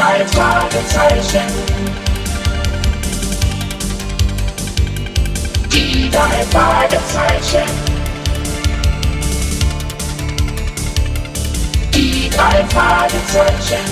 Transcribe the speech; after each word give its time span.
drei 0.00 0.26
Fragezeichen. 0.28 1.46
Die 5.70 6.10
drei 6.10 6.42
Fragezeichen. 6.50 7.68
Die 11.94 12.30
drei 12.30 12.64
Fragezeichen. 12.68 13.84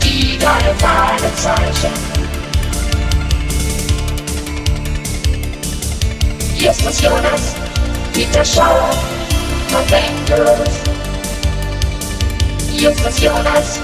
Die 0.00 0.38
drei 0.38 0.74
Fragezeichen. 0.78 1.92
Hier 6.54 6.70
ist 6.70 6.86
das 6.86 7.00
Jonas, 7.00 7.54
Peter 8.12 8.44
Schauer, 8.44 8.90
Verwendet. 9.68 10.70
Hier 10.70 11.09
ist 12.84 13.04
das 13.04 13.20
Jonas, 13.20 13.78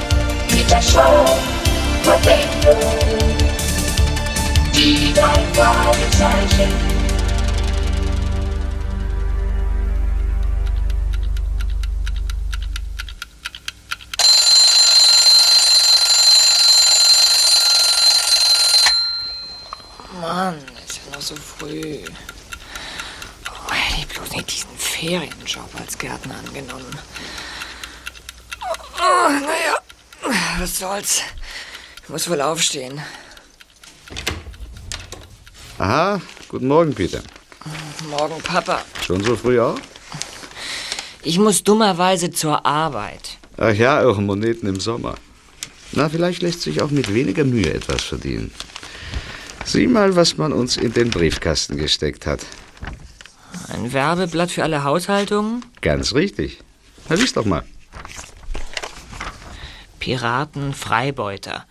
Peter 0.49 0.81
Schauer, 0.81 1.39
Verwendet. 2.03 2.77
Die 4.75 5.13
drei 5.13 5.35
Fragezeichen. 5.53 6.73
Mann, 20.21 20.57
ist 20.87 21.01
ja 21.05 21.15
noch 21.15 21.21
so 21.21 21.35
früh. 21.37 21.99
Oh, 23.47 23.73
hätte 23.73 24.01
ich 24.01 24.09
bloß 24.09 24.31
nicht 24.33 24.51
diesen 24.51 24.79
Ferienjob 24.79 25.69
als 25.79 25.99
Gärtner 25.99 26.37
angenommen. 26.47 26.99
Oh, 29.27 29.29
naja, 29.29 29.81
was 30.61 30.79
soll's. 30.79 31.23
Ich 32.05 32.09
muss 32.09 32.31
wohl 32.31 32.41
aufstehen. 32.41 33.01
Aha, 35.79 36.21
guten 36.47 36.69
Morgen, 36.69 36.95
Peter. 36.95 37.23
Morgen, 38.09 38.41
Papa. 38.43 38.85
Schon 39.05 39.25
so 39.25 39.35
früh 39.35 39.59
auch? 39.59 39.81
Ich 41.23 41.41
muss 41.41 41.65
dummerweise 41.65 42.31
zur 42.31 42.65
Arbeit. 42.65 43.39
Ach 43.57 43.75
ja, 43.75 43.99
eure 43.99 44.23
Moneten 44.23 44.69
im 44.69 44.79
Sommer. 44.79 45.17
Na, 45.91 46.09
vielleicht 46.09 46.43
lässt 46.43 46.63
sich 46.63 46.81
auch 46.81 46.91
mit 46.91 47.13
weniger 47.13 47.43
Mühe 47.43 47.75
etwas 47.75 48.05
verdienen. 48.05 48.53
Sieh 49.65 49.89
mal, 49.89 50.15
was 50.15 50.37
man 50.37 50.53
uns 50.53 50.77
in 50.77 50.93
den 50.93 51.11
Briefkasten 51.11 51.77
gesteckt 51.77 52.27
hat. 52.27 52.47
Ein 53.73 53.93
Werbeblatt 53.93 54.53
für 54.53 54.63
alle 54.63 54.85
Haushaltungen? 54.85 55.65
Ganz 55.81 56.15
richtig. 56.15 56.61
Na, 57.09 57.17
lies 57.17 57.33
doch 57.33 57.45
mal. 57.45 57.65
Piraten 60.07 60.73
Freibeuter. 60.73 61.67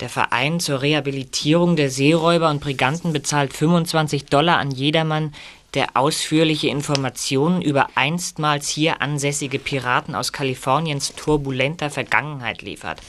Der 0.00 0.08
Verein 0.08 0.58
zur 0.58 0.80
Rehabilitierung 0.80 1.76
der 1.76 1.90
Seeräuber 1.90 2.48
und 2.48 2.62
Briganten 2.62 3.12
bezahlt 3.12 3.52
25 3.52 4.24
Dollar 4.24 4.56
an 4.56 4.70
jedermann, 4.70 5.34
der 5.74 5.94
ausführliche 5.94 6.68
Informationen 6.68 7.60
über 7.60 7.88
einstmals 7.94 8.70
hier 8.70 9.02
ansässige 9.02 9.58
Piraten 9.58 10.14
aus 10.14 10.32
Kaliforniens 10.32 11.12
turbulenter 11.14 11.90
Vergangenheit 11.90 12.62
liefert. 12.62 13.02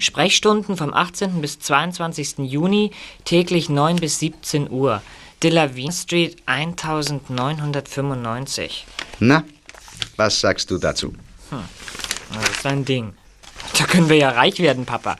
Sprechstunden 0.00 0.76
vom 0.76 0.92
18. 0.92 1.40
bis 1.40 1.60
22. 1.60 2.38
Juni, 2.38 2.90
täglich 3.24 3.68
9 3.68 3.98
bis 3.98 4.18
17 4.18 4.68
Uhr. 4.68 5.00
Delavine 5.44 5.92
Street 5.92 6.38
1995. 6.44 8.84
Na, 9.20 9.44
was 10.16 10.40
sagst 10.40 10.72
du 10.72 10.78
dazu? 10.78 11.14
Das 12.32 12.50
ist 12.50 12.66
ein 12.66 12.84
Ding. 12.84 13.14
Da 13.78 13.84
können 13.84 14.08
wir 14.08 14.16
ja 14.16 14.30
reich 14.30 14.60
werden, 14.60 14.84
Papa. 14.86 15.16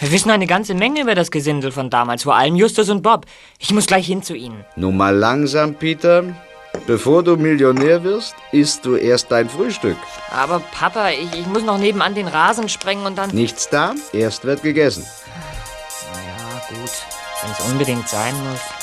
Wir 0.00 0.12
wissen 0.12 0.30
eine 0.30 0.46
ganze 0.46 0.74
Menge 0.74 1.00
über 1.02 1.16
das 1.16 1.30
Gesindel 1.30 1.72
von 1.72 1.90
damals, 1.90 2.22
vor 2.22 2.36
allem 2.36 2.54
Justus 2.54 2.88
und 2.88 3.02
Bob. 3.02 3.26
Ich 3.58 3.72
muss 3.72 3.86
gleich 3.86 4.06
hin 4.06 4.22
zu 4.22 4.34
ihnen. 4.34 4.64
Nun 4.76 4.96
mal 4.96 5.16
langsam, 5.16 5.74
Peter. 5.74 6.24
Bevor 6.86 7.24
du 7.24 7.36
Millionär 7.36 8.04
wirst, 8.04 8.36
isst 8.52 8.84
du 8.84 8.94
erst 8.94 9.32
dein 9.32 9.48
Frühstück. 9.48 9.96
Aber 10.30 10.60
Papa, 10.60 11.10
ich, 11.10 11.40
ich 11.40 11.46
muss 11.46 11.64
noch 11.64 11.78
nebenan 11.78 12.14
den 12.14 12.28
Rasen 12.28 12.68
sprengen 12.68 13.06
und 13.06 13.16
dann... 13.16 13.30
Nichts 13.30 13.68
da, 13.68 13.94
erst 14.12 14.44
wird 14.44 14.62
gegessen. 14.62 15.04
Ja, 16.14 16.76
gut. 16.76 16.90
Wenn 17.42 17.50
es 17.50 17.72
unbedingt 17.72 18.08
sein 18.08 18.34
muss. 18.48 18.77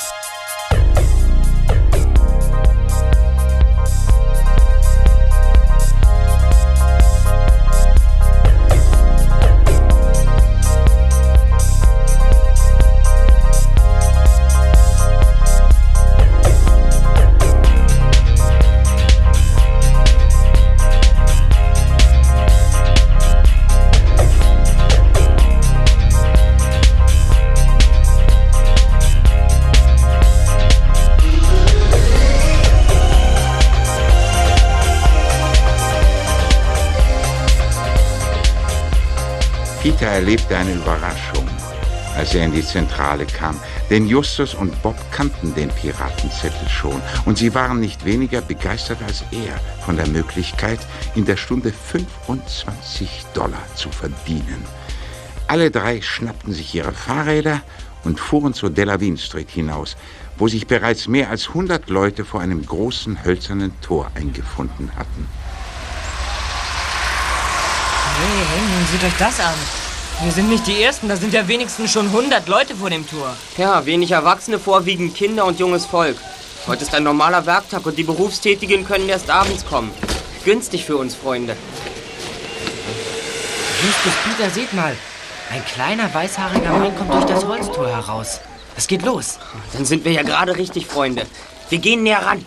Erlebte 40.16 40.56
eine 40.56 40.72
Überraschung, 40.72 41.46
als 42.16 42.34
er 42.34 42.46
in 42.46 42.52
die 42.54 42.64
Zentrale 42.64 43.26
kam. 43.26 43.60
Denn 43.90 44.06
Justus 44.06 44.54
und 44.54 44.82
Bob 44.82 44.96
kannten 45.12 45.54
den 45.54 45.68
Piratenzettel 45.68 46.68
schon 46.70 47.02
und 47.26 47.36
sie 47.36 47.54
waren 47.54 47.80
nicht 47.80 48.06
weniger 48.06 48.40
begeistert 48.40 48.96
als 49.06 49.24
er 49.30 49.60
von 49.84 49.98
der 49.98 50.06
Möglichkeit, 50.06 50.78
in 51.16 51.26
der 51.26 51.36
Stunde 51.36 51.70
25 51.70 53.26
Dollar 53.34 53.62
zu 53.74 53.90
verdienen. 53.90 54.64
Alle 55.48 55.70
drei 55.70 56.00
schnappten 56.00 56.54
sich 56.54 56.74
ihre 56.74 56.92
Fahrräder 56.92 57.60
und 58.04 58.18
fuhren 58.18 58.54
zur 58.54 58.70
Delavine 58.70 59.18
Street 59.18 59.50
hinaus, 59.50 59.98
wo 60.38 60.48
sich 60.48 60.66
bereits 60.66 61.08
mehr 61.08 61.28
als 61.28 61.48
100 61.48 61.90
Leute 61.90 62.24
vor 62.24 62.40
einem 62.40 62.64
großen 62.64 63.22
hölzernen 63.22 63.78
Tor 63.82 64.10
eingefunden 64.14 64.90
hatten. 64.96 65.28
Hey, 68.18 68.46
hey, 68.50 68.86
seht 68.90 69.04
euch 69.04 69.18
das 69.18 69.40
an. 69.40 69.85
Wir 70.22 70.32
sind 70.32 70.48
nicht 70.48 70.66
die 70.66 70.82
Ersten, 70.82 71.08
da 71.08 71.16
sind 71.16 71.34
ja 71.34 71.46
wenigstens 71.46 71.92
schon 71.92 72.06
100 72.06 72.48
Leute 72.48 72.74
vor 72.74 72.88
dem 72.88 73.06
Tor. 73.06 73.36
Ja, 73.58 73.84
wenig 73.84 74.12
Erwachsene, 74.12 74.58
vorwiegend 74.58 75.14
Kinder 75.14 75.44
und 75.44 75.60
junges 75.60 75.84
Volk. 75.84 76.16
Heute 76.66 76.84
ist 76.84 76.94
ein 76.94 77.02
normaler 77.02 77.44
Werktag 77.44 77.84
und 77.84 77.98
die 77.98 78.02
Berufstätigen 78.02 78.86
können 78.86 79.10
erst 79.10 79.28
abends 79.28 79.66
kommen. 79.66 79.92
Günstig 80.44 80.86
für 80.86 80.96
uns, 80.96 81.14
Freunde. 81.14 81.54
Justus, 83.84 84.12
Peter, 84.24 84.50
seht 84.50 84.72
mal. 84.72 84.96
Ein 85.50 85.64
kleiner 85.66 86.12
weißhaariger 86.12 86.70
Mann 86.70 86.96
kommt 86.96 87.12
durch 87.12 87.26
das 87.26 87.44
Holztor 87.44 87.86
heraus. 87.86 88.40
Es 88.74 88.86
geht 88.86 89.02
los. 89.02 89.38
Dann 89.74 89.84
sind 89.84 90.04
wir 90.06 90.12
ja 90.12 90.22
gerade 90.22 90.56
richtig, 90.56 90.86
Freunde. 90.86 91.26
Wir 91.68 91.78
gehen 91.78 92.02
näher 92.02 92.24
ran. 92.24 92.44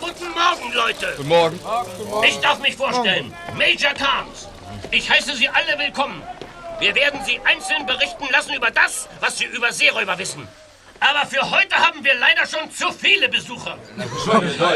Guten 0.00 0.30
Morgen, 0.30 0.72
Leute. 0.72 1.14
Guten 1.18 1.28
Morgen. 1.28 1.60
Ich 2.26 2.38
darf 2.40 2.58
mich 2.60 2.76
vorstellen. 2.76 3.32
Major 3.58 3.92
Carnes. 3.92 4.48
Ich 4.90 5.10
heiße 5.10 5.36
Sie 5.36 5.48
alle 5.48 5.78
willkommen. 5.78 6.22
Wir 6.78 6.94
werden 6.94 7.20
Sie 7.24 7.40
einzeln 7.44 7.86
berichten 7.86 8.26
lassen 8.30 8.54
über 8.54 8.70
das, 8.70 9.08
was 9.20 9.38
Sie 9.38 9.46
über 9.46 9.72
Seeräuber 9.72 10.18
wissen. 10.18 10.46
Aber 11.00 11.26
für 11.26 11.42
heute 11.50 11.76
haben 11.76 12.02
wir 12.04 12.14
leider 12.14 12.46
schon 12.46 12.70
zu 12.70 12.90
viele 12.92 13.28
Besucher. 13.28 13.78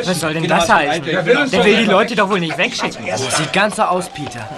Was 0.04 0.20
soll 0.20 0.34
denn 0.34 0.48
das 0.48 0.68
heißen? 0.68 1.04
Der 1.04 1.24
will 1.26 1.76
die 1.76 1.84
Leute 1.84 2.14
doch 2.14 2.28
wohl 2.28 2.40
nicht 2.40 2.56
wegschicken. 2.56 3.04
Sieht 3.16 3.52
ganz 3.52 3.76
so 3.76 3.82
aus, 3.82 4.08
Peter. 4.10 4.48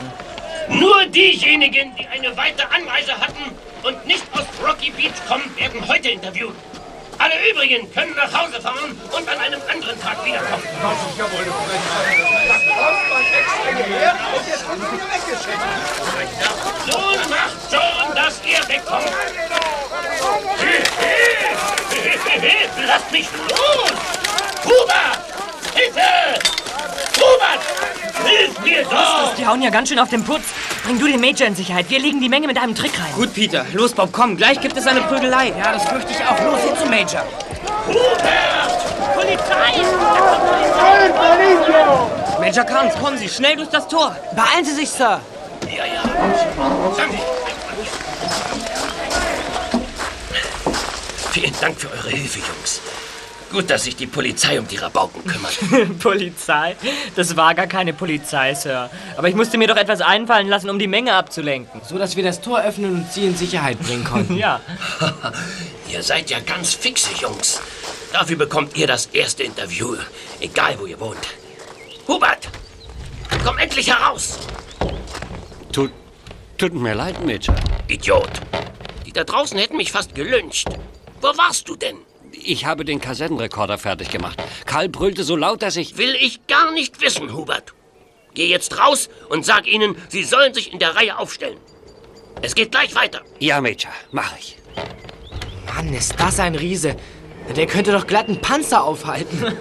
Nur 0.69 1.07
diejenigen, 1.07 1.95
die 1.97 2.07
eine 2.07 2.37
weite 2.37 2.65
Anreise 2.71 3.19
hatten 3.19 3.55
und 3.83 4.07
nicht 4.07 4.25
aus 4.33 4.45
Rocky 4.65 4.91
Beach 4.91 5.13
kommen, 5.29 5.45
werden 5.57 5.87
heute 5.87 6.11
interviewt. 6.11 6.55
Alle 7.23 7.35
übrigen 7.49 7.89
können 7.93 8.17
nach 8.17 8.33
Hause 8.33 8.61
fahren 8.61 9.01
und 9.17 9.29
an 9.29 9.39
einem 9.39 9.61
anderen 9.71 10.01
Tag 10.01 10.25
wiederkommen. 10.25 10.65
Nun 16.87 17.31
macht 17.31 17.71
schon, 17.71 18.15
dass 18.17 18.41
ihr 18.45 18.69
wegkommt. 18.69 19.07
Lasst 22.89 23.13
mich 23.13 23.29
los! 23.49 23.93
Hubert! 24.65 25.21
Hilfe! 25.75 26.01
Hubert! 27.21 27.61
Hilf 28.27 28.59
mir 28.65 28.83
doch! 28.83 29.33
Die 29.37 29.47
hauen 29.47 29.63
ja 29.63 29.71
ganz 29.71 29.89
schön 29.89 30.01
auf 30.01 30.09
den 30.09 30.25
Putz. 30.25 30.47
Bring 30.85 30.99
du 30.99 31.07
den 31.07 31.21
Major 31.21 31.47
in 31.47 31.55
Sicherheit. 31.55 31.89
Wir 31.91 32.01
legen 32.01 32.21
die 32.21 32.29
Menge 32.29 32.49
mit 32.49 32.59
einem 32.59 32.75
Trick 32.75 32.93
rein. 32.99 33.13
Gut, 33.15 33.33
Peter. 33.33 33.65
Los, 33.73 33.93
Bob, 33.93 34.11
komm. 34.13 34.37
Gleich 34.37 34.61
gibt 34.61 34.77
es 34.77 34.87
eine 34.87 35.01
Prügelei. 35.03 35.53
Ja, 35.57 35.73
das 35.73 35.85
fürchte 35.85 36.13
ich 36.13 36.19
auch. 36.25 36.41
Los, 36.45 36.61
hin 36.61 36.77
zum 36.81 36.91
Major. 36.91 37.25
Hubert! 37.87 39.15
Polizei! 39.15 39.73
Polizei! 40.45 40.93
Major 42.41 42.65
Carnes, 42.65 42.95
kommen 42.97 43.17
Sie, 43.19 43.29
schnell 43.29 43.57
durch 43.57 43.69
das 43.69 43.87
Tor. 43.87 44.17
Beeilen 44.35 44.65
Sie 44.65 44.75
sich, 44.75 44.91
Sir. 44.91 45.21
Ja, 45.71 45.85
ja. 45.87 46.03
Sie. 46.97 47.19
Vielen 51.31 51.55
Dank 51.61 51.81
für 51.81 51.91
eure 51.91 52.11
Hilfe, 52.11 52.41
Jungs. 52.41 52.81
Gut, 53.53 53.69
dass 53.69 53.85
sich 53.85 53.95
die 53.95 54.07
Polizei 54.07 54.59
um 54.59 54.67
die 54.67 54.77
Rabauken 54.77 55.23
kümmert. 55.27 55.59
Polizei? 55.99 56.75
Das 57.15 57.37
war 57.37 57.55
gar 57.55 57.67
keine 57.67 57.93
Polizei, 57.93 58.55
Sir. 58.55 58.89
Aber 59.19 59.29
ich 59.29 59.35
musste 59.35 59.59
mir 59.59 59.69
doch 59.69 59.77
etwas 59.77 60.01
einfallen 60.01 60.49
lassen, 60.49 60.71
um 60.71 60.79
die 60.79 60.87
Menge 60.87 61.13
abzulenken. 61.13 61.83
So, 61.87 61.99
dass 61.99 62.17
wir 62.17 62.25
das 62.25 62.41
Tor 62.41 62.63
öffnen 62.63 62.95
und 62.95 63.13
Sie 63.13 63.27
in 63.27 63.37
Sicherheit 63.37 63.79
bringen 63.79 64.05
konnten. 64.05 64.33
Ja. 64.43 64.61
ihr 65.93 66.03
seid 66.03 66.31
ja 66.31 66.41
ganz 66.41 66.75
fixe, 66.75 67.11
Jungs. 67.21 67.61
Dafür 68.13 68.37
bekommt 68.37 68.77
ihr 68.77 68.87
das 68.87 69.07
erste 69.07 69.43
Interview, 69.43 69.95
egal 70.41 70.77
wo 70.81 70.87
ihr 70.87 70.99
wohnt. 70.99 71.29
Hubert, 72.09 72.49
komm 73.45 73.59
endlich 73.59 73.89
heraus! 73.89 74.39
Tut, 75.71 75.93
tut 76.57 76.73
mir 76.73 76.95
leid, 76.95 77.25
Major. 77.25 77.55
Idiot. 77.89 78.31
Die 79.07 79.13
da 79.13 79.23
draußen 79.23 79.59
hätten 79.59 79.77
mich 79.77 79.93
fast 79.93 80.15
gelyncht. 80.15 80.69
Wo 81.21 81.29
warst 81.37 81.69
du 81.69 81.77
denn? 81.77 81.99
Ich 82.45 82.67
habe 82.67 82.85
den 82.85 83.01
Kassettenrekorder 83.01 83.79
fertig 83.79 84.11
gemacht. 84.11 84.43
Karl 84.67 84.89
brüllte 84.89 85.25
so 85.25 85.37
laut, 85.37 85.63
dass 85.63 85.77
ich... 85.77 85.97
Will 85.97 86.15
ich 86.21 86.47
gar 86.47 86.73
nicht 86.73 87.01
wissen, 87.01 87.33
Hubert. 87.33 87.73
Geh 88.35 88.47
jetzt 88.47 88.79
raus 88.79 89.09
und 89.29 89.45
sag 89.45 89.67
ihnen, 89.67 89.97
sie 90.09 90.25
sollen 90.25 90.55
sich 90.55 90.73
in 90.73 90.79
der 90.79 90.97
Reihe 90.97 91.19
aufstellen. 91.19 91.59
Es 92.41 92.55
geht 92.55 92.73
gleich 92.73 92.95
weiter. 92.95 93.21
Ja, 93.39 93.61
Major, 93.61 93.93
mach 94.11 94.37
ich. 94.39 94.57
Mann, 95.67 95.93
ist 95.93 96.19
das 96.19 96.41
ein 96.41 96.55
Riese. 96.55 96.97
Der 97.57 97.67
könnte 97.67 97.93
doch 97.93 98.07
glatt 98.07 98.29
einen 98.29 98.41
Panzer 98.41 98.85
aufhalten. 98.85 99.39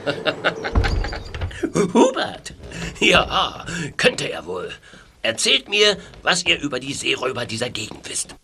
Hubert? 1.94 2.54
Ja, 3.00 3.66
könnte 3.98 4.32
er 4.32 4.46
wohl. 4.46 4.72
Erzählt 5.22 5.70
mir, 5.70 5.98
was 6.24 6.46
ihr 6.46 6.60
über 6.60 6.80
die 6.80 6.94
Seeräuber 6.94 7.46
dieser 7.46 7.70
Gegend 7.70 8.10
wisst. 8.10 8.36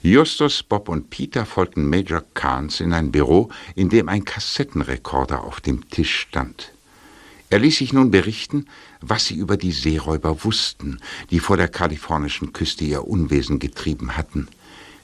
Justus, 0.00 0.62
Bob 0.62 0.88
und 0.88 1.10
Peter 1.10 1.44
folgten 1.44 1.90
Major 1.90 2.22
Carnes 2.34 2.78
in 2.80 2.92
ein 2.92 3.10
Büro, 3.10 3.48
in 3.74 3.88
dem 3.88 4.08
ein 4.08 4.24
Kassettenrekorder 4.24 5.42
auf 5.42 5.60
dem 5.60 5.88
Tisch 5.90 6.20
stand. 6.20 6.72
Er 7.50 7.58
ließ 7.58 7.78
sich 7.78 7.92
nun 7.92 8.12
berichten, 8.12 8.66
was 9.00 9.26
sie 9.26 9.34
über 9.34 9.56
die 9.56 9.72
Seeräuber 9.72 10.44
wussten, 10.44 11.00
die 11.30 11.40
vor 11.40 11.56
der 11.56 11.68
kalifornischen 11.68 12.52
Küste 12.52 12.84
ihr 12.84 13.08
Unwesen 13.08 13.58
getrieben 13.58 14.16
hatten. 14.16 14.48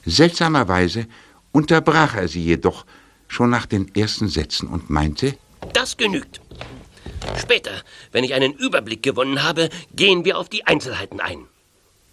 Seltsamerweise 0.05 1.07
unterbrach 1.51 2.15
er 2.15 2.29
sie 2.29 2.45
jedoch 2.45 2.87
schon 3.27 3.51
nach 3.51 3.67
den 3.67 3.93
ersten 3.97 4.29
Sätzen 4.29 4.69
und 4.69 4.91
meinte, 4.91 5.37
Das 5.73 5.97
genügt. 5.97 6.41
Später, 7.41 7.83
wenn 8.13 8.23
ich 8.23 8.35
einen 8.35 8.53
Überblick 8.53 9.03
gewonnen 9.03 9.43
habe, 9.43 9.71
gehen 9.97 10.25
wir 10.25 10.39
auf 10.39 10.49
die 10.49 10.67
Einzelheiten 10.67 11.21
ein. 11.21 11.47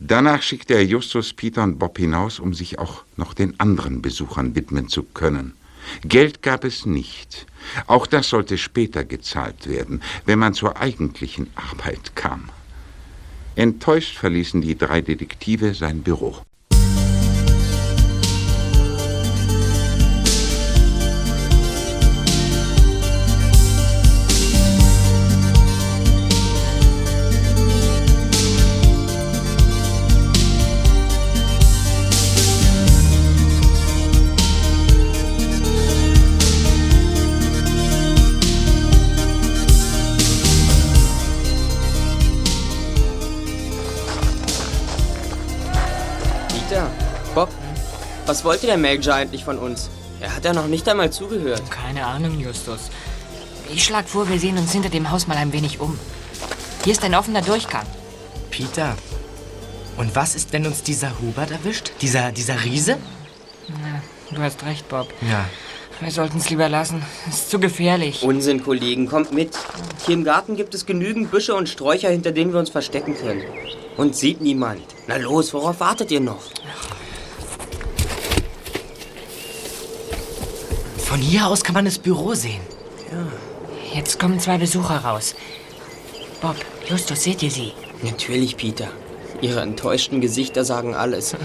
Danach 0.03 0.41
schickte 0.41 0.73
er 0.73 0.83
Justus, 0.83 1.31
Peter 1.31 1.61
und 1.61 1.77
Bob 1.77 1.99
hinaus, 1.99 2.39
um 2.39 2.55
sich 2.55 2.79
auch 2.79 3.03
noch 3.17 3.35
den 3.35 3.59
anderen 3.59 4.01
Besuchern 4.01 4.55
widmen 4.55 4.87
zu 4.87 5.03
können. 5.03 5.53
Geld 6.03 6.41
gab 6.41 6.63
es 6.63 6.87
nicht. 6.87 7.45
Auch 7.85 8.07
das 8.07 8.29
sollte 8.29 8.57
später 8.57 9.05
gezahlt 9.05 9.67
werden, 9.69 10.01
wenn 10.25 10.39
man 10.39 10.55
zur 10.55 10.77
eigentlichen 10.77 11.51
Arbeit 11.53 12.15
kam. 12.15 12.49
Enttäuscht 13.55 14.17
verließen 14.17 14.61
die 14.61 14.75
drei 14.75 15.01
Detektive 15.01 15.75
sein 15.75 16.01
Büro. 16.01 16.35
Was 48.41 48.45
wollte 48.45 48.65
der 48.65 48.77
Major 48.79 49.13
eigentlich 49.13 49.43
von 49.43 49.59
uns? 49.59 49.91
Er 50.19 50.35
hat 50.35 50.45
ja 50.45 50.51
noch 50.51 50.65
nicht 50.65 50.89
einmal 50.89 51.11
zugehört. 51.11 51.61
Keine 51.69 52.07
Ahnung, 52.07 52.39
Justus. 52.39 52.89
Ich 53.71 53.83
schlag 53.83 54.09
vor, 54.09 54.27
wir 54.29 54.39
sehen 54.39 54.57
uns 54.57 54.71
hinter 54.71 54.89
dem 54.89 55.11
Haus 55.11 55.27
mal 55.27 55.37
ein 55.37 55.53
wenig 55.53 55.79
um. 55.79 55.99
Hier 56.83 56.93
ist 56.93 57.03
ein 57.03 57.13
offener 57.13 57.43
Durchgang. 57.43 57.85
Peter, 58.49 58.97
und 59.95 60.15
was 60.15 60.33
ist, 60.33 60.53
wenn 60.53 60.65
uns 60.65 60.81
dieser 60.81 61.11
Hubert 61.19 61.51
erwischt? 61.51 61.91
Dieser, 62.01 62.31
dieser 62.31 62.63
Riese? 62.63 62.97
Du 64.31 64.41
hast 64.41 64.65
recht, 64.65 64.89
Bob. 64.89 65.07
Ja. 65.29 65.45
Wir 65.99 66.11
sollten 66.11 66.39
es 66.39 66.49
lieber 66.49 66.67
lassen. 66.67 67.03
Es 67.29 67.35
ist 67.35 67.51
zu 67.51 67.59
gefährlich. 67.59 68.23
Unsinn, 68.23 68.63
Kollegen, 68.63 69.05
kommt 69.05 69.31
mit. 69.31 69.55
Hier 70.07 70.15
im 70.15 70.23
Garten 70.23 70.55
gibt 70.55 70.73
es 70.73 70.87
genügend 70.87 71.29
Büsche 71.29 71.53
und 71.53 71.69
Sträucher, 71.69 72.09
hinter 72.09 72.31
denen 72.31 72.53
wir 72.53 72.59
uns 72.59 72.71
verstecken 72.71 73.15
können. 73.15 73.43
Und 73.97 74.15
sieht 74.15 74.41
niemand. 74.41 74.81
Na 75.05 75.17
los, 75.17 75.53
worauf 75.53 75.79
wartet 75.79 76.09
ihr 76.09 76.21
noch? 76.21 76.41
Von 81.11 81.19
hier 81.19 81.45
aus 81.45 81.65
kann 81.65 81.73
man 81.73 81.83
das 81.83 81.99
Büro 81.99 82.35
sehen. 82.35 82.61
Jetzt 83.93 84.17
kommen 84.17 84.39
zwei 84.39 84.57
Besucher 84.57 84.99
raus. 84.99 85.35
Bob, 86.41 86.55
Justus, 86.87 87.23
seht 87.23 87.43
ihr 87.43 87.51
sie? 87.51 87.73
Natürlich, 88.01 88.55
Peter. 88.55 88.87
Ihre 89.41 89.59
enttäuschten 89.59 90.21
Gesichter 90.21 90.63
sagen 90.63 90.95
alles. 90.95 91.35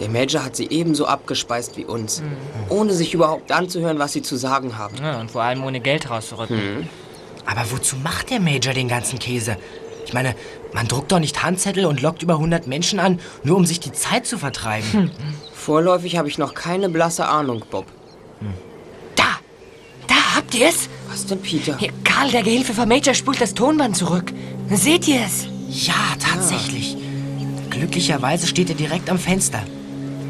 Der 0.00 0.10
Major 0.10 0.44
hat 0.44 0.54
sie 0.54 0.68
ebenso 0.68 1.06
abgespeist 1.06 1.78
wie 1.78 1.86
uns, 1.86 2.22
ohne 2.68 2.92
sich 2.92 3.14
überhaupt 3.14 3.52
anzuhören, 3.52 3.98
was 3.98 4.12
sie 4.12 4.20
zu 4.20 4.36
sagen 4.36 4.76
haben. 4.76 4.98
Ja, 5.02 5.18
und 5.18 5.30
vor 5.30 5.40
allem 5.40 5.64
ohne 5.64 5.80
Geld 5.80 6.10
rauszurücken. 6.10 6.86
Aber 7.46 7.62
wozu 7.70 7.96
macht 7.96 8.28
der 8.28 8.40
Major 8.40 8.74
den 8.74 8.88
ganzen 8.88 9.18
Käse? 9.18 9.56
Ich 10.04 10.12
meine, 10.12 10.34
man 10.74 10.88
druckt 10.88 11.10
doch 11.10 11.20
nicht 11.20 11.42
Handzettel 11.42 11.86
und 11.86 12.02
lockt 12.02 12.22
über 12.22 12.34
100 12.34 12.66
Menschen 12.66 13.00
an, 13.00 13.18
nur 13.44 13.56
um 13.56 13.64
sich 13.64 13.80
die 13.80 13.92
Zeit 13.92 14.26
zu 14.26 14.36
vertreiben. 14.36 15.10
Vorläufig 15.54 16.18
habe 16.18 16.28
ich 16.28 16.36
noch 16.36 16.52
keine 16.52 16.90
blasse 16.90 17.26
Ahnung, 17.26 17.64
Bob. 17.70 17.86
Da! 18.42 18.65
Ihr 20.56 20.68
es! 20.68 20.88
Was 21.10 21.26
denn, 21.26 21.40
Peter? 21.40 21.76
Hier, 21.76 21.90
Karl, 22.02 22.30
der 22.30 22.42
Gehilfe 22.42 22.72
vom 22.72 22.88
Major, 22.88 23.12
spult 23.12 23.40
das 23.40 23.52
Tonband 23.52 23.94
zurück. 23.94 24.32
Seht 24.70 25.06
ihr 25.06 25.20
es? 25.20 25.46
Ja, 25.68 25.94
tatsächlich. 26.18 26.96
Glücklicherweise 27.68 28.46
steht 28.46 28.70
er 28.70 28.74
direkt 28.74 29.10
am 29.10 29.18
Fenster. 29.18 29.62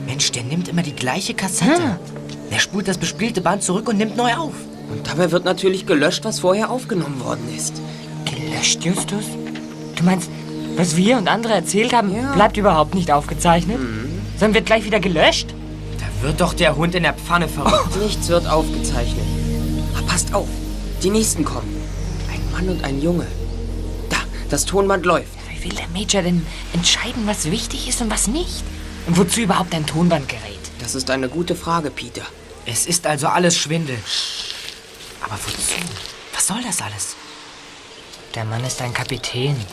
Mensch, 0.04 0.32
der 0.32 0.42
nimmt 0.42 0.66
immer 0.66 0.82
die 0.82 0.96
gleiche 0.96 1.34
Kassette. 1.34 2.00
Der 2.50 2.58
spult 2.58 2.88
das 2.88 2.98
bespielte 2.98 3.40
Band 3.40 3.62
zurück 3.62 3.88
und 3.88 3.98
nimmt 3.98 4.16
neu 4.16 4.34
auf. 4.34 4.54
Und 4.90 5.06
dabei 5.06 5.30
wird 5.30 5.44
natürlich 5.44 5.86
gelöscht, 5.86 6.24
was 6.24 6.40
vorher 6.40 6.70
aufgenommen 6.70 7.20
worden 7.20 7.48
ist. 7.56 7.80
Gelöscht, 8.24 8.84
Justus? 8.84 9.26
Du 9.94 10.02
meinst, 10.02 10.28
was 10.76 10.96
wir 10.96 11.18
und 11.18 11.28
andere 11.28 11.52
erzählt 11.52 11.92
haben, 11.92 12.12
bleibt 12.34 12.56
überhaupt 12.56 12.96
nicht 12.96 13.12
aufgezeichnet? 13.12 13.78
Sondern 14.38 14.54
wird 14.54 14.66
gleich 14.66 14.84
wieder 14.84 14.98
gelöscht? 14.98 15.54
Da 15.98 16.26
wird 16.26 16.40
doch 16.40 16.52
der 16.52 16.74
Hund 16.74 16.96
in 16.96 17.04
der 17.04 17.14
Pfanne 17.14 17.46
verrückt. 17.46 17.96
Nichts 18.02 18.28
wird 18.28 18.48
aufgezeichnet. 18.48 19.35
Passt 20.16 20.32
auf, 20.32 20.48
die 21.02 21.10
nächsten 21.10 21.44
kommen. 21.44 21.76
Ein 22.32 22.50
Mann 22.50 22.70
und 22.70 22.82
ein 22.84 23.02
Junge. 23.02 23.26
Da, 24.08 24.16
das 24.48 24.64
Tonband 24.64 25.04
läuft. 25.04 25.28
Wie 25.50 25.64
will 25.64 25.76
der 25.76 25.88
Major 25.88 26.22
denn 26.22 26.46
entscheiden, 26.72 27.26
was 27.26 27.50
wichtig 27.50 27.86
ist 27.86 28.00
und 28.00 28.10
was 28.10 28.26
nicht? 28.26 28.64
Und 29.06 29.18
wozu 29.18 29.42
überhaupt 29.42 29.74
ein 29.74 29.84
Tonbandgerät? 29.84 30.58
Das 30.78 30.94
ist 30.94 31.10
eine 31.10 31.28
gute 31.28 31.54
Frage, 31.54 31.90
Peter. 31.90 32.22
Es 32.64 32.86
ist 32.86 33.06
also 33.06 33.26
alles 33.26 33.58
Schwindel. 33.58 33.98
Aber 35.20 35.34
wozu? 35.34 35.82
Was 36.32 36.46
soll 36.46 36.62
das 36.62 36.80
alles? 36.80 37.14
Der 38.34 38.46
Mann 38.46 38.64
ist 38.64 38.80
ein 38.80 38.94
Kapitän. 38.94 39.54
Hm. 39.54 39.66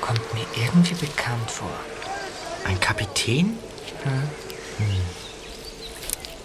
Kommt 0.00 0.32
mir 0.32 0.46
irgendwie 0.64 0.94
bekannt 0.94 1.50
vor. 1.50 1.68
Ein 2.64 2.80
Kapitän? 2.80 3.58
Hm. 4.02 5.25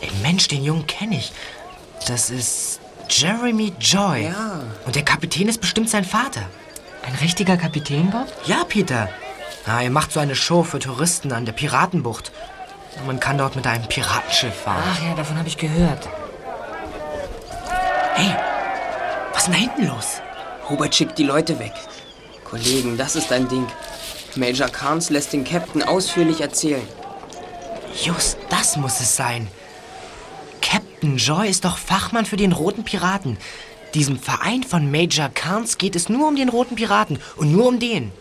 Ey, 0.01 0.10
Mensch, 0.22 0.48
den 0.48 0.63
Jungen 0.63 0.88
kenne 0.88 1.17
ich. 1.17 1.31
Das 2.08 2.29
ist 2.29 2.79
Jeremy 3.10 3.74
Joy. 3.79 4.25
Ja. 4.25 4.62
Und 4.86 4.96
der 4.96 5.03
Kapitän 5.03 5.48
ist 5.48 5.62
bestimmt 5.62 5.89
sein 5.89 6.05
Vater. 6.05 6.41
Ein 7.05 7.15
richtiger 7.15 7.58
Kapitän, 7.58 8.10
Bob? 8.10 8.27
Ja, 8.46 8.63
Peter. 8.63 9.10
Na, 9.65 9.81
er 9.81 9.89
macht 9.89 10.12
so 10.12 10.20
eine 10.20 10.36
Show 10.36 10.63
für 10.63 10.79
Touristen 10.79 11.31
an 11.31 11.46
der 11.46 11.53
Piratenbucht. 11.53 12.31
Man 13.05 13.20
kann 13.20 13.38
dort 13.38 13.55
mit 13.55 13.65
einem 13.67 13.88
Piratenschiff 13.88 14.53
fahren. 14.53 14.84
Ach 14.86 15.03
ja, 15.03 15.13
davon 15.15 15.38
habe 15.38 15.48
ich 15.48 15.58
gehört. 15.58 16.08
Hey, 18.15 18.36
was 19.31 19.43
ist 19.43 19.48
denn 19.48 19.53
da 19.53 19.60
hinten 19.60 19.88
los? 19.88 20.22
Hubert 20.70 20.93
schickt 20.96 21.17
die 21.17 21.24
Leute 21.24 21.60
weg. 21.60 21.74
Kollegen, 22.43 22.98
das 22.98 23.15
ist 23.15 23.31
ein 23.31 23.48
Ding. 23.48 23.65
Major 24.36 24.67
Carnes 24.67 25.10
lässt 25.10 25.34
den 25.34 25.43
Captain 25.43 25.84
ausführlich 25.84 26.41
erzählen. 26.41 26.88
Just 28.03 28.38
das 28.50 28.77
muss 28.77 29.00
es 29.00 29.15
sein. 29.15 29.48
Captain 31.01 31.17
Joy 31.17 31.50
ist 31.50 31.65
doch 31.65 31.79
Fachmann 31.79 32.27
für 32.27 32.38
den 32.38 32.51
Roten 32.51 32.84
Piraten. 32.84 33.38
Diesem 33.96 34.20
Verein 34.20 34.62
von 34.62 34.91
Major 34.91 35.29
Carnes 35.29 35.79
geht 35.79 35.96
es 35.96 36.10
nur 36.10 36.27
um 36.27 36.36
den 36.36 36.48
Roten 36.48 36.75
Piraten 36.75 37.17
und 37.38 37.51
nur 37.51 37.65
um 37.65 37.79
den. 37.79 38.12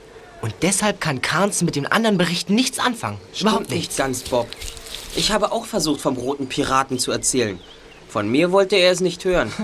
Und 0.40 0.54
deshalb 0.62 0.98
kann 0.98 1.20
Carnes 1.20 1.60
mit 1.60 1.76
den 1.76 1.86
anderen 1.86 2.16
Berichten 2.16 2.54
nichts 2.54 2.78
anfangen. 2.78 3.18
Überhaupt 3.38 3.66
Stimmt 3.66 3.76
nichts. 3.78 3.88
nicht 3.88 3.98
ganz, 3.98 4.22
Bob. 4.22 4.48
Ich 5.14 5.30
habe 5.30 5.52
auch 5.52 5.66
versucht, 5.66 6.00
vom 6.00 6.16
roten 6.16 6.46
Piraten 6.48 6.98
zu 6.98 7.12
erzählen. 7.12 7.60
Von 8.08 8.30
mir 8.30 8.50
wollte 8.50 8.76
er 8.76 8.92
es 8.92 9.00
nicht 9.00 9.26
hören. 9.26 9.52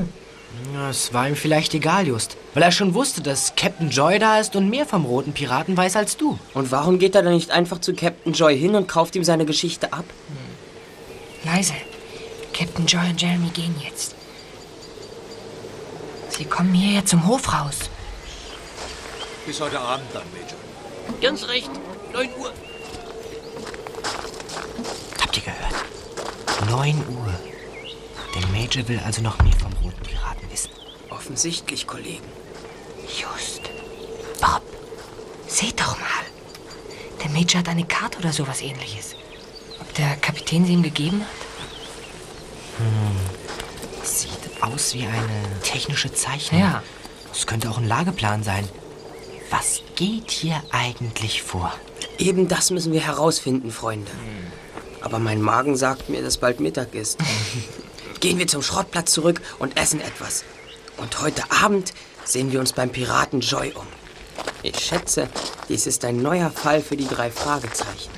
Es 0.88 1.12
war 1.12 1.28
ihm 1.28 1.36
vielleicht 1.36 1.74
egal, 1.74 2.06
Just. 2.06 2.38
Weil 2.54 2.62
er 2.62 2.72
schon 2.72 2.94
wusste, 2.94 3.20
dass 3.20 3.56
Captain 3.56 3.90
Joy 3.90 4.18
da 4.18 4.38
ist 4.38 4.56
und 4.56 4.70
mehr 4.70 4.86
vom 4.86 5.04
Roten 5.04 5.32
Piraten 5.32 5.76
weiß 5.76 5.96
als 5.96 6.16
du. 6.16 6.38
Und 6.54 6.70
warum 6.70 6.98
geht 6.98 7.14
er 7.14 7.22
dann 7.22 7.34
nicht 7.34 7.50
einfach 7.50 7.78
zu 7.80 7.92
Captain 7.94 8.32
Joy 8.32 8.58
hin 8.58 8.74
und 8.74 8.88
kauft 8.88 9.16
ihm 9.16 9.24
seine 9.24 9.44
Geschichte 9.44 9.92
ab? 9.92 10.04
Leise. 11.44 11.74
Captain 12.56 12.86
Joy 12.86 13.10
und 13.10 13.20
Jeremy 13.20 13.50
gehen 13.50 13.74
jetzt. 13.82 14.14
Sie 16.30 16.46
kommen 16.46 16.72
hierher 16.72 17.04
zum 17.04 17.26
Hof 17.26 17.52
raus. 17.52 17.90
Bis 19.44 19.60
heute 19.60 19.78
Abend 19.78 20.06
dann, 20.14 20.24
Major. 20.32 21.20
Ganz 21.20 21.46
recht. 21.48 21.70
9 22.14 22.30
Uhr. 22.38 22.52
Habt 25.20 25.36
ihr 25.36 25.42
gehört? 25.42 26.70
9 26.70 26.96
Uhr. 26.96 27.34
Der 28.34 28.46
Major 28.48 28.88
will 28.88 29.00
also 29.04 29.20
noch 29.20 29.38
mehr 29.42 29.52
vom 29.52 29.72
Roten 29.84 30.02
Piraten 30.02 30.50
wissen. 30.50 30.70
Offensichtlich, 31.10 31.86
Kollegen. 31.86 32.24
Just. 33.06 33.60
Bob, 34.40 34.62
seht 35.46 35.78
doch 35.78 35.98
mal. 35.98 36.24
Der 37.22 37.30
Major 37.30 37.58
hat 37.58 37.68
eine 37.68 37.84
Karte 37.84 38.18
oder 38.18 38.32
sowas 38.32 38.62
ähnliches. 38.62 39.14
Ob 39.78 39.92
der 39.94 40.16
Kapitän 40.16 40.64
sie 40.64 40.72
ihm 40.72 40.82
gegeben 40.82 41.20
hat? 41.20 41.45
Sieht 44.02 44.62
aus 44.62 44.94
wie 44.94 45.06
eine 45.06 45.60
technische 45.62 46.12
Zeichnung. 46.12 46.60
Ja. 46.60 46.82
Es 47.32 47.46
könnte 47.46 47.70
auch 47.70 47.78
ein 47.78 47.86
Lageplan 47.86 48.42
sein. 48.42 48.68
Was 49.50 49.80
geht 49.94 50.30
hier 50.30 50.62
eigentlich 50.70 51.42
vor? 51.42 51.72
Eben 52.18 52.48
das 52.48 52.70
müssen 52.70 52.92
wir 52.92 53.00
herausfinden, 53.00 53.70
Freunde. 53.70 54.10
Aber 55.00 55.18
mein 55.18 55.40
Magen 55.40 55.76
sagt 55.76 56.08
mir, 56.08 56.22
dass 56.22 56.38
bald 56.38 56.60
Mittag 56.60 56.94
ist. 56.94 57.18
Gehen 58.20 58.38
wir 58.38 58.46
zum 58.46 58.62
Schrottplatz 58.62 59.12
zurück 59.12 59.40
und 59.58 59.76
essen 59.76 60.00
etwas. 60.00 60.44
Und 60.96 61.20
heute 61.20 61.42
Abend 61.50 61.92
sehen 62.24 62.50
wir 62.50 62.60
uns 62.60 62.72
beim 62.72 62.90
Piraten 62.90 63.40
Joy 63.40 63.72
um. 63.72 63.86
Ich 64.62 64.78
schätze, 64.80 65.28
dies 65.68 65.86
ist 65.86 66.04
ein 66.04 66.22
neuer 66.22 66.50
Fall 66.50 66.80
für 66.80 66.96
die 66.96 67.06
drei 67.06 67.30
Fragezeichen. 67.30 68.10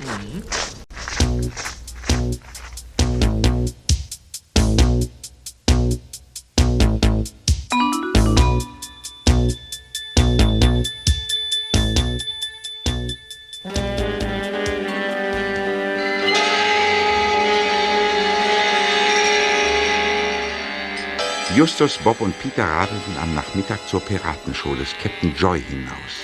Justus, 21.59 21.97
Bob 21.97 22.21
und 22.21 22.39
Peter 22.39 22.63
radelten 22.63 23.17
am 23.21 23.35
Nachmittag 23.35 23.85
zur 23.85 23.99
Piratenshow 23.99 24.75
des 24.75 24.95
Captain 25.03 25.35
Joy 25.35 25.61
hinaus. 25.61 26.15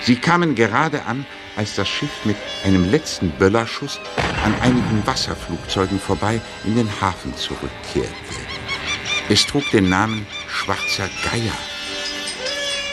Sie 0.00 0.14
kamen 0.14 0.54
gerade 0.54 1.02
an, 1.06 1.26
als 1.56 1.74
das 1.74 1.88
Schiff 1.88 2.24
mit 2.24 2.36
einem 2.64 2.88
letzten 2.88 3.30
Böllerschuss 3.30 3.98
an 4.44 4.54
einigen 4.60 5.04
Wasserflugzeugen 5.04 5.98
vorbei 5.98 6.40
in 6.62 6.76
den 6.76 6.88
Hafen 7.00 7.36
zurückkehrte. 7.36 8.12
Es 9.28 9.44
trug 9.44 9.68
den 9.72 9.88
Namen 9.88 10.24
Schwarzer 10.46 11.08
Geier. 11.24 11.58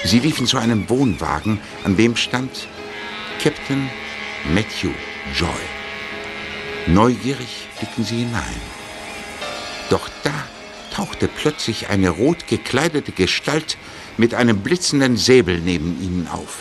Sie 0.04 0.18
liefen 0.18 0.48
zu 0.48 0.58
einem 0.58 0.90
Wohnwagen, 0.90 1.60
an 1.84 1.96
dem 1.96 2.16
stand 2.16 2.68
Captain 3.40 3.88
Matthew 4.52 4.94
Joy. 5.36 5.62
Neugierig 6.88 7.68
blickten 7.78 8.04
sie 8.04 8.22
hinein. 8.22 8.62
Doch 9.92 10.10
da 10.24 10.34
tauchte 10.94 11.28
plötzlich 11.28 11.90
eine 11.90 12.10
rot 12.10 12.48
gekleidete 12.48 13.12
Gestalt 13.12 13.78
mit 14.18 14.34
einem 14.34 14.60
blitzenden 14.60 15.18
Säbel 15.18 15.60
neben 15.60 16.02
ihnen 16.02 16.28
auf. 16.32 16.60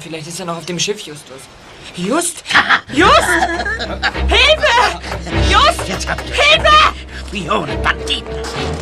Vielleicht 0.00 0.26
ist 0.26 0.40
er 0.40 0.46
noch 0.46 0.58
auf 0.58 0.66
dem 0.66 0.78
Schiff, 0.78 1.00
Justus. 1.00 1.42
Just! 1.96 2.44
Just! 2.92 3.28
Hilfe! 4.28 5.00
Just! 5.50 5.88
Jetzt 5.88 6.08
habt 6.08 6.28
ihr 6.28 6.34
Hilfe! 6.34 6.72
Spione, 7.28 7.78
Banditen, 7.78 8.34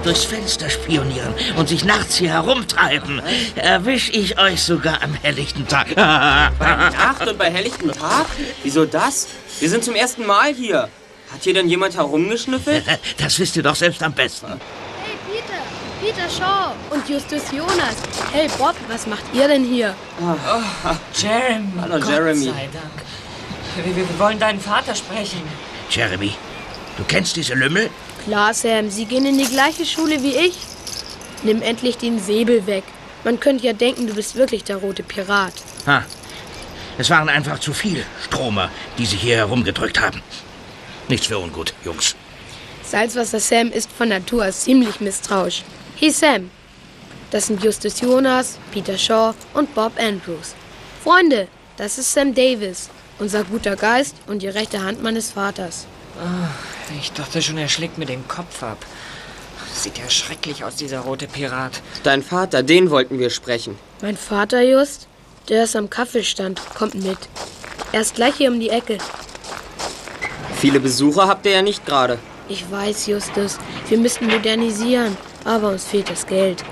durchs 0.02 0.24
Fenster 0.24 0.68
spionieren 0.68 1.32
und 1.56 1.68
sich 1.68 1.84
nachts 1.84 2.16
hier 2.16 2.30
herumtreiben. 2.30 3.22
Erwisch 3.54 4.10
ich 4.12 4.40
euch 4.40 4.60
sogar 4.60 5.02
am 5.02 5.14
helllichten 5.14 5.68
Tag. 5.68 5.94
Bei 5.94 6.50
Nacht 6.90 7.28
und 7.28 7.38
bei 7.38 7.48
helllichtem 7.48 7.92
Tag? 7.92 8.26
Wieso 8.64 8.86
das? 8.86 9.28
Wir 9.60 9.70
sind 9.70 9.84
zum 9.84 9.94
ersten 9.94 10.26
Mal 10.26 10.52
hier. 10.52 10.88
Hat 11.32 11.44
hier 11.44 11.54
denn 11.54 11.68
jemand 11.68 11.96
herumgeschnüffelt? 11.96 12.84
Das 13.18 13.38
wisst 13.38 13.54
ihr 13.54 13.62
doch 13.62 13.76
selbst 13.76 14.02
am 14.02 14.14
besten. 14.14 14.60
Peter, 16.00 16.30
Shaw 16.30 16.72
und 16.88 17.06
Justus 17.06 17.42
Jonas. 17.52 17.94
Hey 18.32 18.48
Bob, 18.56 18.74
was 18.88 19.06
macht 19.06 19.24
ihr 19.34 19.46
denn 19.48 19.64
hier? 19.64 19.94
Jeremy. 21.14 21.66
Hallo, 21.78 22.00
Gott 22.00 22.08
Jeremy. 22.08 22.44
sei 22.46 22.68
Dank. 22.72 23.84
Wir, 23.84 23.96
wir, 23.96 24.18
wollen 24.18 24.38
deinen 24.38 24.60
Vater 24.60 24.94
sprechen. 24.94 25.42
Jeremy, 25.90 26.32
du 26.96 27.04
kennst 27.04 27.36
diese 27.36 27.52
Lümmel? 27.52 27.90
Klar, 28.24 28.54
Sam, 28.54 28.88
sie 28.88 29.04
gehen 29.04 29.26
in 29.26 29.36
die 29.36 29.44
gleiche 29.44 29.84
Schule 29.84 30.22
wie 30.22 30.34
ich. 30.36 30.56
Nimm 31.42 31.60
endlich 31.60 31.98
den 31.98 32.18
Säbel 32.18 32.66
weg. 32.66 32.84
Man 33.22 33.38
könnte 33.38 33.66
ja 33.66 33.74
denken, 33.74 34.06
du 34.06 34.14
bist 34.14 34.36
wirklich 34.36 34.64
der 34.64 34.78
rote 34.78 35.02
Pirat. 35.02 35.52
Ha. 35.86 36.04
Es 36.96 37.10
waren 37.10 37.28
einfach 37.28 37.58
zu 37.58 37.74
viel 37.74 38.06
Stromer, 38.24 38.70
die 38.96 39.04
sich 39.04 39.20
hier 39.20 39.36
herumgedrückt 39.36 40.00
haben. 40.00 40.22
Nichts 41.08 41.26
für 41.26 41.38
ungut, 41.38 41.74
Jungs. 41.84 42.16
Salzwasser 42.82 43.40
Sam 43.40 43.70
ist 43.70 43.90
von 43.92 44.08
Natur 44.08 44.46
aus 44.46 44.60
ziemlich 44.60 45.00
misstrauisch. 45.00 45.62
Hey 46.00 46.10
Sam, 46.10 46.48
das 47.30 47.48
sind 47.48 47.62
Justus 47.62 48.00
Jonas, 48.00 48.58
Peter 48.72 48.96
Shaw 48.96 49.34
und 49.52 49.74
Bob 49.74 49.92
Andrews. 49.98 50.54
Freunde, 51.04 51.46
das 51.76 51.98
ist 51.98 52.14
Sam 52.14 52.34
Davis, 52.34 52.88
unser 53.18 53.44
guter 53.44 53.76
Geist 53.76 54.16
und 54.26 54.40
die 54.40 54.48
rechte 54.48 54.82
Hand 54.82 55.02
meines 55.02 55.32
Vaters. 55.32 55.84
Ich 56.98 57.12
dachte 57.12 57.42
schon, 57.42 57.58
er 57.58 57.68
schlägt 57.68 57.98
mir 57.98 58.06
den 58.06 58.26
Kopf 58.28 58.62
ab. 58.62 58.78
Sieht 59.74 59.98
ja 59.98 60.08
schrecklich 60.08 60.64
aus, 60.64 60.76
dieser 60.76 61.00
rote 61.00 61.26
Pirat. 61.26 61.82
Dein 62.02 62.22
Vater, 62.22 62.62
den 62.62 62.88
wollten 62.90 63.18
wir 63.18 63.28
sprechen. 63.28 63.78
Mein 64.00 64.16
Vater 64.16 64.62
Just, 64.62 65.06
der 65.50 65.64
ist 65.64 65.76
am 65.76 65.90
Kaffeestand, 65.90 66.62
kommt 66.74 66.94
mit. 66.94 67.18
Er 67.92 68.00
ist 68.00 68.14
gleich 68.14 68.36
hier 68.36 68.50
um 68.50 68.58
die 68.58 68.70
Ecke. 68.70 68.96
Viele 70.56 70.80
Besucher 70.80 71.28
habt 71.28 71.44
ihr 71.44 71.52
ja 71.52 71.60
nicht 71.60 71.84
gerade. 71.84 72.18
Ich 72.48 72.70
weiß, 72.70 73.06
Justus, 73.06 73.58
wir 73.90 73.98
müssten 73.98 74.28
modernisieren, 74.28 75.14
aber 75.44 75.68
uns 75.68 75.84
fehlt 75.84 76.10
das 76.10 76.26
Geld. 76.26 76.64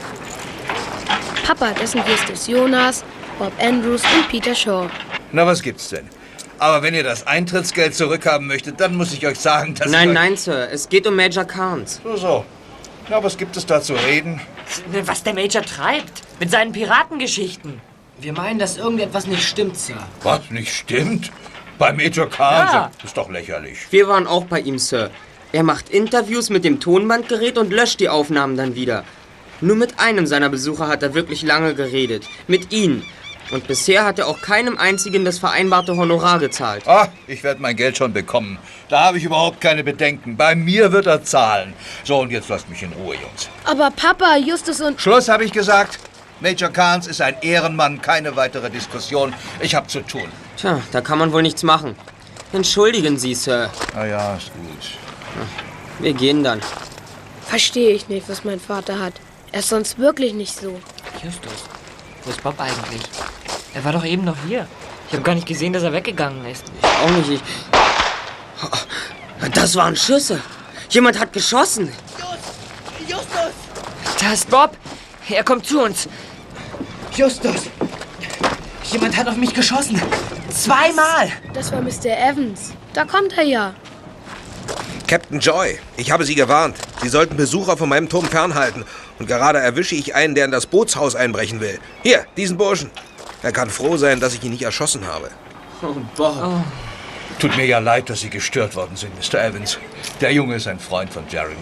Papa, 1.46 1.72
das 1.78 1.92
sind 1.92 2.06
Justus 2.06 2.46
Jonas, 2.46 3.04
Bob 3.38 3.52
Andrews 3.60 4.02
und 4.14 4.28
Peter 4.28 4.54
Shaw. 4.54 4.88
Na, 5.32 5.46
was 5.46 5.62
gibt's 5.62 5.88
denn? 5.88 6.08
Aber 6.58 6.82
wenn 6.82 6.94
ihr 6.94 7.04
das 7.04 7.26
Eintrittsgeld 7.26 7.94
zurückhaben 7.94 8.46
möchtet, 8.46 8.80
dann 8.80 8.96
muss 8.96 9.12
ich 9.12 9.26
euch 9.26 9.38
sagen, 9.38 9.74
dass 9.74 9.90
Nein, 9.90 10.12
nein, 10.12 10.36
Sir. 10.36 10.68
Es 10.70 10.88
geht 10.88 11.06
um 11.06 11.14
Major 11.14 11.44
Carnes. 11.44 12.00
So, 12.02 12.16
so. 12.16 12.44
Na, 13.08 13.22
was 13.22 13.36
gibt 13.38 13.56
es 13.56 13.64
da 13.64 13.80
zu 13.80 13.94
reden? 13.94 14.40
Was 15.04 15.22
der 15.22 15.34
Major 15.34 15.62
treibt. 15.62 16.22
Mit 16.40 16.50
seinen 16.50 16.72
Piratengeschichten. 16.72 17.80
Wir 18.20 18.32
meinen, 18.32 18.58
dass 18.58 18.76
irgendetwas 18.76 19.26
nicht 19.26 19.44
stimmt, 19.44 19.76
Sir. 19.76 19.96
Was 20.22 20.50
nicht 20.50 20.74
stimmt? 20.74 21.30
Bei 21.78 21.92
Major 21.92 22.28
Carnes? 22.28 22.72
Ja. 22.72 22.90
Das 22.96 23.04
ist 23.04 23.16
doch 23.16 23.30
lächerlich. 23.30 23.78
Wir 23.90 24.08
waren 24.08 24.26
auch 24.26 24.44
bei 24.44 24.60
ihm, 24.60 24.78
Sir. 24.78 25.10
Er 25.52 25.62
macht 25.62 25.88
Interviews 25.88 26.50
mit 26.50 26.64
dem 26.64 26.78
Tonbandgerät 26.78 27.56
und 27.56 27.72
löscht 27.72 28.00
die 28.00 28.10
Aufnahmen 28.10 28.56
dann 28.56 28.74
wieder. 28.74 29.04
Nur 29.60 29.76
mit 29.76 29.98
einem 29.98 30.26
seiner 30.26 30.50
Besucher 30.50 30.88
hat 30.88 31.02
er 31.02 31.14
wirklich 31.14 31.42
lange 31.42 31.74
geredet. 31.74 32.24
Mit 32.46 32.72
Ihnen. 32.72 33.02
Und 33.50 33.66
bisher 33.66 34.04
hat 34.04 34.18
er 34.18 34.26
auch 34.28 34.42
keinem 34.42 34.76
einzigen 34.76 35.24
das 35.24 35.38
vereinbarte 35.38 35.96
Honorar 35.96 36.38
gezahlt. 36.38 36.86
Ah, 36.86 37.08
ich 37.26 37.42
werde 37.42 37.62
mein 37.62 37.76
Geld 37.76 37.96
schon 37.96 38.12
bekommen. 38.12 38.58
Da 38.90 39.04
habe 39.04 39.16
ich 39.16 39.24
überhaupt 39.24 39.62
keine 39.62 39.82
Bedenken. 39.82 40.36
Bei 40.36 40.54
mir 40.54 40.92
wird 40.92 41.06
er 41.06 41.24
zahlen. 41.24 41.72
So, 42.04 42.18
und 42.18 42.30
jetzt 42.30 42.50
lasst 42.50 42.68
mich 42.68 42.82
in 42.82 42.92
Ruhe, 42.92 43.14
Jungs. 43.14 43.48
Aber 43.64 43.90
Papa, 43.90 44.36
Justus 44.36 44.82
und... 44.82 45.00
Schluss, 45.00 45.30
habe 45.30 45.44
ich 45.44 45.52
gesagt. 45.52 45.98
Major 46.40 46.68
Carnes 46.68 47.06
ist 47.06 47.22
ein 47.22 47.36
Ehrenmann, 47.40 48.02
keine 48.02 48.36
weitere 48.36 48.68
Diskussion. 48.68 49.32
Ich 49.60 49.74
habe 49.74 49.86
zu 49.86 50.02
tun. 50.02 50.28
Tja, 50.58 50.82
da 50.92 51.00
kann 51.00 51.18
man 51.18 51.32
wohl 51.32 51.42
nichts 51.42 51.62
machen. 51.62 51.96
Entschuldigen 52.52 53.16
Sie, 53.16 53.34
Sir. 53.34 53.70
Na 53.94 54.06
ja, 54.06 54.36
ist 54.36 54.52
gut. 54.52 55.07
Wir 55.98 56.12
gehen 56.12 56.44
dann. 56.44 56.60
Verstehe 57.46 57.90
ich 57.90 58.08
nicht, 58.08 58.28
was 58.28 58.44
mein 58.44 58.60
Vater 58.60 58.98
hat. 59.00 59.14
Er 59.52 59.60
ist 59.60 59.70
sonst 59.70 59.98
wirklich 59.98 60.34
nicht 60.34 60.54
so. 60.54 60.78
Justus, 61.22 61.64
wo 62.24 62.30
ist 62.30 62.42
Bob 62.42 62.60
eigentlich? 62.60 63.02
Er 63.74 63.84
war 63.84 63.92
doch 63.92 64.04
eben 64.04 64.24
noch 64.24 64.36
hier. 64.46 64.66
Ich 65.08 65.14
habe 65.14 65.22
gar 65.22 65.34
nicht 65.34 65.46
gesehen, 65.46 65.72
dass 65.72 65.82
er 65.82 65.92
weggegangen 65.92 66.44
ist. 66.46 66.64
Auch 66.82 67.10
nicht. 67.10 67.30
Ich... 67.30 67.40
Das 69.54 69.74
waren 69.76 69.96
Schüsse. 69.96 70.40
Jemand 70.90 71.18
hat 71.18 71.32
geschossen. 71.32 71.92
Da 74.20 74.32
ist 74.32 74.50
Bob. 74.50 74.76
Er 75.28 75.44
kommt 75.44 75.66
zu 75.66 75.80
uns. 75.82 76.08
Justus! 77.14 77.70
Jemand 78.90 79.16
hat 79.16 79.28
auf 79.28 79.36
mich 79.36 79.54
geschossen. 79.54 80.00
Zweimal! 80.50 81.30
Das 81.52 81.70
war 81.72 81.80
Mr. 81.80 82.06
Evans. 82.06 82.72
Da 82.94 83.04
kommt 83.04 83.32
er 83.36 83.44
ja. 83.44 83.74
Captain 85.08 85.40
Joy, 85.40 85.78
ich 85.96 86.10
habe 86.10 86.26
Sie 86.26 86.34
gewarnt. 86.34 86.76
Sie 87.00 87.08
sollten 87.08 87.38
Besucher 87.38 87.78
von 87.78 87.88
meinem 87.88 88.10
Turm 88.10 88.26
fernhalten. 88.26 88.84
Und 89.18 89.26
gerade 89.26 89.58
erwische 89.58 89.94
ich 89.94 90.14
einen, 90.14 90.34
der 90.34 90.44
in 90.44 90.50
das 90.50 90.66
Bootshaus 90.66 91.16
einbrechen 91.16 91.60
will. 91.60 91.78
Hier, 92.02 92.26
diesen 92.36 92.58
Burschen. 92.58 92.90
Er 93.42 93.52
kann 93.52 93.70
froh 93.70 93.96
sein, 93.96 94.20
dass 94.20 94.34
ich 94.34 94.44
ihn 94.44 94.50
nicht 94.50 94.64
erschossen 94.64 95.06
habe. 95.06 95.30
Oh, 95.80 95.94
Bob. 96.14 96.62
Tut 97.38 97.56
mir 97.56 97.64
ja 97.64 97.78
leid, 97.78 98.10
dass 98.10 98.20
Sie 98.20 98.28
gestört 98.28 98.76
worden 98.76 98.96
sind, 98.96 99.12
Mr. 99.16 99.42
Evans. 99.42 99.78
Der 100.20 100.30
Junge 100.32 100.56
ist 100.56 100.66
ein 100.66 100.78
Freund 100.78 101.10
von 101.10 101.24
Jeremy. 101.30 101.56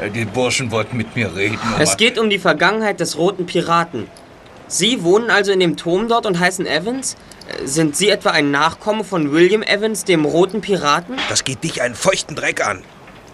Äh, 0.00 0.10
Die 0.10 0.24
Burschen 0.24 0.72
wollten 0.72 0.96
mit 0.96 1.14
mir 1.14 1.34
reden. 1.36 1.58
Es 1.78 1.96
geht 1.96 2.18
um 2.18 2.28
die 2.28 2.40
Vergangenheit 2.40 2.98
des 2.98 3.16
Roten 3.16 3.46
Piraten. 3.46 4.08
Sie 4.66 5.04
wohnen 5.04 5.30
also 5.30 5.52
in 5.52 5.60
dem 5.60 5.76
Turm 5.76 6.08
dort 6.08 6.26
und 6.26 6.40
heißen 6.40 6.66
Evans? 6.66 7.16
Sind 7.64 7.96
Sie 7.96 8.08
etwa 8.08 8.30
ein 8.30 8.50
Nachkomme 8.50 9.04
von 9.04 9.32
William 9.32 9.62
Evans, 9.62 10.04
dem 10.04 10.24
Roten 10.24 10.60
Piraten? 10.60 11.16
Das 11.28 11.44
geht 11.44 11.62
dich 11.64 11.82
einen 11.82 11.94
feuchten 11.94 12.36
Dreck 12.36 12.66
an. 12.66 12.82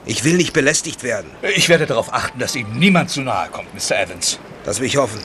Ich 0.04 0.24
will 0.24 0.36
nicht 0.36 0.52
belästigt 0.52 1.02
werden. 1.02 1.30
Ich 1.56 1.68
werde 1.68 1.86
darauf 1.86 2.12
achten, 2.12 2.38
dass 2.38 2.54
Ihnen 2.54 2.78
niemand 2.78 3.10
zu 3.10 3.22
nahe 3.22 3.48
kommt, 3.48 3.74
Mr. 3.74 3.98
Evans. 3.98 4.38
Das 4.64 4.80
will 4.80 4.86
ich 4.86 4.96
hoffen. 4.96 5.20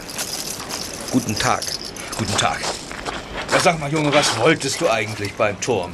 Guten 1.12 1.38
Tag. 1.38 1.62
Guten 2.18 2.36
Tag. 2.38 2.60
Ja, 3.52 3.60
sag 3.60 3.80
mal, 3.80 3.92
Junge, 3.92 4.14
was 4.14 4.38
wolltest 4.38 4.82
du 4.82 4.90
eigentlich 4.90 5.34
beim 5.34 5.60
Turm? 5.62 5.94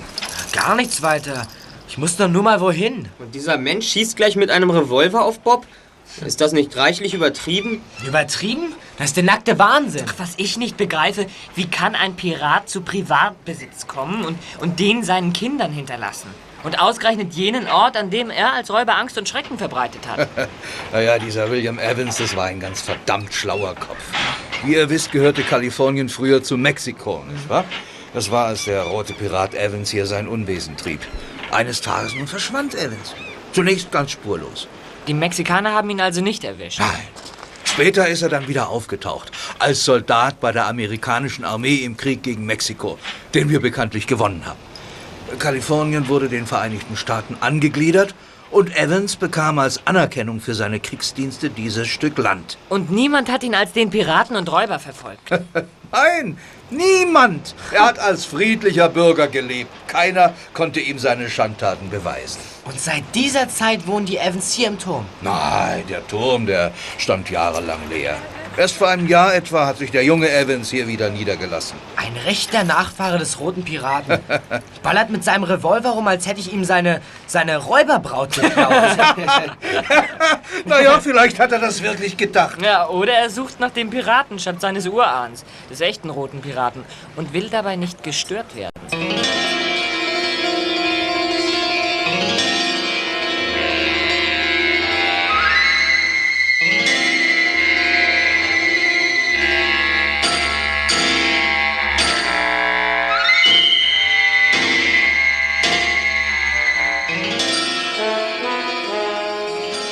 Gar 0.53 0.75
nichts 0.75 1.01
weiter. 1.01 1.47
Ich 1.89 1.97
muss 1.97 2.15
doch 2.17 2.27
nur 2.27 2.43
mal 2.43 2.61
wohin. 2.61 3.09
Und 3.19 3.33
dieser 3.33 3.57
Mensch 3.57 3.87
schießt 3.89 4.15
gleich 4.15 4.35
mit 4.35 4.51
einem 4.51 4.69
Revolver 4.69 5.23
auf 5.23 5.39
Bob? 5.39 5.65
Ist 6.25 6.41
das 6.41 6.51
nicht 6.51 6.75
reichlich 6.75 7.13
übertrieben? 7.13 7.81
Übertrieben? 8.05 8.74
Das 8.97 9.07
ist 9.07 9.17
der 9.17 9.24
nackte 9.24 9.59
Wahnsinn. 9.59 10.05
Ach, 10.07 10.15
was 10.17 10.33
ich 10.38 10.57
nicht 10.57 10.77
begreife, 10.77 11.27
wie 11.55 11.67
kann 11.67 11.95
ein 11.95 12.15
Pirat 12.15 12.69
zu 12.69 12.81
Privatbesitz 12.81 13.88
kommen 13.88 14.25
und, 14.25 14.38
und 14.59 14.79
den 14.79 15.03
seinen 15.03 15.33
Kindern 15.33 15.71
hinterlassen? 15.71 16.29
Und 16.63 16.79
ausgerechnet 16.79 17.33
jenen 17.33 17.67
Ort, 17.67 17.95
an 17.95 18.09
dem 18.09 18.31
er 18.31 18.53
als 18.53 18.71
Räuber 18.71 18.97
Angst 18.97 19.17
und 19.17 19.29
Schrecken 19.29 19.57
verbreitet 19.57 20.07
hat. 20.07 20.27
naja, 20.91 21.19
dieser 21.19 21.51
William 21.51 21.77
Evans, 21.77 22.17
das 22.17 22.36
war 22.36 22.45
ein 22.45 22.59
ganz 22.59 22.81
verdammt 22.81 23.33
schlauer 23.33 23.75
Kopf. 23.75 24.03
Wie 24.65 24.74
ihr 24.74 24.89
wisst, 24.89 25.12
gehörte 25.12 25.43
Kalifornien 25.43 26.09
früher 26.09 26.43
zu 26.43 26.57
Mexiko, 26.57 27.24
nicht 27.31 27.47
wahr? 27.47 27.63
Das 28.13 28.31
war, 28.31 28.47
als 28.47 28.65
der 28.65 28.81
rote 28.81 29.13
Pirat 29.13 29.53
Evans 29.53 29.91
hier 29.91 30.07
sein 30.07 30.27
Unwesen 30.27 30.75
trieb. 30.75 31.01
Eines 31.51 31.81
Tages 31.81 32.15
nun 32.15 32.27
verschwand 32.27 32.74
Evans. 32.74 33.13
Zunächst 33.53 33.91
ganz 33.91 34.12
spurlos. 34.12 34.67
Die 35.07 35.13
Mexikaner 35.13 35.73
haben 35.73 35.89
ihn 35.89 36.01
also 36.01 36.21
nicht 36.21 36.43
erwischt. 36.43 36.79
Nein. 36.79 37.07
Später 37.63 38.07
ist 38.07 38.23
er 38.23 38.29
dann 38.29 38.47
wieder 38.47 38.69
aufgetaucht, 38.69 39.31
als 39.59 39.85
Soldat 39.85 40.39
bei 40.39 40.51
der 40.51 40.67
amerikanischen 40.67 41.45
Armee 41.45 41.75
im 41.75 41.95
Krieg 41.95 42.23
gegen 42.23 42.45
Mexiko, 42.45 42.97
den 43.33 43.49
wir 43.49 43.61
bekanntlich 43.61 44.07
gewonnen 44.07 44.45
haben. 44.45 44.59
Kalifornien 45.37 46.07
wurde 46.07 46.27
den 46.27 46.47
Vereinigten 46.47 46.97
Staaten 46.97 47.37
angegliedert 47.39 48.15
und 48.49 48.75
Evans 48.75 49.17
bekam 49.17 49.59
als 49.59 49.85
Anerkennung 49.85 50.39
für 50.39 50.55
seine 50.55 50.79
Kriegsdienste 50.79 51.49
dieses 51.49 51.87
Stück 51.87 52.17
Land. 52.17 52.57
Und 52.69 52.91
niemand 52.91 53.29
hat 53.31 53.43
ihn 53.43 53.55
als 53.55 53.73
den 53.73 53.89
Piraten 53.89 54.35
und 54.35 54.51
Räuber 54.51 54.79
verfolgt. 54.79 55.29
Nein, 55.91 56.37
niemand. 56.69 57.55
Er 57.71 57.85
hat 57.85 57.99
als 57.99 58.25
friedlicher 58.25 58.89
Bürger 58.89 59.27
gelebt. 59.27 59.69
Keiner 59.87 60.33
konnte 60.53 60.79
ihm 60.79 60.99
seine 60.99 61.29
Schandtaten 61.29 61.89
beweisen. 61.89 62.39
Und 62.67 62.79
seit 62.79 63.03
dieser 63.15 63.47
Zeit 63.47 63.88
wohnen 63.88 64.05
die 64.05 64.17
Evans 64.17 64.53
hier 64.53 64.67
im 64.67 64.77
Turm. 64.77 65.05
Nein, 65.21 65.83
der 65.88 66.05
Turm, 66.05 66.45
der 66.45 66.74
stand 66.97 67.29
jahrelang 67.29 67.79
leer. 67.89 68.17
Erst 68.57 68.75
vor 68.75 68.89
einem 68.89 69.07
Jahr 69.07 69.36
etwa 69.36 69.67
hat 69.67 69.77
sich 69.77 69.91
der 69.91 70.03
junge 70.03 70.29
Evans 70.29 70.71
hier 70.71 70.88
wieder 70.88 71.09
niedergelassen. 71.09 71.77
Ein 71.95 72.17
rechter 72.25 72.63
Nachfahre 72.63 73.19
des 73.19 73.39
roten 73.39 73.63
Piraten. 73.63 74.19
Ballert 74.84 75.12
mit 75.12 75.23
seinem 75.23 75.43
Revolver 75.43 75.91
rum, 75.91 76.08
als 76.08 76.27
hätte 76.27 76.39
ich 76.39 76.51
ihm 76.51 76.63
seine, 76.65 77.01
seine 77.27 77.58
Räuberbraut 77.58 78.34
geklaut. 78.34 78.73
naja, 80.65 80.99
vielleicht 80.99 81.39
hat 81.39 81.51
er 81.51 81.60
das 81.60 81.84
wirklich 81.84 82.17
gedacht. 82.17 82.60
Ja, 82.62 82.89
oder 82.89 83.13
er 83.13 83.30
sucht 83.30 83.60
nach 83.60 83.71
dem 83.71 83.91
Piraten 83.91 84.39
statt 84.39 84.60
seines 84.60 84.88
Urahns, 84.88 85.45
des 85.69 85.80
echten 85.80 86.10
roten 86.10 86.41
Piraten, 86.41 86.84
und 87.15 87.34
will 87.34 87.49
dabei 87.49 87.75
nicht 87.75 88.03
gestört 88.03 88.56
werden. 88.56 88.71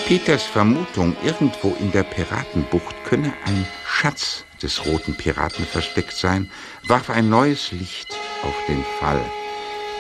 Peters 0.07 0.43
Vermutung, 0.43 1.15
irgendwo 1.23 1.75
in 1.79 1.91
der 1.91 2.03
Piratenbucht 2.03 2.95
könne 3.05 3.33
ein 3.43 3.65
Schatz 3.87 4.45
des 4.61 4.85
roten 4.85 5.15
Piraten 5.15 5.65
versteckt 5.65 6.15
sein, 6.15 6.51
warf 6.87 7.09
ein 7.09 7.27
neues 7.27 7.71
Licht 7.71 8.15
auf 8.43 8.53
den 8.67 8.85
Fall. 8.99 9.19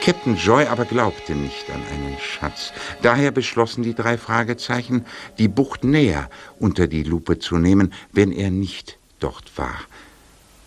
Captain 0.03 0.37
Joy 0.37 0.65
aber 0.67 0.85
glaubte 0.85 1.33
nicht 1.33 1.71
an 1.71 1.81
einen 1.91 2.19
Schatz. 2.19 2.71
Daher 3.01 3.31
beschlossen 3.31 3.81
die 3.81 3.95
drei 3.95 4.19
Fragezeichen, 4.19 5.07
die 5.39 5.47
Bucht 5.47 5.83
näher 5.83 6.29
unter 6.59 6.85
die 6.85 7.01
Lupe 7.01 7.39
zu 7.39 7.57
nehmen, 7.57 7.91
wenn 8.11 8.31
er 8.31 8.51
nicht 8.51 8.99
dort 9.19 9.57
war. 9.57 9.79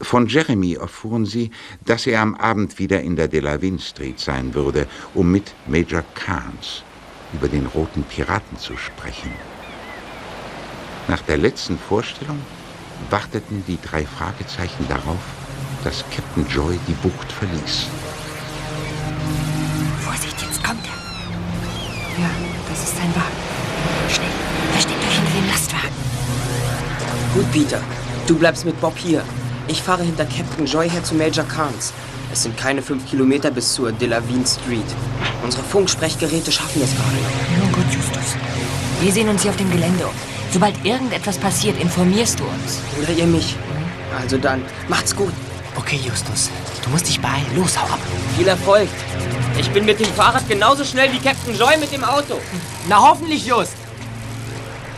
Von 0.00 0.26
Jeremy 0.26 0.74
erfuhren 0.74 1.26
sie, 1.26 1.52
dass 1.84 2.08
er 2.08 2.22
am 2.22 2.34
Abend 2.34 2.80
wieder 2.80 3.02
in 3.02 3.14
der 3.14 3.28
Delavine 3.28 3.78
Street 3.78 4.18
sein 4.18 4.54
würde, 4.54 4.88
um 5.14 5.30
mit 5.30 5.54
Major 5.68 6.02
Carnes 6.16 6.82
über 7.32 7.48
den 7.48 7.66
roten 7.66 8.02
Piraten 8.04 8.58
zu 8.58 8.76
sprechen. 8.76 9.30
Nach 11.08 11.22
der 11.22 11.38
letzten 11.38 11.78
Vorstellung 11.78 12.38
warteten 13.10 13.64
die 13.66 13.78
drei 13.80 14.04
Fragezeichen 14.04 14.86
darauf, 14.88 15.20
dass 15.84 16.04
Captain 16.14 16.46
Joy 16.48 16.78
die 16.86 16.92
Bucht 16.94 17.30
verließ. 17.32 17.86
Vorsicht, 20.00 20.40
jetzt 20.42 20.62
kommt 20.62 20.84
er. 20.84 22.22
Ja, 22.22 22.30
das 22.68 22.82
ist 22.82 22.96
sein 22.96 23.14
Wagen. 23.14 23.38
Schnell, 24.08 24.28
versteckt 24.72 25.04
euch 25.04 25.14
hinter 25.14 25.32
dem 25.32 25.46
Lastwagen. 25.48 25.96
Gut, 27.34 27.52
Peter. 27.52 27.80
Du 28.26 28.38
bleibst 28.38 28.64
mit 28.64 28.78
Bob 28.80 28.98
hier. 28.98 29.22
Ich 29.68 29.82
fahre 29.82 30.02
hinter 30.02 30.24
Captain 30.24 30.66
Joy 30.66 30.90
her 30.90 31.04
zu 31.04 31.14
Major 31.14 31.44
Carnes. 31.44 31.92
Es 32.32 32.42
sind 32.42 32.56
keine 32.56 32.82
fünf 32.82 33.08
Kilometer 33.08 33.50
bis 33.50 33.72
zur 33.72 33.90
Delavine 33.90 34.46
Street. 34.46 34.84
Unsere 35.42 35.62
Funksprechgeräte 35.62 36.52
schaffen 36.52 36.82
es 36.82 36.94
gerade 36.94 37.16
noch. 37.16 37.64
Nun 37.64 37.72
gut, 37.72 37.94
Justus. 37.94 38.36
Wir 39.00 39.12
sehen 39.12 39.28
uns 39.28 39.42
hier 39.42 39.50
auf 39.50 39.56
dem 39.56 39.70
Gelände 39.70 40.06
um. 40.06 40.12
Sobald 40.52 40.84
irgendetwas 40.84 41.38
passiert, 41.38 41.80
informierst 41.80 42.40
du 42.40 42.44
uns. 42.44 42.80
Oder 43.00 43.12
ihr 43.12 43.26
mich. 43.26 43.56
Also 44.20 44.38
dann, 44.38 44.62
macht's 44.88 45.14
gut. 45.14 45.32
Okay, 45.76 46.00
Justus. 46.04 46.50
Du 46.84 46.90
musst 46.90 47.08
dich 47.08 47.20
beeilen. 47.20 47.46
Los, 47.54 47.78
hau 47.78 47.84
ab. 47.86 48.00
Viel 48.36 48.48
Erfolg. 48.48 48.88
Ich 49.58 49.70
bin 49.70 49.84
mit 49.84 50.00
dem 50.00 50.12
Fahrrad 50.12 50.48
genauso 50.48 50.84
schnell 50.84 51.12
wie 51.12 51.18
Captain 51.18 51.56
Joy 51.56 51.76
mit 51.78 51.92
dem 51.92 52.04
Auto. 52.04 52.40
Na, 52.88 53.00
hoffentlich, 53.00 53.46
Just. 53.46 53.74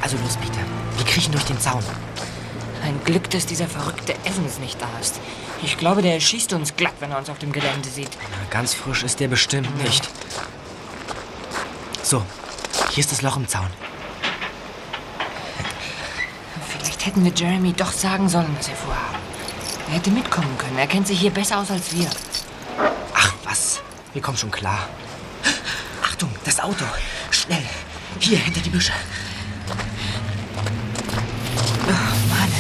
Also 0.01 0.17
los, 0.25 0.37
Peter. 0.37 0.61
Wir 0.97 1.05
kriechen 1.05 1.33
durch 1.33 1.45
den 1.45 1.61
Zaun. 1.61 1.83
Ein 2.85 2.99
Glück, 3.05 3.29
dass 3.31 3.47
dieser 3.47 3.67
verrückte 3.67 4.15
Evans 4.25 4.59
nicht 4.61 4.81
da 4.81 4.89
ist. 5.01 5.21
Ich 5.63 5.77
glaube, 5.77 6.03
der 6.03 6.15
erschießt 6.15 6.53
uns 6.55 6.77
glatt, 6.77 6.95
wenn 7.01 7.11
er 7.11 7.19
uns 7.19 7.29
auf 7.29 7.39
dem 7.39 7.53
Gelände 7.53 7.89
sieht. 7.89 8.11
Ganz 8.51 8.75
frisch 8.75 9.03
ist 9.03 9.21
der 9.21 9.29
bestimmt 9.29 9.83
nicht. 9.83 10.09
So, 12.03 12.25
hier 12.91 12.99
ist 12.99 13.13
das 13.13 13.23
Loch 13.23 13.37
im 13.37 13.47
Zaun. 13.47 13.69
Vielleicht 16.69 17.07
hätten 17.07 17.25
wir 17.25 17.33
Jeremy 17.33 17.73
doch 17.73 17.93
sagen 17.93 18.29
sollen, 18.29 18.55
was 18.59 18.69
wir 18.69 18.77
vorhaben. 18.77 19.19
Er 19.89 19.95
hätte 19.95 20.11
mitkommen 20.11 20.57
können. 20.59 20.79
Er 20.79 20.87
kennt 20.87 21.07
sich 21.07 21.21
hier 21.21 21.31
besser 21.31 21.59
aus 21.59 21.71
als 21.71 21.93
wir. 21.93 22.09
Ach, 23.15 23.35
was? 23.45 23.81
Wir 24.13 24.23
kommen 24.23 24.39
schon 24.39 24.51
klar. 24.51 24.89
Achtung, 26.03 26.31
das 26.45 26.61
Auto. 26.61 26.85
Schnell. 27.31 27.65
Hier, 28.19 28.39
hinter 28.39 28.61
die 28.61 28.71
Büsche. 28.71 28.93
Oh 31.87 31.93
Mann. 32.29 32.53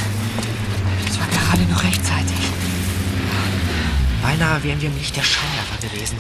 Das 1.06 1.18
war 1.18 1.26
gerade 1.26 1.62
noch 1.70 1.82
rechtzeitig. 1.82 2.19
Beinahe 4.40 4.62
wären 4.62 4.81
wir 4.81 4.88
im 4.88 4.96
Licht 4.96 5.14
der 5.14 5.22
Scheinwerfer 5.22 5.87
gewesen. 5.87 6.16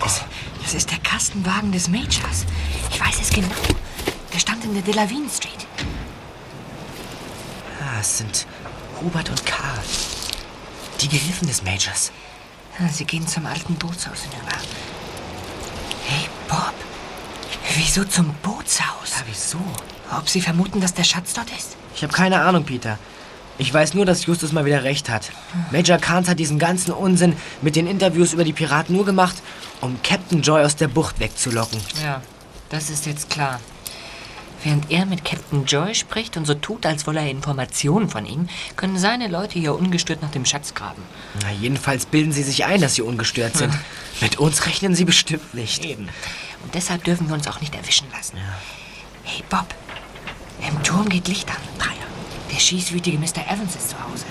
Das, 0.00 0.22
das 0.60 0.74
ist 0.74 0.90
der 0.90 0.98
Kastenwagen 0.98 1.70
des 1.70 1.86
Majors. 1.86 2.44
Ich 2.90 3.00
weiß 3.00 3.20
es 3.20 3.30
genau. 3.30 3.54
Der 4.34 4.38
stand 4.40 4.64
in 4.64 4.74
der 4.74 4.82
Delavine 4.82 5.30
Street. 5.30 5.64
Ah, 7.80 8.00
es 8.00 8.18
sind 8.18 8.46
Hubert 9.00 9.30
und 9.30 9.46
Karl. 9.46 9.78
Die 11.00 11.08
Gehilfen 11.08 11.46
des 11.46 11.62
Majors. 11.62 12.10
Ah, 12.80 12.88
Sie 12.88 13.04
gehen 13.04 13.28
zum 13.28 13.46
alten 13.46 13.76
Bootshaus 13.76 14.22
hinüber. 14.22 14.56
Hey, 16.08 16.28
Bob. 16.48 16.74
Wieso 17.76 18.04
zum 18.04 18.34
Bootshaus? 18.42 19.10
Ja, 19.10 19.24
wieso? 19.28 19.60
Ob 20.18 20.28
Sie 20.28 20.40
vermuten, 20.40 20.80
dass 20.80 20.94
der 20.94 21.04
Schatz 21.04 21.32
dort 21.32 21.50
ist? 21.56 21.76
Ich 21.94 22.02
habe 22.02 22.12
keine 22.12 22.40
Ahnung, 22.40 22.64
Peter. 22.64 22.98
Ich 23.60 23.74
weiß 23.74 23.92
nur, 23.92 24.06
dass 24.06 24.24
Justus 24.24 24.52
mal 24.52 24.64
wieder 24.64 24.84
recht 24.84 25.10
hat. 25.10 25.30
Major 25.70 25.98
Kahns 25.98 26.30
hat 26.30 26.38
diesen 26.38 26.58
ganzen 26.58 26.92
Unsinn 26.92 27.36
mit 27.60 27.76
den 27.76 27.86
Interviews 27.86 28.32
über 28.32 28.42
die 28.42 28.54
Piraten 28.54 28.96
nur 28.96 29.04
gemacht, 29.04 29.36
um 29.82 30.02
Captain 30.02 30.40
Joy 30.40 30.64
aus 30.64 30.76
der 30.76 30.88
Bucht 30.88 31.20
wegzulocken. 31.20 31.78
Ja, 32.02 32.22
das 32.70 32.88
ist 32.88 33.04
jetzt 33.04 33.28
klar. 33.28 33.60
Während 34.64 34.90
er 34.90 35.04
mit 35.04 35.26
Captain 35.26 35.66
Joy 35.66 35.94
spricht 35.94 36.38
und 36.38 36.46
so 36.46 36.54
tut, 36.54 36.86
als 36.86 37.06
wolle 37.06 37.20
er 37.20 37.30
Informationen 37.30 38.08
von 38.08 38.24
ihm, 38.24 38.48
können 38.76 38.98
seine 38.98 39.28
Leute 39.28 39.58
hier 39.58 39.74
ungestört 39.74 40.22
nach 40.22 40.30
dem 40.30 40.46
Schatz 40.46 40.72
graben. 40.72 41.02
Na, 41.42 41.50
jedenfalls 41.52 42.06
bilden 42.06 42.32
sie 42.32 42.42
sich 42.42 42.64
ein, 42.64 42.80
dass 42.80 42.94
sie 42.94 43.02
ungestört 43.02 43.58
sind. 43.58 43.74
Mit 44.22 44.38
uns 44.38 44.64
rechnen 44.64 44.94
sie 44.94 45.04
bestimmt 45.04 45.52
nicht. 45.52 45.84
Eben. 45.84 46.08
Und 46.64 46.74
deshalb 46.74 47.04
dürfen 47.04 47.28
wir 47.28 47.34
uns 47.34 47.46
auch 47.46 47.60
nicht 47.60 47.74
erwischen 47.74 48.06
lassen. 48.10 48.38
Hey, 49.22 49.44
Bob. 49.50 49.66
Im 50.66 50.82
Turm 50.82 51.10
geht 51.10 51.28
Licht 51.28 51.48
an. 51.50 51.56
Dreier. 51.78 52.00
Der 52.60 52.66
schießwütige 52.66 53.16
Mr. 53.16 53.50
Evans 53.50 53.74
ist 53.74 53.88
zu 53.88 53.96
Hause. 54.04 54.26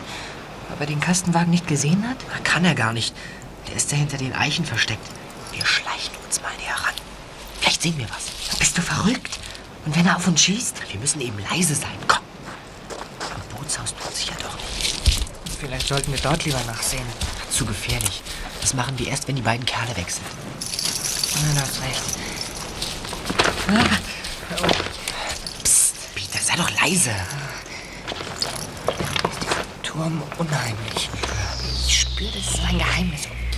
Ob 0.71 0.79
er 0.79 0.85
den 0.85 0.99
Kastenwagen 0.99 1.49
nicht 1.49 1.65
gesehen 1.65 2.07
hat? 2.07 2.17
Na, 2.31 2.37
Kann 2.43 2.63
er 2.63 2.75
gar 2.75 2.93
nicht. 2.93 3.15
Der 3.67 3.75
ist 3.75 3.91
ja 3.91 3.97
hinter 3.97 4.17
den 4.17 4.33
Eichen 4.33 4.65
versteckt. 4.65 5.01
Wir 5.51 5.65
schleichen 5.65 6.13
uns 6.23 6.39
mal 6.39 6.51
näher 6.57 6.75
ran. 6.75 6.93
Vielleicht 7.59 7.81
sehen 7.81 7.97
wir 7.97 8.05
was. 8.05 8.57
Bist 8.59 8.77
du 8.77 8.83
verrückt? 8.83 9.39
Und 9.83 9.95
wenn 9.95 10.05
er 10.05 10.15
auf 10.15 10.27
uns 10.27 10.43
schießt? 10.43 10.75
Wir 10.91 10.99
müssen 10.99 11.21
eben 11.21 11.39
leise 11.49 11.73
sein. 11.73 11.97
Komm. 12.07 12.21
Am 13.33 13.57
Bootshaus 13.57 13.95
tut 13.95 14.15
sich 14.15 14.27
ja 14.27 14.35
doch 14.43 14.55
nicht. 14.77 14.95
Vielleicht 15.59 15.87
sollten 15.87 16.11
wir 16.11 16.19
dort 16.19 16.45
lieber 16.45 16.61
nachsehen. 16.67 17.07
Zu 17.49 17.65
gefährlich. 17.65 18.21
Das 18.61 18.75
machen 18.75 18.99
wir 18.99 19.07
erst, 19.07 19.27
wenn 19.27 19.37
die 19.37 19.41
beiden 19.41 19.65
Kerle 19.65 19.97
weg 19.97 20.11
sind. 20.11 20.27
Ja, 21.33 21.53
du 21.55 21.61
hast 21.61 21.81
recht. 21.81 22.03
Psst, 25.63 25.95
Peter, 26.13 26.37
sei 26.37 26.55
doch 26.57 26.69
leise. 26.79 27.15
Turm 29.99 30.23
unheimlich. 30.37 31.09
Ich 31.85 31.99
spüre, 31.99 32.31
dass 32.31 32.53
es 32.53 32.65
ein 32.65 32.77
Geheimnis 32.77 33.25
umgibt. 33.25 33.57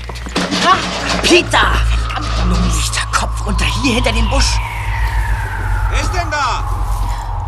Peter! 1.21 1.75
Verdammt, 1.85 2.49
Lungenlichter 2.49 3.05
Kopf 3.11 3.45
unter 3.45 3.65
hier 3.65 3.93
hinter 3.93 4.11
dem 4.11 4.27
Busch. 4.27 4.57
Wer 5.91 6.01
ist 6.01 6.11
denn 6.11 6.31
da? 6.31 6.63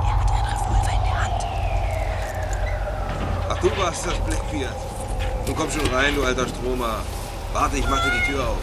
Er 0.04 0.20
hat 0.20 0.30
einen 0.30 0.46
Revolver 0.46 0.92
in 0.94 1.04
der 1.06 1.24
Hand. 1.24 1.44
Ach, 3.50 3.58
du 3.58 3.78
warst 3.78 4.06
das 4.06 4.20
Blackbeard. 4.26 4.76
Nun 5.48 5.56
komm 5.56 5.72
schon 5.72 5.88
rein, 5.92 6.14
du 6.14 6.24
alter 6.24 6.48
Stromer. 6.48 6.98
Warte, 7.52 7.78
ich 7.78 7.88
mach 7.90 8.00
dir 8.04 8.12
die 8.12 8.32
Tür 8.32 8.48
auf. 8.48 8.62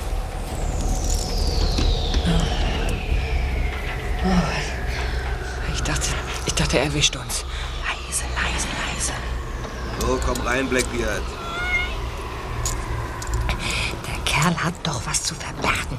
Ich 5.75 5.83
dachte, 5.83 6.09
ich 6.47 6.55
dachte, 6.55 6.79
er 6.79 6.85
erwischt 6.85 7.16
uns. 7.16 7.45
Leise, 7.83 8.27
leise, 8.37 8.69
leise. 8.95 9.12
So, 10.11 10.18
komm 10.27 10.44
rein, 10.44 10.68
Blackbeard. 10.68 11.23
Der 14.09 14.25
Kerl 14.25 14.57
hat 14.57 14.75
doch 14.83 15.01
was 15.07 15.23
zu 15.23 15.37
verbergen. 15.37 15.96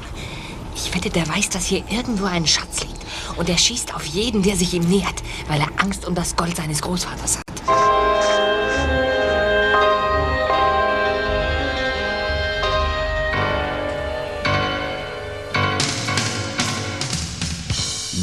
Ich 0.76 0.94
wette, 0.94 1.10
der 1.10 1.26
weiß, 1.30 1.48
dass 1.48 1.64
hier 1.64 1.82
irgendwo 1.90 2.26
ein 2.26 2.46
Schatz 2.46 2.82
liegt. 2.82 3.06
Und 3.38 3.48
er 3.48 3.58
schießt 3.58 3.96
auf 3.96 4.04
jeden, 4.04 4.44
der 4.44 4.58
sich 4.58 4.74
ihm 4.74 4.84
nähert, 4.84 5.24
weil 5.48 5.62
er 5.62 5.70
Angst 5.78 6.06
um 6.06 6.14
das 6.14 6.36
Gold 6.36 6.58
seines 6.58 6.82
Großvaters 6.82 7.38
hat. 7.38 7.46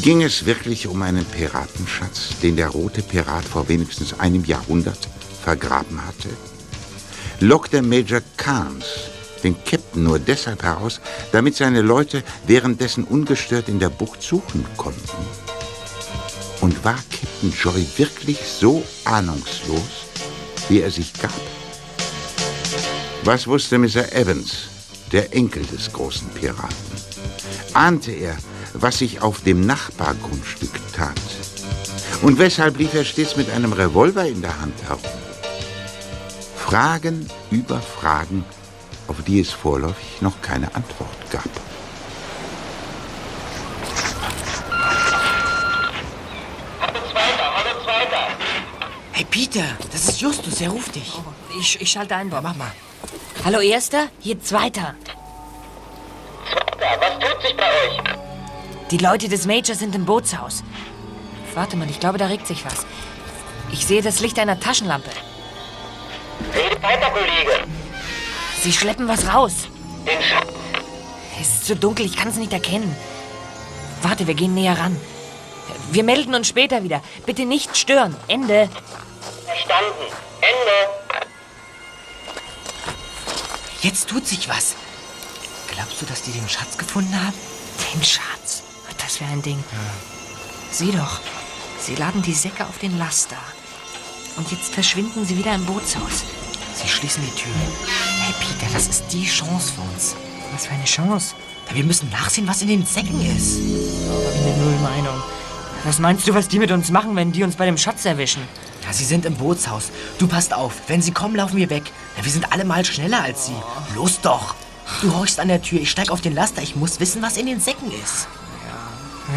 Ging 0.03 0.21
es 0.21 0.45
wirklich 0.45 0.85
um 0.85 1.01
einen 1.01 1.25
Piratenschatz, 1.25 2.37
den 2.43 2.57
der 2.57 2.69
rote 2.69 3.01
Pirat 3.01 3.43
vor 3.43 3.67
wenigstens 3.67 4.19
einem 4.19 4.45
Jahrhundert 4.45 5.09
vergraben 5.49 6.05
hatte? 6.05 6.29
Lockte 7.39 7.81
Major 7.81 8.21
Carnes 8.37 8.85
den 9.43 9.55
Captain 9.63 10.03
nur 10.03 10.19
deshalb 10.19 10.61
heraus, 10.61 10.99
damit 11.31 11.55
seine 11.55 11.81
Leute 11.81 12.23
währenddessen 12.45 13.03
ungestört 13.05 13.67
in 13.69 13.79
der 13.79 13.89
Bucht 13.89 14.21
suchen 14.21 14.65
konnten? 14.77 15.23
Und 16.61 16.83
war 16.83 16.99
Captain 17.09 17.53
Joy 17.63 17.83
wirklich 17.97 18.39
so 18.59 18.83
ahnungslos, 19.05 19.91
wie 20.67 20.81
er 20.81 20.91
sich 20.91 21.13
gab? 21.13 21.41
Was 23.23 23.47
wusste 23.47 23.79
Mr. 23.79 24.11
Evans, 24.11 24.51
der 25.11 25.33
Enkel 25.33 25.63
des 25.63 25.91
großen 25.91 26.27
Piraten? 26.29 26.91
Ahnte 27.73 28.11
er, 28.11 28.37
was 28.73 28.99
sich 28.99 29.21
auf 29.21 29.41
dem 29.41 29.65
Nachbargrundstück 29.65 30.75
tat? 30.95 31.15
Und 32.21 32.37
weshalb 32.37 32.77
lief 32.77 32.93
er 32.93 33.05
stets 33.05 33.37
mit 33.37 33.49
einem 33.49 33.73
Revolver 33.73 34.25
in 34.27 34.41
der 34.41 34.59
Hand 34.61 34.75
herum? 34.83 35.28
Fragen 36.69 37.27
über 37.49 37.81
Fragen, 37.81 38.45
auf 39.07 39.23
die 39.23 39.39
es 39.39 39.49
vorläufig 39.49 40.21
noch 40.21 40.39
keine 40.43 40.67
Antwort 40.75 41.31
gab. 41.31 41.49
Hey, 49.13 49.25
Peter, 49.31 49.63
das 49.91 50.09
ist 50.09 50.21
Justus, 50.21 50.61
er 50.61 50.69
ruft 50.69 50.93
dich. 50.93 51.11
Ich, 51.59 51.81
ich 51.81 51.89
schalte 51.89 52.15
ein, 52.15 52.29
Bob. 52.29 52.41
Mach 52.43 52.55
mal. 52.55 52.71
Hallo, 53.43 53.61
Erster? 53.61 54.09
Hier 54.19 54.39
Zweiter. 54.39 54.93
was 56.43 57.13
tut 57.13 57.41
sich 57.41 57.57
bei 57.57 57.63
euch? 57.63 57.99
Die 58.91 58.99
Leute 58.99 59.27
des 59.27 59.47
Majors 59.47 59.79
sind 59.79 59.95
im 59.95 60.05
Bootshaus. 60.05 60.63
Warte 61.55 61.77
mal, 61.77 61.89
ich 61.89 61.99
glaube, 61.99 62.19
da 62.19 62.27
regt 62.27 62.45
sich 62.45 62.63
was. 62.63 62.85
Ich 63.71 63.87
sehe 63.87 64.03
das 64.03 64.19
Licht 64.19 64.37
einer 64.37 64.59
Taschenlampe. 64.59 65.09
Redet 66.53 66.81
weiter, 66.81 67.09
Kollege. 67.11 67.67
Sie 68.61 68.73
schleppen 68.73 69.07
was 69.07 69.27
raus. 69.27 69.53
Den 70.05 70.21
Schatten. 70.21 70.53
Es 71.39 71.47
ist 71.47 71.65
zu 71.65 71.75
dunkel, 71.75 72.05
ich 72.05 72.17
kann 72.17 72.27
es 72.29 72.35
nicht 72.35 72.51
erkennen. 72.51 72.95
Warte, 74.01 74.27
wir 74.27 74.33
gehen 74.33 74.53
näher 74.53 74.77
ran. 74.77 74.99
Wir 75.91 76.03
melden 76.03 76.35
uns 76.35 76.47
später 76.47 76.83
wieder. 76.83 77.01
Bitte 77.25 77.45
nicht 77.45 77.77
stören. 77.77 78.15
Ende. 78.27 78.69
Verstanden. 79.45 80.13
Ende. 80.41 81.25
Jetzt 83.81 84.09
tut 84.09 84.27
sich 84.27 84.49
was. 84.49 84.75
Glaubst 85.73 86.01
du, 86.01 86.05
dass 86.05 86.21
die 86.21 86.31
den 86.31 86.49
Schatz 86.49 86.77
gefunden 86.77 87.15
haben? 87.15 87.37
Den 87.93 88.03
Schatz. 88.03 88.63
Das 88.97 89.21
wäre 89.21 89.31
ein 89.31 89.41
Ding. 89.41 89.63
Sieh 90.71 90.91
doch. 90.91 91.19
Sie 91.79 91.95
laden 91.95 92.21
die 92.21 92.33
Säcke 92.33 92.65
auf 92.65 92.77
den 92.77 92.99
Laster. 92.99 93.37
Und 94.39 94.49
jetzt 94.51 94.73
verschwinden 94.73 95.25
sie 95.25 95.37
wieder 95.37 95.53
im 95.53 95.65
Bootshaus. 95.65 96.23
Sie 96.73 96.87
schließen 96.87 97.21
die 97.21 97.41
Tür. 97.41 97.51
Hey, 98.21 98.33
Peter, 98.39 98.71
das 98.73 98.87
ist 98.87 99.03
die 99.11 99.25
Chance 99.25 99.73
für 99.73 99.81
uns. 99.81 100.15
Was 100.53 100.65
für 100.65 100.73
eine 100.73 100.85
Chance. 100.85 101.35
Na, 101.67 101.75
Wir 101.75 101.83
müssen 101.83 102.09
nachsehen, 102.09 102.47
was 102.47 102.61
in 102.61 102.69
den 102.69 102.85
Säcken 102.85 103.19
ist. 103.35 103.57
Ich 103.59 104.43
bin 104.45 104.63
null 104.63 104.79
Meinung. 104.81 105.21
Was 105.83 105.99
meinst 105.99 106.25
du, 106.25 106.33
was 106.33 106.47
die 106.47 106.57
mit 106.57 106.71
uns 106.71 106.89
machen, 106.89 107.17
wenn 107.17 107.33
die 107.33 107.43
uns 107.43 107.57
bei 107.57 107.65
dem 107.65 107.77
Schatz 107.77 108.05
erwischen? 108.05 108.41
Ja, 108.85 108.93
sie 108.93 109.03
sind 109.03 109.25
im 109.25 109.35
Bootshaus. 109.35 109.91
Du 110.19 110.27
passt 110.27 110.53
auf. 110.53 110.73
Wenn 110.87 111.01
sie 111.01 111.11
kommen, 111.11 111.35
laufen 111.35 111.57
wir 111.57 111.69
weg. 111.69 111.83
Ja, 112.17 112.23
wir 112.23 112.31
sind 112.31 112.53
alle 112.53 112.63
mal 112.63 112.85
schneller 112.85 113.21
als 113.21 113.47
sie. 113.47 113.55
Los 113.93 114.21
doch. 114.21 114.55
Du 115.01 115.13
horchst 115.13 115.41
an 115.41 115.49
der 115.49 115.61
Tür. 115.61 115.81
Ich 115.81 115.91
steig 115.91 116.11
auf 116.11 116.21
den 116.21 116.33
Laster. 116.33 116.61
Ich 116.61 116.77
muss 116.77 117.01
wissen, 117.01 117.21
was 117.21 117.35
in 117.35 117.45
den 117.45 117.59
Säcken 117.59 117.91
ist. 117.91 118.29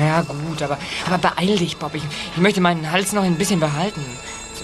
Ja, 0.00 0.22
gut, 0.22 0.62
aber, 0.62 0.78
aber 1.06 1.18
beeil 1.18 1.58
dich, 1.58 1.76
Bob. 1.76 1.92
Ich, 1.94 2.04
ich 2.34 2.40
möchte 2.40 2.60
meinen 2.60 2.92
Hals 2.92 3.12
noch 3.12 3.24
ein 3.24 3.36
bisschen 3.36 3.58
behalten. 3.58 4.00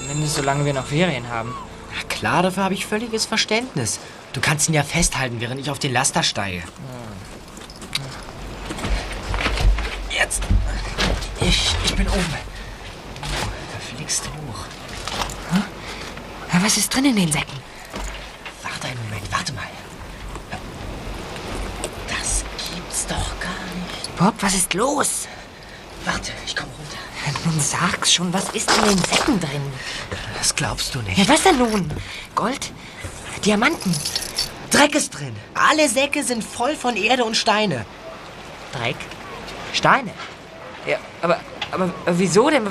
Zumindest 0.08 0.36
solange 0.36 0.64
wir 0.64 0.72
noch 0.72 0.86
Ferien 0.86 1.28
haben. 1.28 1.54
Na 1.94 2.02
klar, 2.08 2.42
dafür 2.42 2.64
habe 2.64 2.72
ich 2.72 2.86
völliges 2.86 3.26
Verständnis. 3.26 4.00
Du 4.32 4.40
kannst 4.40 4.66
ihn 4.66 4.74
ja 4.74 4.82
festhalten, 4.82 5.38
während 5.38 5.60
ich 5.60 5.68
auf 5.68 5.78
den 5.78 5.92
Laster 5.92 6.22
steige. 6.22 6.62
Jetzt. 10.10 10.42
Ich, 11.42 11.76
ich 11.84 11.94
bin 11.94 12.08
oben. 12.08 12.24
Oh, 13.20 13.48
da 13.74 13.96
fliegst 13.96 14.24
du 14.24 14.30
hoch. 14.30 14.64
Ja, 16.54 16.64
was 16.64 16.78
ist 16.78 16.94
drin 16.94 17.04
in 17.04 17.16
den 17.16 17.30
Säcken? 17.30 17.58
Warte 18.62 18.86
einen 18.86 19.02
Moment, 19.04 19.30
warte 19.30 19.52
mal. 19.52 19.68
Das 22.08 22.44
gibt's 22.74 23.06
doch 23.06 23.40
gar 23.40 23.50
nicht. 23.84 24.16
Bob, 24.16 24.34
was 24.40 24.54
ist 24.54 24.72
los? 24.72 25.28
Warte, 26.06 26.32
ich 26.46 26.56
komm 26.56 26.64
runter. 26.64 26.77
Nun 27.44 27.60
sag's 27.60 28.12
schon, 28.12 28.32
was 28.32 28.48
ist 28.50 28.70
in 28.76 28.84
den 28.84 28.98
Säcken 28.98 29.40
drin? 29.40 29.62
Das 30.36 30.54
glaubst 30.54 30.94
du 30.94 31.00
nicht. 31.02 31.18
Ja, 31.18 31.28
was 31.28 31.42
denn 31.42 31.58
nun? 31.58 31.90
Gold? 32.34 32.72
Diamanten? 33.44 33.94
Dreck 34.70 34.94
ist 34.94 35.10
drin. 35.10 35.34
Alle 35.54 35.88
Säcke 35.88 36.22
sind 36.22 36.44
voll 36.44 36.76
von 36.76 36.96
Erde 36.96 37.24
und 37.24 37.36
Steine. 37.36 37.86
Dreck? 38.72 38.96
Steine? 39.72 40.10
Ja, 40.86 40.98
aber, 41.22 41.40
aber 41.70 41.92
wieso 42.06 42.50
denn? 42.50 42.66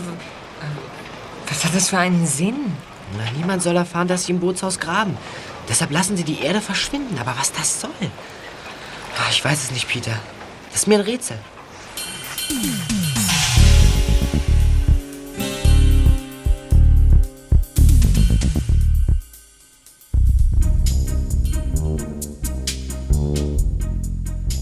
Was 1.49 1.63
hat 1.63 1.73
das 1.73 1.89
für 1.89 1.97
einen 1.97 2.27
Sinn? 2.27 2.75
Na, 3.17 3.23
niemand 3.37 3.63
soll 3.63 3.75
erfahren, 3.77 4.07
dass 4.07 4.25
sie 4.25 4.33
im 4.33 4.39
Bootshaus 4.39 4.79
graben. 4.79 5.17
Deshalb 5.69 5.91
lassen 5.91 6.17
sie 6.17 6.23
die 6.23 6.41
Erde 6.41 6.61
verschwinden. 6.61 7.17
Aber 7.19 7.35
was 7.39 7.51
das 7.51 7.81
soll? 7.81 7.91
Ah, 9.17 9.29
Ich 9.31 9.43
weiß 9.43 9.63
es 9.63 9.71
nicht, 9.71 9.87
Peter. 9.87 10.11
Das 10.71 10.81
ist 10.81 10.87
mir 10.87 10.95
ein 10.95 11.01
Rätsel. 11.01 11.39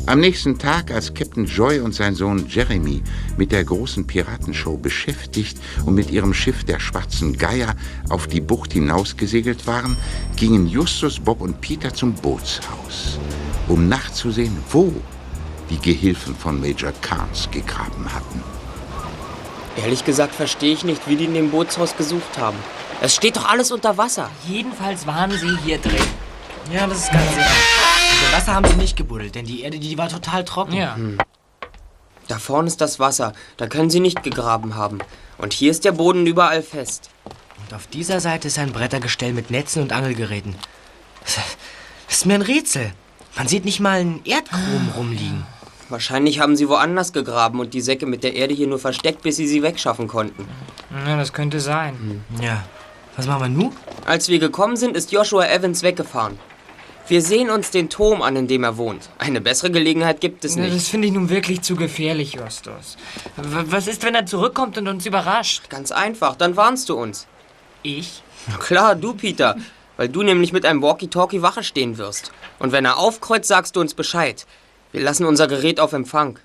Am 0.07 0.19
nächsten 0.19 0.59
Tag, 0.59 0.91
als 0.91 1.15
Captain 1.15 1.45
Joy 1.45 1.79
und 1.79 1.95
sein 1.95 2.13
Sohn 2.13 2.45
Jeremy 2.47 3.01
mit 3.37 3.51
der 3.51 3.63
großen 3.63 4.05
Piratenshow 4.05 4.77
beschäftigt 4.77 5.57
und 5.83 5.95
mit 5.95 6.11
ihrem 6.11 6.31
Schiff 6.31 6.63
der 6.63 6.79
Schwarzen 6.79 7.35
Geier 7.35 7.73
auf 8.09 8.27
die 8.27 8.39
Bucht 8.39 8.73
hinausgesegelt 8.73 9.65
waren, 9.65 9.97
gingen 10.35 10.67
Justus, 10.67 11.19
Bob 11.19 11.41
und 11.41 11.59
Peter 11.59 11.91
zum 11.91 12.13
Bootshaus, 12.13 13.17
um 13.67 13.89
nachzusehen, 13.89 14.55
wo 14.69 14.93
die 15.71 15.79
Gehilfen 15.79 16.35
von 16.35 16.61
Major 16.61 16.93
Carnes 17.01 17.49
gegraben 17.49 18.05
hatten. 18.13 18.43
Ehrlich 19.75 20.05
gesagt 20.05 20.35
verstehe 20.35 20.73
ich 20.73 20.83
nicht, 20.83 21.09
wie 21.09 21.15
die 21.15 21.25
in 21.25 21.33
dem 21.33 21.49
Bootshaus 21.49 21.97
gesucht 21.97 22.37
haben. 22.37 22.57
Es 23.01 23.15
steht 23.15 23.37
doch 23.37 23.49
alles 23.49 23.71
unter 23.71 23.97
Wasser. 23.97 24.29
Jedenfalls 24.47 25.07
waren 25.07 25.31
sie 25.31 25.57
hier 25.65 25.79
drin. 25.79 25.95
Ja, 26.71 26.85
das 26.85 26.99
ist 26.99 27.11
ganz 27.11 27.27
sicher. 27.29 27.84
Wasser 28.35 28.53
haben 28.53 28.67
sie 28.67 28.75
nicht 28.75 28.97
gebuddelt, 28.97 29.33
denn 29.35 29.45
die 29.45 29.61
Erde, 29.61 29.79
die 29.79 29.97
war 29.97 30.09
total 30.09 30.43
trocken. 30.43 30.73
Ja. 30.73 30.97
Da 32.27 32.37
vorne 32.37 32.67
ist 32.67 32.81
das 32.81 32.99
Wasser. 32.99 33.31
Da 33.55 33.67
können 33.67 33.89
sie 33.89 34.01
nicht 34.01 34.23
gegraben 34.23 34.75
haben. 34.75 34.99
Und 35.37 35.53
hier 35.53 35.71
ist 35.71 35.85
der 35.85 35.93
Boden 35.93 36.27
überall 36.27 36.61
fest. 36.61 37.09
Und 37.23 37.73
auf 37.73 37.87
dieser 37.87 38.19
Seite 38.19 38.49
ist 38.49 38.59
ein 38.59 38.73
Brettergestell 38.73 39.31
mit 39.31 39.51
Netzen 39.51 39.81
und 39.81 39.93
Angelgeräten. 39.93 40.53
Das 41.23 41.37
ist 42.09 42.25
mir 42.25 42.33
ein 42.33 42.41
Rätsel. 42.41 42.91
Man 43.37 43.47
sieht 43.47 43.63
nicht 43.63 43.79
mal 43.79 43.99
einen 43.99 44.21
Erdkrumen 44.25 44.89
rumliegen. 44.97 45.45
Wahrscheinlich 45.87 46.41
haben 46.41 46.57
sie 46.57 46.67
woanders 46.67 47.13
gegraben 47.13 47.61
und 47.61 47.73
die 47.73 47.81
Säcke 47.81 48.05
mit 48.05 48.25
der 48.25 48.33
Erde 48.33 48.53
hier 48.53 48.67
nur 48.67 48.79
versteckt, 48.79 49.21
bis 49.21 49.37
sie 49.37 49.47
sie 49.47 49.63
wegschaffen 49.63 50.09
konnten. 50.09 50.45
Ja, 51.07 51.15
das 51.15 51.31
könnte 51.31 51.61
sein. 51.61 52.21
Ja. 52.41 52.65
Was 53.15 53.27
machen 53.27 53.41
wir 53.43 53.49
nun? 53.49 53.71
Als 54.05 54.27
wir 54.27 54.39
gekommen 54.39 54.75
sind, 54.75 54.97
ist 54.97 55.13
Joshua 55.13 55.45
Evans 55.45 55.83
weggefahren. 55.83 56.37
Wir 57.07 57.21
sehen 57.21 57.51
uns 57.51 57.69
den 57.69 57.89
Turm 57.89 58.21
an, 58.21 58.35
in 58.35 58.47
dem 58.47 58.63
er 58.63 58.77
wohnt. 58.77 59.09
Eine 59.19 59.39
bessere 59.39 59.69
Gelegenheit 59.69 60.21
gibt 60.21 60.43
es 60.43 60.55
nicht. 60.55 60.75
Das 60.75 60.87
finde 60.87 61.07
ich 61.07 61.13
nun 61.13 61.29
wirklich 61.29 61.61
zu 61.61 61.75
gefährlich, 61.75 62.33
Justus. 62.33 62.97
Was 63.37 63.87
ist, 63.87 64.03
wenn 64.03 64.15
er 64.15 64.25
zurückkommt 64.25 64.77
und 64.77 64.87
uns 64.87 65.05
überrascht? 65.05 65.69
Ganz 65.69 65.91
einfach, 65.91 66.35
dann 66.35 66.55
warnst 66.55 66.89
du 66.89 66.95
uns. 66.95 67.27
Ich? 67.83 68.23
Na 68.47 68.57
klar, 68.57 68.95
du, 68.95 69.13
Peter. 69.13 69.55
Weil 69.97 70.09
du 70.09 70.23
nämlich 70.23 70.51
mit 70.51 70.65
einem 70.65 70.81
Walkie-Talkie 70.81 71.41
Wache 71.41 71.63
stehen 71.63 71.97
wirst. 71.97 72.31
Und 72.59 72.71
wenn 72.71 72.85
er 72.85 72.97
aufkreuzt, 72.97 73.47
sagst 73.47 73.75
du 73.75 73.81
uns 73.81 73.93
Bescheid. 73.93 74.45
Wir 74.91 75.01
lassen 75.01 75.25
unser 75.25 75.47
Gerät 75.47 75.79
auf 75.79 75.93
Empfang. 75.93 76.39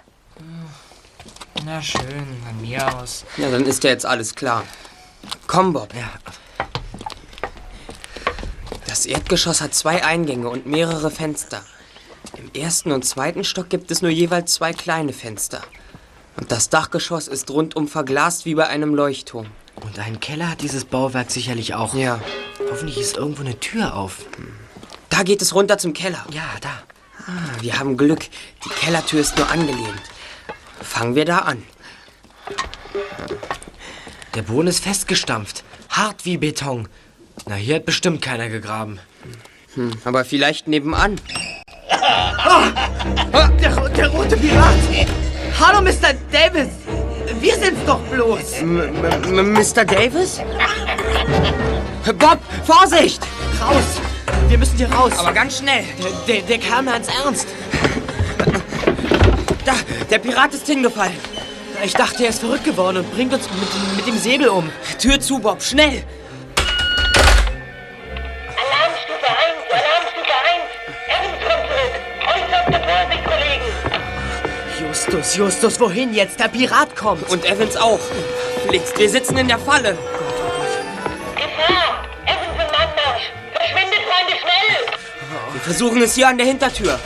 Na 1.65 1.83
schön, 1.83 2.03
von 2.47 2.61
mir 2.61 2.97
aus. 2.97 3.25
Ja, 3.37 3.51
dann 3.51 3.65
ist 3.65 3.83
ja 3.85 3.91
jetzt 3.91 4.07
alles 4.07 4.35
klar. 4.35 4.65
Komm, 5.47 5.73
Bob. 5.73 5.95
Ja. 5.95 6.11
Das 8.91 9.07
Erdgeschoss 9.07 9.61
hat 9.61 9.73
zwei 9.73 10.05
Eingänge 10.05 10.49
und 10.49 10.67
mehrere 10.67 11.13
Fenster. 11.13 11.63
Im 12.37 12.51
ersten 12.61 12.91
und 12.91 13.05
zweiten 13.05 13.45
Stock 13.45 13.71
gibt 13.71 13.93
es 13.93 14.03
nur 14.03 14.11
jeweils 14.11 14.55
zwei 14.55 14.73
kleine 14.73 15.13
Fenster. 15.13 15.63
Und 16.37 16.51
das 16.51 16.71
Dachgeschoss 16.71 17.29
ist 17.29 17.49
rundum 17.53 17.87
verglast 17.87 18.47
wie 18.47 18.57
bei 18.57 18.67
einem 18.67 18.97
Leuchtturm. 18.97 19.47
Und 19.77 20.01
einen 20.01 20.19
Keller 20.19 20.51
hat 20.51 20.63
dieses 20.63 20.85
Bauwerk 20.85 21.31
sicherlich 21.31 21.75
auch. 21.75 21.95
Ja. 21.95 22.21
Hoffentlich 22.69 22.99
ist 22.99 23.17
irgendwo 23.17 23.43
eine 23.43 23.61
Tür 23.61 23.95
auf. 23.95 24.27
Da 25.09 25.23
geht 25.23 25.41
es 25.41 25.55
runter 25.55 25.79
zum 25.79 25.93
Keller. 25.93 26.27
Ja, 26.33 26.43
da. 26.61 26.83
Ah, 27.29 27.61
wir 27.61 27.79
haben 27.79 27.97
Glück. 27.97 28.27
Die 28.65 28.71
Kellertür 28.71 29.21
ist 29.21 29.39
nur 29.39 29.49
angelehnt. 29.51 30.03
Fangen 30.83 31.15
wir 31.15 31.27
da 31.27 31.39
an. 31.39 31.63
Der 34.35 34.43
Boden 34.43 34.67
ist 34.67 34.83
festgestampft. 34.83 35.63
Hart 35.91 36.25
wie 36.25 36.39
Beton. 36.39 36.89
Na, 37.47 37.55
hier 37.55 37.77
hat 37.77 37.85
bestimmt 37.85 38.23
keiner 38.23 38.49
gegraben. 38.49 38.99
Hm, 39.75 39.93
aber 40.05 40.25
vielleicht 40.25 40.69
nebenan. 40.69 41.21
Der, 43.61 43.89
der 43.89 44.09
rote 44.09 44.37
Pirat! 44.37 44.75
Hallo, 45.59 45.83
Mr. 45.83 46.15
Davis! 46.33 46.69
Wir 47.41 47.55
sind's 47.55 47.81
doch 47.87 48.01
bloß! 48.01 48.61
M 48.61 48.81
M 48.81 49.53
Mr. 49.53 49.85
Davis? 49.85 50.41
Bob, 52.19 52.39
Vorsicht! 52.65 53.23
Raus! 53.61 54.01
Wir 54.49 54.59
müssen 54.59 54.77
hier 54.77 54.91
raus! 54.93 55.13
Aber 55.19 55.33
ganz 55.33 55.59
schnell. 55.59 55.85
Der, 56.27 56.37
der, 56.37 56.43
der 56.43 56.59
Kerl 56.59 56.83
meint's 56.83 57.09
ernst. 57.25 57.47
Da, 59.65 59.75
der 60.11 60.19
Pirat 60.19 60.55
ist 60.55 60.67
hingefallen. 60.67 61.17
Ich 61.85 61.93
dachte, 61.95 62.25
er 62.25 62.31
ist 62.31 62.41
verrückt 62.41 62.65
geworden 62.65 62.99
und 62.99 63.15
bringt 63.15 63.33
uns 63.33 63.45
mit, 63.51 63.97
mit 63.97 64.07
dem 64.07 64.19
Säbel 64.19 64.49
um. 64.49 64.71
Tür 64.99 65.21
zu, 65.21 65.39
Bob, 65.39 65.63
schnell! 65.63 66.03
Justus, 75.11 75.35
Justus, 75.35 75.81
wohin 75.81 76.15
jetzt? 76.15 76.39
Der 76.39 76.47
Pirat 76.47 76.95
kommt. 76.95 77.29
Und 77.31 77.45
Evans 77.45 77.77
auch. 77.77 77.99
Flitzt, 78.69 78.97
wir 78.97 79.11
sitzen 79.11 79.37
in 79.39 79.49
der 79.49 79.59
Falle. 79.59 79.99
Gefahr! 81.35 82.05
Evans 82.27 82.55
im 82.55 82.69
Anmarsch. 82.69 83.33
Verschwindet, 83.53 83.99
Freunde, 84.07 84.35
schnell! 84.41 85.53
Wir 85.53 85.61
versuchen 85.63 86.01
es 86.03 86.15
hier 86.15 86.29
an 86.29 86.39
der 86.39 86.47
Hintertür. 86.47 87.01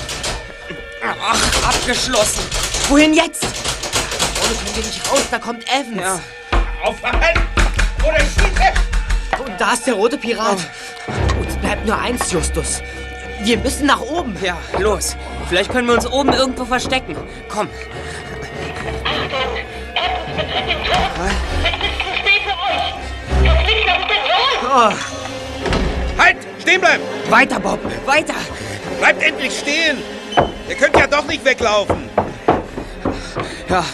Ach, 1.02 1.68
abgeschlossen. 1.68 2.42
Wohin 2.90 3.14
jetzt? 3.14 3.44
Ohne 3.44 4.54
können 4.54 4.76
wir 4.76 4.84
nicht 4.84 5.10
raus, 5.10 5.22
da 5.30 5.38
kommt 5.38 5.64
Evans. 5.66 6.02
Ja. 6.02 6.20
Aufwachen! 6.84 7.48
Oder 8.06 8.20
schieße! 8.20 9.42
Und 9.46 9.58
da 9.58 9.72
ist 9.72 9.86
der 9.86 9.94
rote 9.94 10.18
Pirat. 10.18 10.58
Uns 11.40 11.56
bleibt 11.56 11.86
nur 11.86 11.96
eins, 11.96 12.30
Justus. 12.30 12.82
Wir 13.40 13.56
müssen 13.56 13.86
nach 13.86 14.00
oben. 14.00 14.36
Ja, 14.42 14.58
los. 14.78 15.16
Vielleicht 15.54 15.70
können 15.70 15.86
wir 15.86 15.94
uns 15.94 16.06
oben 16.08 16.32
irgendwo 16.32 16.64
verstecken. 16.64 17.14
Komm. 17.48 17.68
Achtung! 19.04 19.54
Evans 19.94 20.26
betritt 20.34 20.66
den 20.66 20.82
Turm. 20.82 21.12
Es 21.62 21.74
ist 21.86 21.98
zu 22.00 22.10
spät 22.18 22.42
für 22.42 22.58
euch. 22.58 22.94
Das 23.44 23.60
Licht 23.68 23.86
leuchtet 23.86 24.22
los. 24.26 24.58
Oh, 24.64 26.18
Halt! 26.20 26.38
Stehen 26.60 26.80
bleiben! 26.80 27.04
weiter, 27.28 27.60
Bob, 27.60 27.78
weiter. 28.04 28.34
Bleibt 28.98 29.22
endlich 29.22 29.56
stehen! 29.56 29.98
Ihr 30.68 30.74
könnt 30.74 30.96
ja 30.96 31.06
doch 31.06 31.24
nicht 31.24 31.44
weglaufen! 31.44 32.10
Ja, 33.68 33.84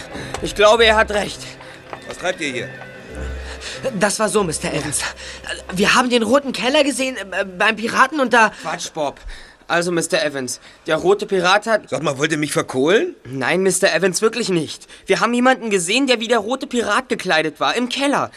ich 0.41 0.55
glaube, 0.55 0.85
er 0.85 0.95
hat 0.95 1.11
recht. 1.11 1.41
Was 2.07 2.17
treibt 2.17 2.41
ihr 2.41 2.51
hier? 2.53 2.69
Das 3.99 4.17
war 4.17 4.29
so, 4.29 4.43
Mr. 4.43 4.73
Evans. 4.73 5.01
Wir 5.73 5.93
haben 5.93 6.09
den 6.09 6.23
roten 6.23 6.53
Keller 6.53 6.83
gesehen 6.83 7.17
äh, 7.17 7.45
beim 7.45 7.75
Piraten 7.75 8.19
und 8.19 8.33
da... 8.33 8.51
Quatsch, 8.63 8.91
Bob. 8.91 9.19
Also, 9.71 9.93
Mr. 9.93 10.21
Evans, 10.21 10.59
der 10.85 10.97
rote 10.97 11.25
Pirat 11.25 11.65
hat... 11.65 11.89
Sag 11.89 12.03
mal, 12.03 12.17
wollt 12.17 12.33
ihr 12.33 12.37
mich 12.37 12.51
verkohlen? 12.51 13.15
Nein, 13.23 13.63
Mr. 13.63 13.93
Evans, 13.95 14.21
wirklich 14.21 14.49
nicht. 14.49 14.85
Wir 15.05 15.21
haben 15.21 15.33
jemanden 15.33 15.69
gesehen, 15.69 16.07
der 16.07 16.19
wie 16.19 16.27
der 16.27 16.39
rote 16.39 16.67
Pirat 16.67 17.07
gekleidet 17.07 17.61
war, 17.61 17.73
im 17.77 17.87
Keller. 17.87 18.31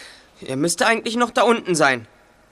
Er 0.46 0.54
müsste 0.54 0.86
eigentlich 0.86 1.16
noch 1.16 1.32
da 1.32 1.42
unten 1.42 1.74
sein. 1.74 2.06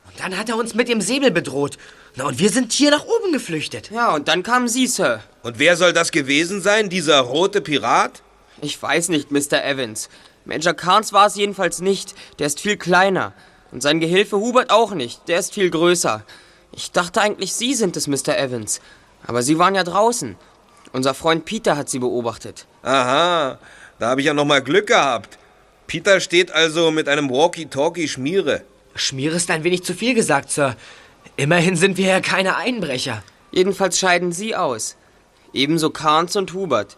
Und 0.07 0.19
dann 0.19 0.37
hat 0.37 0.49
er 0.49 0.57
uns 0.57 0.75
mit 0.75 0.89
dem 0.89 1.01
Säbel 1.01 1.31
bedroht. 1.31 1.79
Na, 2.17 2.25
und 2.27 2.41
wir 2.41 2.51
sind 2.51 2.73
hier 2.73 2.91
nach 2.91 3.05
oben 3.05 3.33
geflüchtet. 3.33 3.93
Ja, 3.93 4.13
und 4.13 4.27
dann 4.27 4.43
kamen 4.43 4.67
Sie, 4.67 4.89
Sir. 4.89 5.21
Und 5.45 5.61
wer 5.61 5.77
soll 5.77 5.93
das 5.93 6.11
gewesen 6.11 6.61
sein, 6.61 6.91
dieser 6.91 7.21
rote 7.21 7.61
Pirat? 7.61 8.21
Ich 8.63 8.83
weiß 8.83 9.11
nicht, 9.11 9.31
Mr. 9.31 9.65
Evans. 9.65 10.09
Major 10.45 10.75
Carnes 10.75 11.13
war 11.13 11.29
es 11.29 11.37
jedenfalls 11.37 11.81
nicht. 11.81 12.17
Der 12.41 12.49
ist 12.49 12.59
viel 12.59 12.77
kleiner. 12.77 13.33
Und 13.71 13.81
sein 13.81 14.01
Gehilfe 14.01 14.39
Hubert 14.39 14.71
auch 14.71 14.93
nicht. 14.93 15.29
Der 15.29 15.39
ist 15.39 15.55
viel 15.55 15.71
größer. 15.71 16.25
Ich 16.75 16.91
dachte 16.91 17.21
eigentlich, 17.21 17.53
Sie 17.53 17.75
sind 17.75 17.97
es, 17.97 18.07
Mr. 18.07 18.37
Evans. 18.39 18.81
Aber 19.27 19.43
Sie 19.43 19.59
waren 19.59 19.75
ja 19.75 19.85
draußen. 19.85 20.37
Unser 20.93 21.15
Freund 21.15 21.45
Peter 21.45 21.77
hat 21.77 21.89
Sie 21.89 21.99
beobachtet. 21.99 22.67
Aha, 22.83 23.59
da 23.99 24.09
habe 24.09 24.21
ich 24.21 24.27
ja 24.27 24.35
noch 24.35 24.45
mal 24.45 24.63
Glück 24.63 24.89
gehabt. 24.89 25.39
Peter 25.87 26.21
steht 26.21 26.51
also 26.51 26.91
mit 26.91 27.09
einem 27.09 27.31
Walkie-Talkie 27.31 28.09
Schmiere. 28.09 28.63
Schmier 28.95 29.33
ist 29.33 29.51
ein 29.51 29.65
wenig 29.65 29.85
zu 29.85 29.95
viel 29.95 30.15
gesagt, 30.15 30.51
Sir. 30.51 30.77
Immerhin 31.37 31.77
sind 31.77 31.97
wir 31.97 32.09
ja 32.09 32.21
keine 32.21 32.57
Einbrecher. 32.57 33.23
Jedenfalls 33.51 33.99
scheiden 33.99 34.33
Sie 34.33 34.55
aus. 34.55 34.97
Ebenso 35.53 35.91
Carnes 35.91 36.37
und 36.37 36.53
Hubert. 36.53 36.97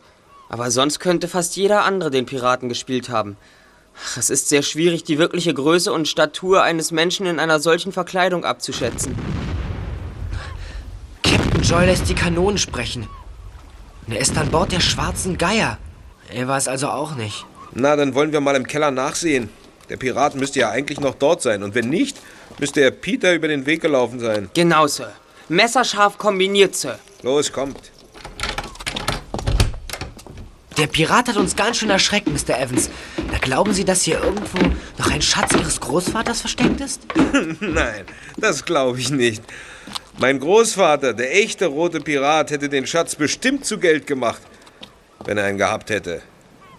Aber 0.48 0.70
sonst 0.70 1.00
könnte 1.00 1.28
fast 1.28 1.56
jeder 1.56 1.84
andere 1.84 2.10
den 2.10 2.26
Piraten 2.26 2.68
gespielt 2.68 3.08
haben. 3.08 3.36
Ach, 3.96 4.16
es 4.16 4.30
ist 4.30 4.48
sehr 4.48 4.62
schwierig, 4.62 5.04
die 5.04 5.18
wirkliche 5.18 5.54
Größe 5.54 5.92
und 5.92 6.08
Statur 6.08 6.62
eines 6.62 6.90
Menschen 6.90 7.26
in 7.26 7.38
einer 7.38 7.60
solchen 7.60 7.92
Verkleidung 7.92 8.44
abzuschätzen. 8.44 9.16
Joy 11.64 11.86
lässt 11.86 12.10
die 12.10 12.14
Kanonen 12.14 12.58
sprechen. 12.58 13.08
Und 14.06 14.12
er 14.12 14.20
ist 14.20 14.36
an 14.36 14.50
Bord 14.50 14.70
der 14.70 14.80
schwarzen 14.80 15.38
Geier. 15.38 15.78
Er 16.28 16.46
war 16.46 16.58
es 16.58 16.68
also 16.68 16.88
auch 16.88 17.14
nicht. 17.14 17.46
Na, 17.72 17.96
dann 17.96 18.14
wollen 18.14 18.32
wir 18.32 18.42
mal 18.42 18.54
im 18.54 18.66
Keller 18.66 18.90
nachsehen. 18.90 19.48
Der 19.88 19.96
Pirat 19.96 20.34
müsste 20.34 20.60
ja 20.60 20.68
eigentlich 20.68 21.00
noch 21.00 21.14
dort 21.14 21.40
sein. 21.40 21.62
Und 21.62 21.74
wenn 21.74 21.88
nicht, 21.88 22.18
müsste 22.58 22.82
er 22.82 22.90
Peter 22.90 23.32
über 23.32 23.48
den 23.48 23.64
Weg 23.64 23.80
gelaufen 23.80 24.20
sein. 24.20 24.50
Genau, 24.52 24.86
Sir. 24.86 25.10
Messerscharf 25.48 26.18
kombiniert, 26.18 26.76
Sir. 26.76 26.98
Los, 27.22 27.50
kommt. 27.50 27.90
Der 30.76 30.86
Pirat 30.86 31.28
hat 31.28 31.38
uns 31.38 31.56
ganz 31.56 31.78
schön 31.78 31.88
erschreckt, 31.88 32.28
Mr. 32.28 32.60
Evans. 32.60 32.90
Da 33.32 33.38
glauben 33.38 33.72
Sie, 33.72 33.86
dass 33.86 34.02
hier 34.02 34.22
irgendwo 34.22 34.58
noch 34.98 35.10
ein 35.10 35.22
Schatz 35.22 35.54
Ihres 35.54 35.80
Großvaters 35.80 36.42
versteckt 36.42 36.82
ist? 36.82 37.06
Nein, 37.60 38.04
das 38.36 38.66
glaube 38.66 39.00
ich 39.00 39.10
nicht. 39.10 39.42
Mein 40.18 40.38
Großvater, 40.38 41.12
der 41.12 41.34
echte 41.34 41.66
rote 41.66 42.00
Pirat, 42.00 42.50
hätte 42.50 42.68
den 42.68 42.86
Schatz 42.86 43.14
bestimmt 43.16 43.64
zu 43.64 43.78
Geld 43.78 44.06
gemacht. 44.06 44.40
wenn 45.26 45.38
er 45.38 45.44
einen 45.44 45.58
gehabt 45.58 45.88
hätte. 45.90 46.20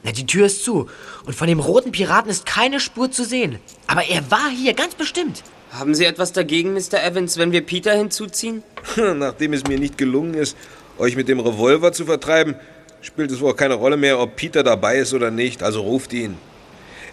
Na, 0.04 0.12
die 0.12 0.26
Tür 0.28 0.46
ist 0.46 0.64
zu. 0.64 0.88
Und 1.26 1.36
von 1.36 1.48
dem 1.48 1.60
roten 1.60 1.92
Piraten 1.92 2.30
ist 2.30 2.46
keine 2.46 2.80
Spur 2.80 3.10
zu 3.10 3.26
sehen. 3.26 3.58
Aber 3.88 4.04
er 4.08 4.30
war 4.30 4.50
hier, 4.52 4.74
ganz 4.74 4.94
bestimmt. 4.94 5.42
Haben 5.72 5.96
Sie 5.96 6.06
etwas 6.06 6.32
dagegen, 6.32 6.74
Mr. 6.74 7.04
Evans, 7.04 7.38
wenn 7.38 7.52
wir 7.52 7.66
Peter 7.66 7.94
hinzuziehen? 7.94 8.62
Nachdem 9.16 9.54
es 9.54 9.64
mir 9.64 9.80
nicht 9.80 9.98
gelungen 9.98 10.36
ist, 10.36 10.56
euch 11.00 11.16
mit 11.16 11.28
dem 11.28 11.40
Revolver 11.40 11.92
zu 11.92 12.06
vertreiben, 12.06 12.56
spielt 13.02 13.32
es 13.32 13.42
wohl 13.42 13.56
keine 13.56 13.74
Rolle 13.74 13.98
mehr, 13.98 14.20
ob 14.20 14.36
Peter 14.36 14.62
dabei 14.62 14.98
ist 14.98 15.14
oder 15.14 15.32
nicht. 15.32 15.64
Also 15.64 15.82
ruft 15.82 16.14
ihn. 16.14 16.38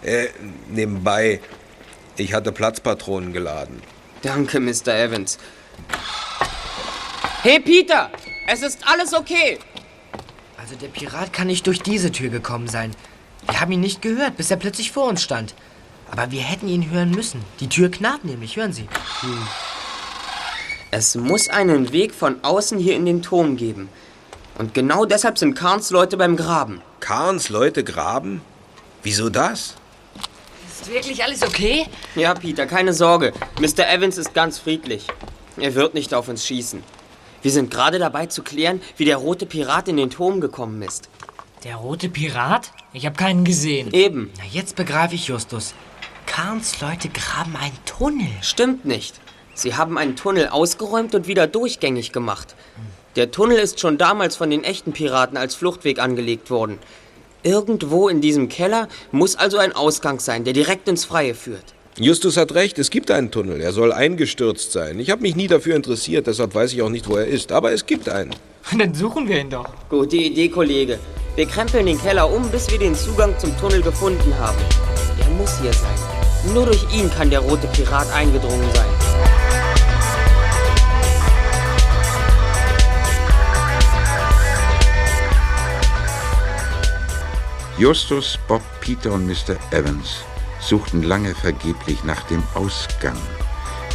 Äh, 0.03 0.27
nebenbei, 0.69 1.39
ich 2.15 2.33
hatte 2.33 2.51
Platzpatronen 2.51 3.33
geladen. 3.33 3.81
Danke, 4.21 4.59
Mr. 4.59 4.89
Evans. 4.89 5.39
Hey, 7.41 7.59
Peter! 7.59 8.09
Es 8.47 8.61
ist 8.61 8.79
alles 8.87 9.13
okay! 9.13 9.59
Also 10.57 10.75
der 10.75 10.87
Pirat 10.87 11.33
kann 11.33 11.47
nicht 11.47 11.67
durch 11.67 11.81
diese 11.81 12.11
Tür 12.11 12.29
gekommen 12.29 12.67
sein. 12.67 12.95
Wir 13.47 13.59
haben 13.59 13.71
ihn 13.71 13.81
nicht 13.81 14.01
gehört, 14.01 14.37
bis 14.37 14.49
er 14.49 14.57
plötzlich 14.57 14.91
vor 14.91 15.07
uns 15.07 15.21
stand. 15.21 15.53
Aber 16.09 16.31
wir 16.31 16.41
hätten 16.41 16.67
ihn 16.67 16.89
hören 16.89 17.11
müssen. 17.11 17.43
Die 17.59 17.67
Tür 17.67 17.91
knarrt 17.91 18.23
nämlich, 18.23 18.55
hören 18.55 18.71
Sie. 18.71 18.87
Hm. 19.21 19.47
Es 20.91 21.15
muss 21.15 21.49
einen 21.49 21.91
Weg 21.91 22.13
von 22.13 22.43
außen 22.43 22.77
hier 22.77 22.95
in 22.95 23.05
den 23.05 23.21
Turm 23.21 23.57
geben. 23.57 23.89
Und 24.57 24.73
genau 24.73 25.05
deshalb 25.05 25.37
sind 25.37 25.55
Karns 25.55 25.89
Leute 25.89 26.17
beim 26.17 26.37
Graben. 26.37 26.81
Karns 26.99 27.49
Leute 27.49 27.83
graben? 27.83 28.41
Wieso 29.01 29.29
das? 29.29 29.75
Ist 30.69 30.89
wirklich 30.89 31.23
alles 31.23 31.41
okay? 31.43 31.87
Ja, 32.15 32.33
Peter, 32.35 32.67
keine 32.67 32.93
Sorge. 32.93 33.33
Mr. 33.59 33.89
Evans 33.89 34.17
ist 34.17 34.33
ganz 34.33 34.59
friedlich. 34.59 35.07
Er 35.57 35.75
wird 35.75 35.93
nicht 35.93 36.13
auf 36.13 36.27
uns 36.27 36.45
schießen. 36.45 36.83
Wir 37.41 37.51
sind 37.51 37.71
gerade 37.71 37.99
dabei 37.99 38.27
zu 38.27 38.41
klären, 38.41 38.81
wie 38.97 39.05
der 39.05 39.17
rote 39.17 39.45
Pirat 39.45 39.87
in 39.87 39.97
den 39.97 40.09
Turm 40.09 40.41
gekommen 40.41 40.81
ist. 40.81 41.09
Der 41.63 41.75
rote 41.75 42.09
Pirat? 42.09 42.71
Ich 42.93 43.05
habe 43.05 43.15
keinen 43.15 43.45
gesehen. 43.45 43.93
Eben. 43.93 44.31
Na, 44.37 44.43
jetzt 44.51 44.75
begreife 44.75 45.15
ich 45.15 45.27
Justus. 45.27 45.73
Karns 46.25 46.81
Leute 46.81 47.09
graben 47.09 47.55
einen 47.55 47.77
Tunnel. 47.85 48.27
Stimmt 48.41 48.85
nicht. 48.85 49.19
Sie 49.53 49.75
haben 49.75 49.97
einen 49.97 50.15
Tunnel 50.15 50.47
ausgeräumt 50.47 51.13
und 51.13 51.27
wieder 51.27 51.47
durchgängig 51.47 52.11
gemacht. 52.11 52.55
Der 53.15 53.29
Tunnel 53.29 53.59
ist 53.59 53.79
schon 53.79 53.97
damals 53.97 54.35
von 54.35 54.49
den 54.49 54.63
echten 54.63 54.93
Piraten 54.93 55.37
als 55.37 55.53
Fluchtweg 55.53 55.99
angelegt 55.99 56.49
worden. 56.49 56.79
Irgendwo 57.43 58.09
in 58.09 58.21
diesem 58.21 58.49
Keller 58.49 58.87
muss 59.11 59.35
also 59.35 59.57
ein 59.57 59.73
Ausgang 59.73 60.19
sein, 60.19 60.43
der 60.43 60.53
direkt 60.53 60.87
ins 60.87 61.05
Freie 61.05 61.35
führt. 61.35 61.75
Justus 61.99 62.37
hat 62.37 62.55
recht, 62.55 62.79
es 62.79 62.89
gibt 62.89 63.11
einen 63.11 63.29
Tunnel. 63.29 63.61
Er 63.61 63.71
soll 63.71 63.91
eingestürzt 63.91 64.71
sein. 64.71 64.99
Ich 64.99 65.11
habe 65.11 65.21
mich 65.21 65.35
nie 65.35 65.47
dafür 65.47 65.75
interessiert, 65.75 66.25
deshalb 66.25 66.55
weiß 66.55 66.73
ich 66.73 66.81
auch 66.81 66.89
nicht, 66.89 67.07
wo 67.07 67.17
er 67.17 67.27
ist. 67.27 67.51
Aber 67.51 67.71
es 67.71 67.85
gibt 67.85 68.09
einen. 68.09 68.33
Dann 68.77 68.95
suchen 68.95 69.29
wir 69.29 69.39
ihn 69.39 69.51
doch. 69.51 69.69
Gute 69.89 70.15
Idee, 70.17 70.49
Kollege. 70.49 70.97
Wir 71.35 71.45
krempeln 71.45 71.85
den 71.85 72.01
Keller 72.01 72.31
um, 72.31 72.49
bis 72.49 72.71
wir 72.71 72.79
den 72.79 72.95
Zugang 72.95 73.37
zum 73.37 73.55
Tunnel 73.59 73.83
gefunden 73.83 74.35
haben. 74.39 74.57
Er 75.21 75.29
muss 75.37 75.61
hier 75.61 75.71
sein. 75.71 76.51
Nur 76.51 76.65
durch 76.65 76.83
ihn 76.95 77.11
kann 77.11 77.29
der 77.29 77.41
rote 77.41 77.67
Pirat 77.67 78.11
eingedrungen 78.11 78.67
sein. 78.73 78.89
Justus, 87.77 88.39
Bob, 88.47 88.63
Peter 88.81 89.11
und 89.11 89.27
Mr. 89.27 89.57
Evans 89.71 90.23
suchten 90.67 91.03
lange 91.03 91.35
vergeblich 91.35 92.03
nach 92.03 92.23
dem 92.23 92.43
Ausgang. 92.53 93.17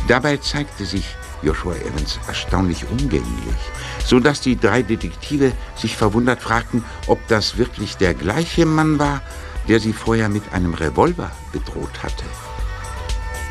Dabei 0.06 0.36
zeigte 0.36 0.84
sich 0.84 1.04
Joshua 1.42 1.74
Evans 1.76 2.18
erstaunlich 2.26 2.84
umgänglich, 2.90 3.56
so 4.04 4.20
dass 4.20 4.40
die 4.40 4.58
drei 4.58 4.82
Detektive 4.82 5.52
sich 5.76 5.96
verwundert 5.96 6.42
fragten, 6.42 6.84
ob 7.06 7.26
das 7.28 7.56
wirklich 7.56 7.96
der 7.96 8.14
gleiche 8.14 8.66
Mann 8.66 8.98
war, 8.98 9.22
der 9.68 9.80
sie 9.80 9.92
vorher 9.92 10.28
mit 10.28 10.52
einem 10.52 10.74
Revolver 10.74 11.30
bedroht 11.52 12.02
hatte. 12.02 12.24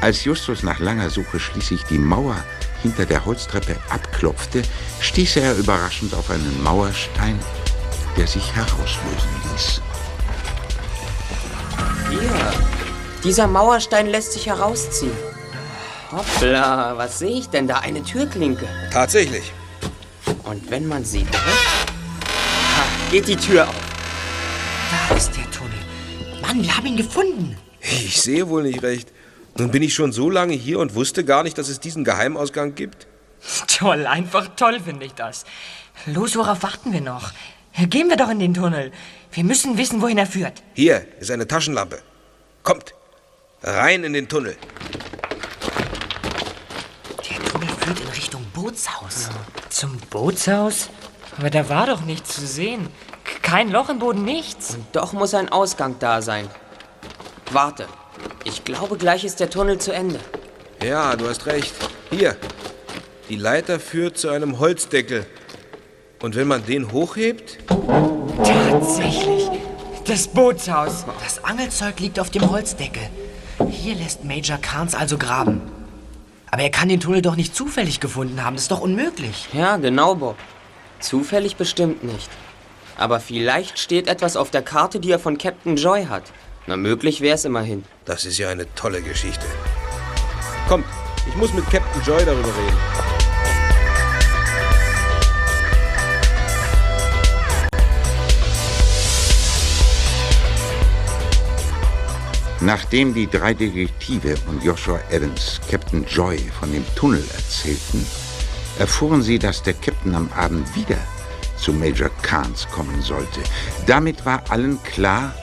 Als 0.02 0.24
Justus 0.26 0.64
nach 0.64 0.80
langer 0.80 1.10
Suche 1.10 1.40
schließlich 1.40 1.84
die 1.84 1.98
Mauer 1.98 2.38
hinter 2.82 3.06
der 3.06 3.26
Holztreppe 3.26 3.78
abklopfte, 3.90 4.62
stieß 5.02 5.38
er 5.38 5.56
überraschend 5.56 6.14
auf 6.14 6.30
einen 6.30 6.62
Mauerstein, 6.62 7.40
der 8.16 8.28
sich 8.28 8.56
herauslösen 8.56 9.30
ließ. 9.52 9.82
Hier. 12.10 12.77
Dieser 13.24 13.48
Mauerstein 13.48 14.08
lässt 14.08 14.34
sich 14.34 14.48
herausziehen. 14.48 15.12
Hoppla, 16.12 16.98
was 16.98 17.20
sehe 17.20 17.40
ich 17.40 17.50
denn 17.50 17.68
da? 17.68 17.80
Eine 17.80 18.04
Türklinke. 18.04 18.68
Tatsächlich. 18.92 19.52
Und 20.44 20.70
wenn 20.72 20.88
man 20.88 21.04
sie 21.04 21.24
drückt, 21.24 21.36
ha, 21.36 22.84
geht 23.12 23.28
die 23.28 23.36
Tür 23.36 23.68
auf. 23.68 23.76
Da 25.10 25.16
ist 25.16 25.32
der 25.36 25.50
Tunnel. 25.52 25.74
Mann, 26.42 26.64
wir 26.64 26.78
haben 26.78 26.86
ihn 26.86 26.98
gefunden. 26.98 27.58
Ich 27.82 28.22
sehe 28.22 28.48
wohl 28.48 28.64
nicht 28.64 28.84
recht. 28.84 29.12
Nun 29.58 29.72
bin 29.72 29.84
ich 29.84 29.94
schon 29.94 30.12
so 30.12 30.30
lange 30.30 30.54
hier 30.54 30.80
und 30.80 30.96
wusste 30.96 31.26
gar 31.26 31.44
nicht, 31.44 31.58
dass 31.58 31.68
es 31.68 31.80
diesen 31.80 32.04
Geheimausgang 32.04 32.76
gibt. 32.76 33.08
Toll, 33.68 34.06
einfach 34.06 34.50
toll 34.56 34.80
finde 34.80 35.06
ich 35.06 35.14
das. 35.14 35.46
Los, 36.06 36.36
worauf 36.36 36.64
warten 36.64 36.94
wir 36.94 37.02
noch? 37.02 37.32
Gehen 37.90 38.10
wir 38.10 38.18
doch 38.18 38.30
in 38.30 38.40
den 38.40 38.54
Tunnel. 38.54 38.92
Wir 39.32 39.44
müssen 39.44 39.78
wissen, 39.78 40.02
wohin 40.02 40.18
er 40.18 40.26
führt. 40.26 40.64
Hier 40.74 41.06
ist 41.20 41.32
eine 41.32 41.48
Taschenlampe. 41.48 42.00
Kommt, 42.64 42.94
rein 43.64 44.04
in 44.04 44.14
den 44.14 44.28
Tunnel. 44.28 44.58
Der 47.30 47.46
Tunnel 47.46 47.70
führt 47.80 48.00
in 48.00 48.08
Richtung 48.10 48.46
Bootshaus. 48.54 49.30
Zum 49.70 49.98
Bootshaus? 50.10 50.90
Aber 51.38 51.50
da 51.50 51.70
war 51.70 51.88
doch 51.88 52.02
nichts 52.02 52.36
zu 52.36 52.46
sehen. 52.48 52.90
Kein 53.42 53.72
Loch 53.72 53.90
im 53.90 54.00
Boden, 54.00 54.24
nichts. 54.24 54.76
Und 54.76 54.86
doch 54.94 55.14
muss 55.14 55.34
ein 55.34 55.50
Ausgang 55.50 55.98
da 56.00 56.22
sein. 56.22 56.50
Warte. 57.52 57.88
Ich 58.44 58.64
glaube, 58.64 58.98
gleich 58.98 59.24
ist 59.24 59.40
der 59.40 59.50
Tunnel 59.50 59.78
zu 59.80 59.92
Ende. 59.92 60.20
Ja, 60.84 61.16
du 61.16 61.28
hast 61.28 61.46
recht. 61.46 61.74
Hier. 62.10 62.36
Die 63.30 63.36
Leiter 63.36 63.80
führt 63.80 64.18
zu 64.18 64.30
einem 64.30 64.60
Holzdeckel. 64.60 65.26
Und 66.22 66.36
wenn 66.36 66.48
man 66.48 66.66
den 66.66 66.92
hochhebt? 66.92 67.58
Tatsächlich. 68.44 69.50
Das 70.06 70.28
Bootshaus. 70.28 71.06
Das 71.24 71.44
Angelzeug 71.44 72.00
liegt 72.00 72.20
auf 72.20 72.30
dem 72.30 72.50
Holzdeckel. 72.50 73.10
Hier 73.88 73.96
lässt 73.96 74.26
Major 74.26 74.58
Carnes 74.58 74.96
also 74.96 75.18
graben. 75.18 75.62
Aber 76.52 76.62
er 76.62 76.70
kann 76.70 76.90
den 76.90 77.00
Tunnel 77.00 77.22
doch 77.22 77.38
nicht 77.38 77.56
zufällig 77.56 78.02
gefunden 78.02 78.44
haben. 78.44 78.58
Das 78.58 78.64
ist 78.64 78.72
doch 78.72 78.82
unmöglich. 78.82 79.48
Ja, 79.54 79.78
genau, 79.78 80.16
Bob. 80.16 80.36
Zufällig 81.00 81.56
bestimmt 81.56 82.04
nicht. 82.04 82.30
Aber 82.98 83.22
vielleicht 83.22 83.80
steht 83.80 84.10
etwas 84.10 84.36
auf 84.36 84.52
der 84.52 84.62
Karte, 84.62 85.00
die 85.00 85.10
er 85.10 85.20
von 85.20 85.38
Captain 85.38 85.78
Joy 85.78 86.08
hat. 86.08 86.24
Na, 86.66 86.76
möglich 86.76 87.22
wäre 87.22 87.36
es 87.36 87.46
immerhin. 87.46 87.86
Das 88.04 88.26
ist 88.26 88.38
ja 88.38 88.50
eine 88.50 88.66
tolle 88.76 89.02
Geschichte. 89.02 89.46
Kommt, 90.68 90.84
ich 91.26 91.36
muss 91.38 91.54
mit 91.54 91.64
Captain 91.70 92.02
Joy 92.04 92.26
darüber 92.26 92.50
reden. 92.50 93.17
Nachdem 102.60 103.14
die 103.14 103.28
drei 103.28 103.54
Detektive 103.54 104.36
und 104.48 104.64
Joshua 104.64 105.00
Evans 105.12 105.62
Captain 105.70 106.04
Joy 106.06 106.40
von 106.60 106.72
dem 106.72 106.84
Tunnel 106.96 107.24
erzählten, 107.36 108.04
erfuhren 108.80 109.22
sie, 109.22 109.38
dass 109.38 109.62
der 109.62 109.76
Captain 109.76 110.16
am 110.16 110.32
Abend 110.36 110.76
wieder 110.76 110.98
zu 111.56 111.72
Major 111.72 112.10
Kahns 112.24 112.68
kommen 112.70 113.02
sollte. 113.04 113.42
Damit 113.86 114.26
war 114.26 114.44
allen 114.50 114.82
klar, 114.84 115.36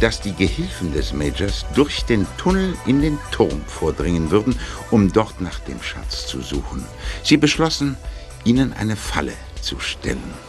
dass 0.00 0.20
die 0.20 0.34
Gehilfen 0.34 0.92
des 0.92 1.12
Majors 1.12 1.66
durch 1.74 2.04
den 2.04 2.26
Tunnel 2.38 2.74
in 2.86 3.02
den 3.02 3.18
Turm 3.32 3.62
vordringen 3.66 4.30
würden, 4.30 4.58
um 4.90 5.12
dort 5.12 5.40
nach 5.42 5.58
dem 5.60 5.82
Schatz 5.82 6.26
zu 6.26 6.40
suchen. 6.40 6.84
Sie 7.22 7.36
beschlossen, 7.36 7.96
ihnen 8.44 8.72
eine 8.72 8.96
Falle 8.96 9.32
zu 9.60 9.78
stellen. 9.78 10.45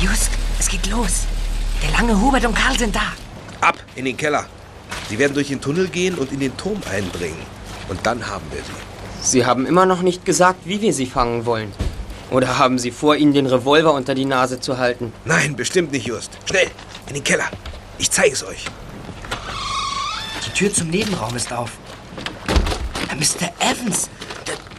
Just, 0.00 0.30
es 0.58 0.68
geht 0.68 0.86
los. 0.86 1.26
Der 1.82 1.90
lange 1.90 2.18
Hubert 2.18 2.46
und 2.46 2.54
Karl 2.54 2.78
sind 2.78 2.96
da. 2.96 3.12
Ab 3.60 3.76
in 3.94 4.06
den 4.06 4.16
Keller. 4.16 4.46
Sie 5.10 5.18
werden 5.18 5.34
durch 5.34 5.48
den 5.48 5.60
Tunnel 5.60 5.88
gehen 5.88 6.14
und 6.14 6.32
in 6.32 6.40
den 6.40 6.56
Turm 6.56 6.80
eindringen. 6.90 7.38
Und 7.88 8.06
dann 8.06 8.26
haben 8.26 8.46
wir 8.50 8.62
sie. 8.62 8.72
Sie 9.22 9.44
haben 9.44 9.66
immer 9.66 9.84
noch 9.84 10.00
nicht 10.00 10.24
gesagt, 10.24 10.60
wie 10.64 10.80
wir 10.80 10.94
sie 10.94 11.04
fangen 11.04 11.44
wollen. 11.44 11.72
Oder 12.30 12.58
haben 12.58 12.78
Sie 12.78 12.92
vor, 12.92 13.16
ihnen 13.16 13.34
den 13.34 13.46
Revolver 13.46 13.92
unter 13.92 14.14
die 14.14 14.24
Nase 14.24 14.60
zu 14.60 14.78
halten? 14.78 15.12
Nein, 15.24 15.56
bestimmt 15.56 15.92
nicht, 15.92 16.06
Just. 16.06 16.30
Schnell, 16.48 16.70
in 17.08 17.14
den 17.14 17.24
Keller. 17.24 17.50
Ich 17.98 18.10
zeige 18.10 18.32
es 18.32 18.44
euch. 18.44 18.64
Die 20.46 20.50
Tür 20.50 20.72
zum 20.72 20.88
Nebenraum 20.88 21.34
ist 21.34 21.52
auf. 21.52 21.72
Äh, 23.10 23.16
Mr. 23.16 23.50
Evans, 23.58 24.08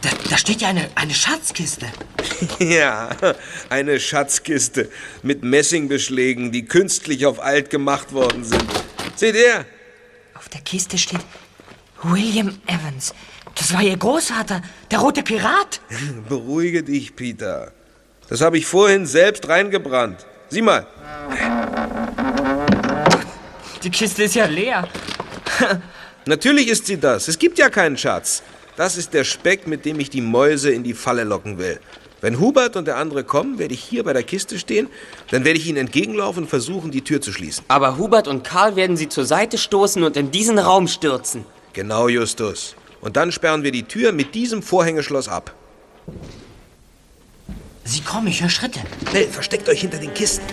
da, 0.02 0.10
da, 0.28 0.36
steht 0.36 0.60
ja 0.60 0.68
eine, 0.68 0.90
eine 0.94 1.14
Schatzkiste. 1.14 1.86
Ja, 2.58 3.10
eine 3.68 4.00
Schatzkiste 4.00 4.88
mit 5.22 5.42
Messingbeschlägen, 5.42 6.50
die 6.50 6.64
künstlich 6.64 7.26
auf 7.26 7.40
alt 7.40 7.70
gemacht 7.70 8.12
worden 8.12 8.44
sind. 8.44 8.64
Seht 9.16 9.36
ihr? 9.36 9.64
Auf 10.34 10.48
der 10.48 10.60
Kiste 10.60 10.98
steht 10.98 11.20
William 12.02 12.58
Evans, 12.66 13.14
Das 13.54 13.72
war 13.72 13.82
Ihr 13.82 13.96
Großvater, 13.96 14.62
der 14.90 14.98
rote 14.98 15.22
Pirat. 15.22 15.80
Beruhige 16.28 16.82
dich, 16.82 17.14
Peter. 17.14 17.72
Das 18.28 18.40
habe 18.40 18.58
ich 18.58 18.66
vorhin 18.66 19.06
selbst 19.06 19.48
reingebrannt. 19.48 20.26
Sieh 20.48 20.62
mal. 20.62 20.86
Die 23.82 23.90
Kiste 23.90 24.24
ist 24.24 24.34
ja 24.34 24.46
leer. 24.46 24.88
Natürlich 26.26 26.68
ist 26.68 26.86
sie 26.86 26.98
das. 26.98 27.28
Es 27.28 27.38
gibt 27.38 27.58
ja 27.58 27.68
keinen 27.68 27.96
Schatz. 27.96 28.42
Das 28.76 28.96
ist 28.96 29.12
der 29.12 29.24
Speck, 29.24 29.66
mit 29.66 29.84
dem 29.84 30.00
ich 30.00 30.10
die 30.10 30.20
Mäuse 30.20 30.70
in 30.70 30.82
die 30.82 30.94
Falle 30.94 31.24
locken 31.24 31.58
will. 31.58 31.78
Wenn 32.22 32.38
Hubert 32.38 32.76
und 32.76 32.86
der 32.86 32.96
andere 32.96 33.24
kommen, 33.24 33.58
werde 33.58 33.74
ich 33.74 33.82
hier 33.82 34.04
bei 34.04 34.12
der 34.12 34.22
Kiste 34.22 34.58
stehen, 34.58 34.88
dann 35.30 35.44
werde 35.44 35.58
ich 35.58 35.66
ihnen 35.66 35.78
entgegenlaufen 35.78 36.44
und 36.44 36.48
versuchen, 36.48 36.92
die 36.92 37.02
Tür 37.02 37.20
zu 37.20 37.32
schließen. 37.32 37.64
Aber 37.68 37.98
Hubert 37.98 38.28
und 38.28 38.44
Karl 38.44 38.76
werden 38.76 38.96
sie 38.96 39.08
zur 39.08 39.24
Seite 39.24 39.58
stoßen 39.58 40.02
und 40.04 40.16
in 40.16 40.30
diesen 40.30 40.58
Raum 40.58 40.86
stürzen. 40.86 41.44
Genau, 41.72 42.08
Justus. 42.08 42.76
Und 43.00 43.16
dann 43.16 43.32
sperren 43.32 43.64
wir 43.64 43.72
die 43.72 43.82
Tür 43.82 44.12
mit 44.12 44.36
diesem 44.36 44.62
Vorhängeschloss 44.62 45.28
ab. 45.28 45.52
Sie 47.84 48.00
kommen, 48.00 48.28
ich 48.28 48.40
höre 48.40 48.48
Schritte. 48.48 48.78
Schnell, 49.10 49.26
versteckt 49.26 49.68
euch 49.68 49.80
hinter 49.80 49.98
den 49.98 50.14
Kisten. 50.14 50.44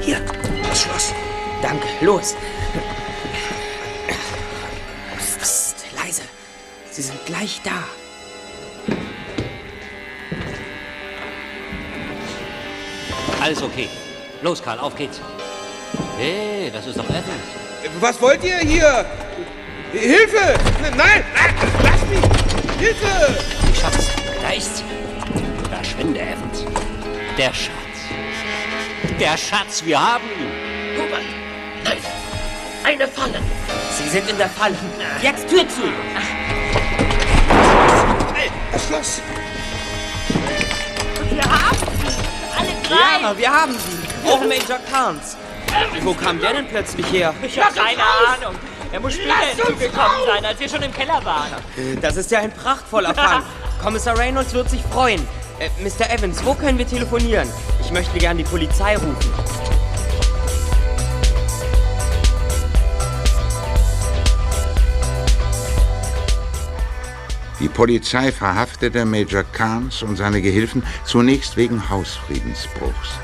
Hier, 0.00 0.20
das 0.68 0.82
Schloss. 0.82 1.12
Danke, 1.62 1.86
los. 2.00 2.34
Sie 6.98 7.04
sind 7.04 7.26
gleich 7.26 7.60
da. 7.62 7.84
Alles 13.40 13.62
okay. 13.62 13.88
Los, 14.42 14.60
Karl, 14.60 14.80
auf 14.80 14.96
geht's. 14.96 15.20
Hey, 16.16 16.72
das 16.72 16.88
ist 16.88 16.98
doch 16.98 17.08
Evans. 17.08 17.24
Was 18.00 18.20
wollt 18.20 18.42
ihr 18.42 18.58
hier? 18.58 19.06
Hilfe! 19.92 20.58
Nein, 20.82 20.96
nein, 20.96 21.24
lass 21.84 22.04
mich! 22.08 22.80
Hilfe! 22.80 23.44
Schatz, 23.80 24.08
da 24.42 24.50
ist 24.50 24.78
sie. 24.78 24.84
Verschwinde, 25.70 26.20
Evans. 26.20 26.64
Der 27.38 27.54
Schatz. 27.54 27.98
Der 29.20 29.36
Schatz, 29.36 29.84
wir 29.84 30.00
haben 30.00 30.24
ihn. 30.24 31.00
Hubert! 31.00 31.22
Nein! 31.84 31.98
Eine 32.82 33.06
Falle! 33.06 33.40
Sie 33.96 34.08
sind 34.08 34.28
in 34.28 34.36
der 34.36 34.48
Falle. 34.48 34.74
Jetzt 35.22 35.48
Tür 35.48 35.60
zu. 35.68 35.82
Das 38.72 38.86
Schloss! 38.86 39.22
Wir 41.30 41.42
haben 41.42 41.76
sie! 41.76 42.58
Alle 42.58 42.68
drei! 42.86 43.22
Ja, 43.22 43.38
wir 43.38 43.52
haben 43.52 43.72
sie. 43.72 44.28
Auch 44.28 44.40
Major 44.40 44.78
Carnes. 44.90 45.36
Wo 46.02 46.14
kam 46.14 46.40
der 46.40 46.54
denn 46.54 46.66
plötzlich 46.68 47.10
her? 47.12 47.34
Ich 47.42 47.58
habe 47.62 47.74
keine 47.74 48.02
Ahnung. 48.02 48.54
Er 48.90 49.00
muss 49.00 49.14
später 49.14 49.34
hinzugekommen 49.34 50.16
sein, 50.26 50.44
als 50.44 50.58
wir 50.60 50.68
schon 50.68 50.82
im 50.82 50.92
Keller 50.92 51.22
waren. 51.24 51.50
Das 52.00 52.16
ist 52.16 52.30
ja 52.30 52.40
ein 52.40 52.52
prachtvoller 52.52 53.14
Fang. 53.14 53.42
Kommissar 53.82 54.18
Reynolds 54.18 54.54
wird 54.54 54.70
sich 54.70 54.82
freuen. 54.82 55.26
Äh, 55.58 55.68
Mr. 55.82 56.10
Evans, 56.10 56.44
wo 56.44 56.54
können 56.54 56.78
wir 56.78 56.86
telefonieren? 56.86 57.48
Ich 57.80 57.90
möchte 57.92 58.18
gern 58.18 58.38
die 58.38 58.44
Polizei 58.44 58.96
rufen. 58.96 59.16
Die 67.60 67.68
Polizei 67.68 68.30
verhaftete 68.30 69.04
Major 69.04 69.42
Carnes 69.42 70.02
und 70.02 70.16
seine 70.16 70.40
Gehilfen 70.40 70.84
zunächst 71.04 71.56
wegen 71.56 71.88
Hausfriedensbruchs. 71.88 73.18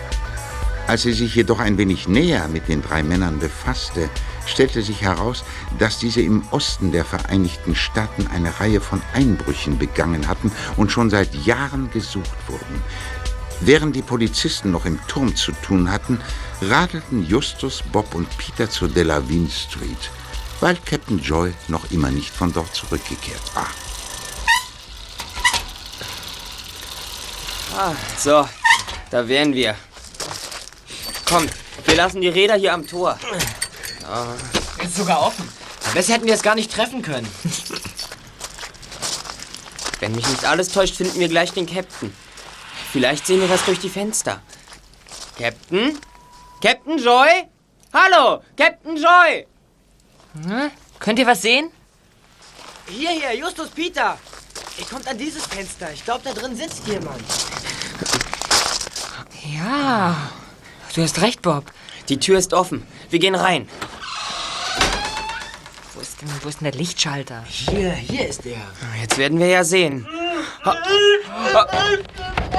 Als 0.89 1.03
sie 1.03 1.12
sich 1.12 1.35
jedoch 1.37 1.61
ein 1.61 1.78
wenig 1.78 2.09
näher 2.09 2.49
mit 2.49 2.68
den 2.68 2.82
drei 2.82 3.03
Männern 3.03 3.39
befasste, 3.39 4.11
stellte 4.47 4.82
sich 4.82 5.03
heraus, 5.03 5.45
dass 5.78 5.99
diese 5.99 6.20
im 6.20 6.43
Osten 6.51 6.91
der 6.91 7.05
Vereinigten 7.05 7.74
Staaten 7.74 8.26
eine 8.26 8.61
Reihe 8.61 8.80
von 8.80 9.01
Einbrüchen 9.14 9.78
begangen 9.78 10.26
hatten 10.28 10.51
und 10.76 10.91
schon 10.91 11.11
seit 11.11 11.35
Jahren 11.47 11.91
gesucht 11.91 12.49
wurden. 12.49 12.82
Während 13.61 13.95
die 13.95 14.03
Polizisten 14.03 14.72
noch 14.72 14.85
im 14.85 14.99
Turm 15.07 15.35
zu 15.37 15.53
tun 15.53 15.91
hatten, 15.91 16.20
radelten 16.61 17.24
Justus, 17.24 17.82
Bob 17.93 18.14
und 18.14 18.28
Peter 18.37 18.68
zur 18.68 18.89
Delavine 18.89 19.49
Street, 19.49 20.11
weil 20.61 20.76
Captain 20.85 21.20
Joy 21.20 21.55
noch 21.68 21.91
immer 21.93 22.11
nicht 22.11 22.30
von 22.30 22.53
dort 22.53 22.74
zurückgekehrt 22.74 23.55
war. 23.55 23.68
Ah, 27.77 27.93
so, 28.16 28.49
da 29.11 29.27
wären 29.27 29.53
wir. 29.53 29.75
Kommt, 31.29 31.51
wir 31.85 31.97
lassen 31.97 32.20
die 32.20 32.29
Räder 32.29 32.55
hier 32.55 32.72
am 32.72 32.87
Tor. 32.87 33.18
Ist 34.83 34.97
sogar 34.97 35.27
offen. 35.27 35.49
Besser 35.93 36.14
hätten 36.14 36.27
wir 36.27 36.35
es 36.35 36.43
gar 36.43 36.55
nicht 36.55 36.72
treffen 36.72 37.03
können. 37.03 37.29
Wenn 39.99 40.14
mich 40.14 40.29
nicht 40.29 40.45
alles 40.45 40.68
täuscht, 40.68 40.97
finden 40.97 41.18
wir 41.18 41.29
gleich 41.29 41.53
den 41.53 41.66
Captain. 41.66 42.14
Vielleicht 42.93 43.27
sehen 43.27 43.41
wir 43.41 43.51
was 43.51 43.64
durch 43.64 43.81
die 43.81 43.89
Fenster. 43.89 44.41
Captain? 45.37 45.99
Captain 46.62 46.99
Joy? 46.99 47.49
Hallo, 47.93 48.43
Captain 48.57 48.97
Joy! 48.97 49.47
Hm? 50.45 50.70
Könnt 51.01 51.18
ihr 51.18 51.27
was 51.27 51.43
sehen? 51.43 51.70
Hier, 52.87 53.11
hier, 53.11 53.35
Justus 53.37 53.68
Peter. 53.70 54.16
Ihr 54.79 54.85
kommt 54.87 55.07
an 55.07 55.16
dieses 55.16 55.47
Fenster. 55.47 55.93
Ich 55.93 56.05
glaube, 56.05 56.20
da 56.25 56.33
drin 56.33 56.57
sitzt 56.57 56.87
jemand. 56.87 57.22
Ja, 59.57 60.16
du 60.95 61.03
hast 61.03 61.20
recht, 61.20 61.43
Bob. 61.43 61.64
Die 62.09 62.18
Tür 62.18 62.39
ist 62.39 62.53
offen. 62.53 62.87
Wir 63.11 63.18
gehen 63.18 63.35
rein. 63.35 63.68
Wo 65.95 66.01
ist 66.01 66.20
denn, 66.20 66.29
wo 66.43 66.49
ist 66.49 66.61
denn 66.61 66.70
der 66.70 66.79
Lichtschalter? 66.79 67.45
Hier, 67.49 67.93
hier 67.93 68.29
ist 68.29 68.45
er. 68.47 68.61
Jetzt 69.01 69.16
werden 69.16 69.39
wir 69.39 69.47
ja 69.47 69.64
sehen. 69.64 70.09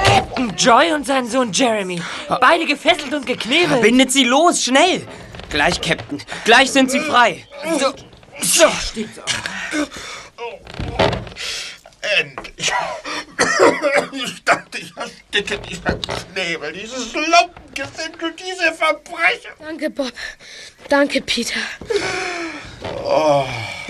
Captain 0.04 0.54
Joy 0.56 0.92
und 0.92 1.06
sein 1.06 1.28
Sohn 1.28 1.52
Jeremy. 1.52 2.00
Beide 2.40 2.64
gefesselt 2.66 3.12
und 3.12 3.26
geknebelt. 3.26 3.82
Bindet 3.82 4.12
sie 4.12 4.24
los, 4.24 4.64
schnell! 4.64 5.06
Gleich, 5.50 5.80
Captain. 5.80 6.22
Gleich 6.44 6.70
sind 6.70 6.90
sie 6.90 7.00
frei. 7.00 7.46
So. 7.78 7.92
so. 8.42 8.66
Endlich. 12.18 12.72
Ich 14.12 14.44
dachte, 14.44 14.78
ich 14.78 14.96
ersticke 14.96 15.58
dieser 15.58 15.94
Knebel, 15.94 16.72
dieses 16.72 17.12
Lumpengesindel, 17.12 18.34
diese 18.38 18.72
Verbrecher. 18.72 19.50
Danke, 19.58 19.90
Bob. 19.90 20.12
Danke, 20.88 21.20
Peter. 21.20 21.60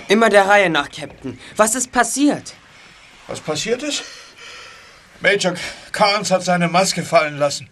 Immer 0.09 0.31
der 0.31 0.47
Reihe 0.49 0.71
nach, 0.71 0.91
Captain. 0.91 1.39
Was 1.57 1.75
ist 1.75 1.93
passiert? 1.93 2.55
Was 3.27 3.41
passiert 3.41 3.83
ist? 3.83 4.03
Major 5.21 5.55
Carnes 5.93 6.31
hat 6.31 6.43
seine 6.45 6.69
Maske 6.69 7.03
fallen 7.03 7.39
lassen. 7.39 7.69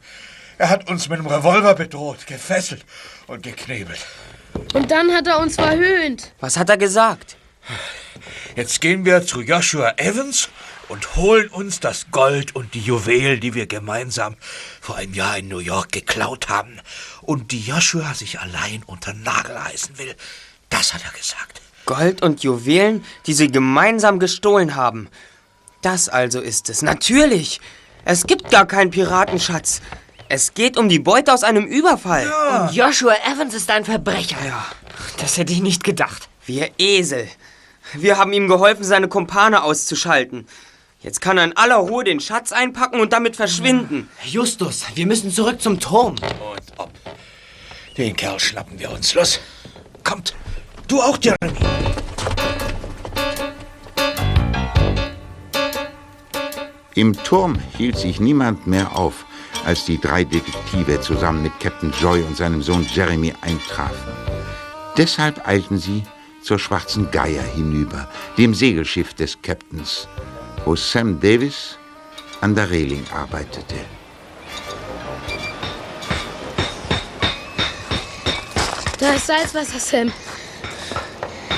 Er 0.59 0.69
hat 0.69 0.89
uns 0.89 1.09
mit 1.09 1.19
dem 1.19 1.27
Revolver 1.27 1.75
bedroht, 1.75 2.27
gefesselt 2.27 2.85
und 3.27 3.43
geknebelt. 3.43 4.01
Und 4.73 4.91
dann 4.91 5.13
hat 5.13 5.27
er 5.27 5.41
uns 5.41 5.57
verhöhnt. 5.57 6.33
Was 6.41 6.57
hat 6.57 6.71
er 6.71 6.77
gesagt? 6.77 7.37
Jetzt 8.57 8.81
gehen 8.81 9.05
wir 9.05 9.27
zu 9.27 9.41
Joshua 9.41 9.95
Evans 9.97 10.49
und 10.89 11.17
holen 11.17 11.49
uns 11.49 11.81
das 11.81 12.07
Gold 12.11 12.55
und 12.55 12.75
die 12.75 12.81
Juwelen, 12.81 13.41
die 13.41 13.55
wir 13.55 13.67
gemeinsam 13.67 14.37
vor 14.81 14.97
einem 14.97 15.15
Jahr 15.15 15.39
in 15.39 15.49
New 15.49 15.59
York 15.59 15.93
geklaut 15.93 16.49
haben 16.49 16.81
und 17.23 17.53
die 17.53 17.61
Joshua 17.61 18.15
sich 18.15 18.41
allein 18.41 18.83
unter 18.87 19.13
Nagel 19.13 19.57
reißen 19.57 19.99
will. 19.99 20.15
Das 20.71 20.95
hat 20.95 21.05
er 21.05 21.13
gesagt. 21.13 21.61
Gold 21.87 22.23
und 22.23 22.43
Juwelen, 22.43 23.05
die 23.27 23.35
sie 23.35 23.51
gemeinsam 23.51 24.19
gestohlen 24.19 24.75
haben. 24.75 25.09
Das 25.83 26.09
also 26.09 26.41
ist 26.41 26.71
es. 26.71 26.83
Natürlich. 26.83 27.61
Es 28.05 28.27
gibt 28.27 28.51
gar 28.51 28.67
keinen 28.67 28.91
Piratenschatz. 28.91 29.81
Es 30.29 30.55
geht 30.55 30.77
um 30.77 30.89
die 30.89 30.99
Beute 30.99 31.33
aus 31.33 31.45
einem 31.45 31.67
Überfall. 31.67 32.31
Und 32.61 32.75
Joshua 32.75 33.15
Evans 33.31 33.55
ist 33.55 33.71
ein 33.71 33.85
Verbrecher. 33.85 34.37
Ja. 34.45 34.65
Das 35.19 35.37
hätte 35.37 35.53
ich 35.53 35.61
nicht 35.61 35.85
gedacht. 35.85 36.29
Wir 36.47 36.71
Esel. 36.79 37.29
Wir 37.97 38.19
haben 38.19 38.33
ihm 38.33 38.49
geholfen, 38.49 38.85
seine 38.85 39.09
Kumpane 39.09 39.63
auszuschalten. 39.63 40.47
Jetzt 41.01 41.21
kann 41.21 41.39
er 41.39 41.45
in 41.45 41.57
aller 41.57 41.77
Ruhe 41.77 42.03
den 42.03 42.19
Schatz 42.19 42.51
einpacken 42.51 43.01
und 43.01 43.13
damit 43.13 43.37
verschwinden. 43.37 44.09
Justus, 44.25 44.85
wir 44.95 45.07
müssen 45.07 45.31
zurück 45.31 45.61
zum 45.61 45.79
Turm. 45.79 46.15
Und 46.15 46.79
ob. 46.79 46.91
Den 47.97 48.17
Kerl 48.17 48.41
schnappen 48.41 48.79
wir 48.79 48.91
uns. 48.91 49.15
Los, 49.15 49.39
kommt. 50.03 50.35
Du 50.89 51.01
auch, 51.01 51.19
Jeremy. 51.21 51.59
Im 56.97 57.13
Turm 57.25 57.59
hielt 57.77 57.97
sich 57.97 58.19
niemand 58.19 58.67
mehr 58.67 58.97
auf, 58.97 59.25
als 59.65 59.85
die 59.85 60.01
drei 60.01 60.25
Detektive 60.25 61.01
zusammen 61.01 61.43
mit 61.43 61.53
Captain 61.61 61.93
Joy 62.01 62.23
und 62.23 62.37
seinem 62.37 62.63
Sohn 62.63 62.87
Jeremy 62.93 63.35
eintrafen. 63.41 64.13
Deshalb 64.97 65.47
eilten 65.47 65.79
sie 65.79 66.03
zur 66.45 66.59
Schwarzen 66.59 67.11
Geier 67.11 67.43
hinüber, 67.43 68.09
dem 68.37 68.55
Segelschiff 68.55 69.15
des 69.15 69.41
Captains, 69.41 70.07
wo 70.65 70.77
Sam 70.77 71.19
Davis 71.19 71.79
an 72.41 72.55
der 72.55 72.71
Reling 72.71 73.05
arbeitete. 73.13 73.77
Da 79.01 79.15
ist 79.15 79.27
Salzwasser, 79.27 79.79
Sam. 79.79 80.13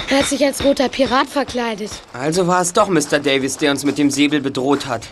Er 0.09 0.19
hat 0.19 0.27
sich 0.27 0.45
als 0.45 0.65
roter 0.65 0.89
Pirat 0.89 1.29
verkleidet. 1.29 1.91
Also 2.13 2.47
war 2.47 2.61
es 2.61 2.73
doch 2.73 2.89
Mr. 2.89 3.19
Davis, 3.19 3.57
der 3.57 3.73
uns 3.73 3.85
mit 3.85 3.99
dem 3.99 4.11
Säbel 4.11 4.41
bedroht 4.41 4.87
hat. 4.87 5.03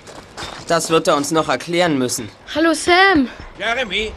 Das 0.69 0.89
wird 0.89 1.09
er 1.09 1.17
uns 1.17 1.33
noch 1.33 1.49
erklären 1.49 1.99
müssen. 1.99 2.29
Hallo 2.55 2.73
Sam. 2.75 3.29
Jeremy, 3.59 4.13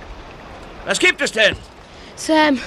was 0.85 0.99
gibt 0.99 1.19
es 1.19 1.31
denn? 1.31 1.55
Sam, 2.15 2.59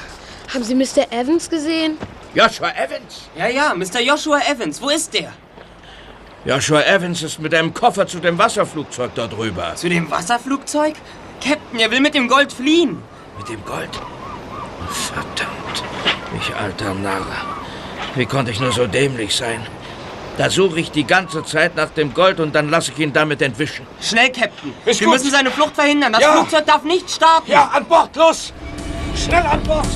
haben 0.52 0.64
Sie 0.64 0.74
Mr. 0.74 1.10
Evans 1.12 1.48
gesehen? 1.48 1.96
Joshua 2.34 2.70
Evans? 2.76 3.28
Ja, 3.36 3.48
ja, 3.48 3.74
Mr. 3.74 4.00
Joshua 4.00 4.38
Evans. 4.50 4.80
Wo 4.80 4.88
ist 4.88 5.12
der? 5.14 5.32
Joshua 6.44 6.82
Evans 6.82 7.22
ist 7.22 7.38
mit 7.40 7.54
einem 7.54 7.74
Koffer 7.74 8.06
zu 8.06 8.18
dem 8.20 8.38
Wasserflugzeug 8.38 9.14
da 9.14 9.26
drüber. 9.26 9.74
Zu 9.74 9.88
dem 9.88 10.10
Wasserflugzeug? 10.10 10.94
Captain, 11.44 11.78
er 11.80 11.90
will 11.90 12.00
mit 12.00 12.14
dem 12.14 12.28
Gold 12.28 12.52
fliehen. 12.52 13.02
Mit 13.38 13.48
dem 13.48 13.64
Gold? 13.64 13.90
Verdammt, 14.88 15.82
ich 16.40 16.54
alter 16.54 16.94
Narr. 16.94 17.26
Wie 18.14 18.26
konnte 18.26 18.50
ich 18.50 18.60
nur 18.60 18.72
so 18.72 18.86
dämlich 18.86 19.34
sein? 19.36 19.66
Da 20.38 20.48
suche 20.48 20.80
ich 20.80 20.90
die 20.90 21.04
ganze 21.04 21.44
Zeit 21.44 21.76
nach 21.76 21.90
dem 21.90 22.14
Gold 22.14 22.40
und 22.40 22.54
dann 22.54 22.70
lasse 22.70 22.92
ich 22.92 22.98
ihn 22.98 23.12
damit 23.12 23.42
entwischen. 23.42 23.86
Schnell, 24.00 24.30
Captain. 24.32 24.72
Ist 24.86 25.00
Wir 25.00 25.06
gut. 25.08 25.16
müssen 25.16 25.30
seine 25.30 25.50
Flucht 25.50 25.74
verhindern. 25.74 26.12
Das 26.12 26.22
Ja. 26.22 26.32
Flugzeug 26.32 26.64
darf 26.66 26.82
nicht 26.84 27.10
starten. 27.10 27.50
Ja, 27.50 27.70
an 27.74 27.84
Bord, 27.84 28.16
los! 28.16 28.52
Schnell 29.22 29.46
an 29.46 29.62
Bord! 29.64 29.86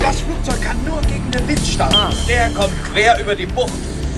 Das 0.00 0.20
Flugzeug 0.20 0.60
kann 0.60 0.76
nur 0.84 1.00
gegen 1.02 1.30
den 1.30 1.46
Wind 1.46 1.60
starten. 1.60 1.94
Ah. 1.94 2.10
Der 2.26 2.50
kommt 2.50 2.72
quer 2.92 3.20
über 3.20 3.34
die 3.36 3.46
Bucht. 3.46 3.72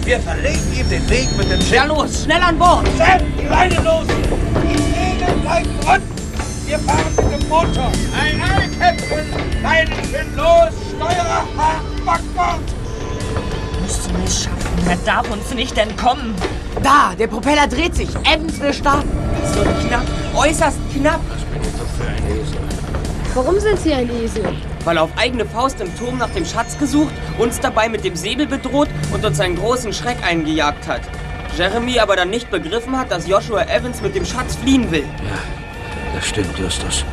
Wir 0.05 0.19
verlegen 0.21 0.73
ihm 0.75 0.89
den 0.89 1.11
Weg 1.11 1.29
mit 1.37 1.51
dem 1.51 1.61
Schiff. 1.61 1.73
Ja, 1.73 1.85
los, 1.85 2.25
schnell 2.25 2.41
an 2.41 2.59
Bord! 2.59 2.87
Sam, 2.97 3.21
die 3.39 3.47
Leine 3.47 3.75
los! 3.83 4.07
Die 4.63 4.77
Segel 4.77 5.35
bleiben 5.43 5.71
unten! 5.81 6.15
Wir 6.67 6.79
fahren 6.79 7.05
mit 7.17 7.43
dem 7.43 7.49
Motor! 7.49 7.93
Ein 8.19 8.41
Ei, 8.41 8.69
Captain! 8.79 9.63
Leinen 9.63 10.05
sind 10.05 10.37
los! 10.37 10.73
Steuerer, 10.97 11.47
Backbord! 12.05 12.61
Müssen 13.83 14.17
wir 14.17 14.25
es 14.25 14.45
schaffen. 14.45 14.89
Er 14.89 14.97
darf 15.05 15.31
uns 15.31 15.53
nicht 15.55 15.77
entkommen. 15.77 16.35
Da, 16.83 17.15
der 17.19 17.27
Propeller 17.27 17.67
dreht 17.67 17.95
sich. 17.95 18.09
Evans 18.25 18.59
will 18.61 18.73
starten. 18.73 19.11
Wird 19.55 19.89
knapp, 19.89 20.07
äußerst 20.35 20.79
knapp. 20.95 21.21
Warum 23.35 23.59
sind 23.59 23.81
Sie 23.81 23.93
ein 23.93 24.09
Esel? 24.23 24.45
Weil 24.85 24.97
er 24.97 25.03
auf 25.03 25.11
eigene 25.17 25.45
Faust 25.45 25.81
im 25.81 25.93
Turm 25.99 26.19
nach 26.19 26.31
dem 26.31 26.45
Schatz 26.45 26.79
gesucht, 26.79 27.13
uns 27.37 27.59
dabei 27.59 27.89
mit 27.89 28.05
dem 28.05 28.15
Säbel 28.15 28.47
bedroht 28.47 28.89
und 29.13 29.25
uns 29.25 29.41
einen 29.41 29.57
großen 29.57 29.93
Schreck 29.93 30.19
eingejagt 30.25 30.87
hat. 30.87 31.01
Jeremy 31.57 31.99
aber 31.99 32.15
dann 32.15 32.31
nicht 32.31 32.49
begriffen 32.53 32.97
hat, 32.97 33.11
dass 33.11 33.27
Joshua 33.27 33.63
Evans 33.63 34.01
mit 34.03 34.15
dem 34.15 34.25
Schatz 34.25 34.55
fliehen 34.55 34.89
will. 34.93 35.05
Das 36.15 36.27
stimmt, 36.27 36.57
Justus. 36.57 37.05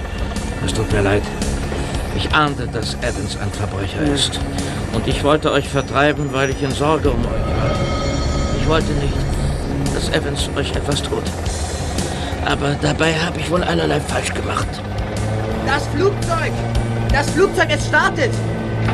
Es 0.64 0.72
tut 0.72 0.92
mir 0.92 1.02
leid. 1.02 1.24
Ich 2.16 2.32
ahnte, 2.36 2.68
dass 2.68 2.94
Evans 3.02 3.36
ein 3.42 3.52
Verbrecher 3.52 4.02
ist. 4.02 4.40
Und 4.94 5.08
ich 5.08 5.24
wollte 5.24 5.52
euch 5.52 5.70
vertreiben, 5.70 6.32
weil 6.34 6.52
ich 6.52 6.62
in 6.62 6.70
Sorge 6.70 7.10
um 7.10 7.22
euch 7.22 7.32
war. 7.32 7.72
Ich 8.60 8.68
wollte 8.68 8.92
nicht, 8.94 9.18
dass 9.96 10.10
Evans 10.10 10.50
euch 10.56 10.72
etwas 10.76 11.02
tut. 11.02 11.24
Aber 12.46 12.76
dabei 12.80 13.16
habe 13.16 13.40
ich 13.40 13.50
wohl 13.50 13.64
allerlei 13.64 14.00
falsch 14.00 14.36
gemacht. 14.36 14.68
Das 15.66 15.88
Flugzeug! 15.96 16.52
Das 17.12 17.30
Flugzeug, 17.32 17.68
es 17.70 17.86
startet! 17.88 18.32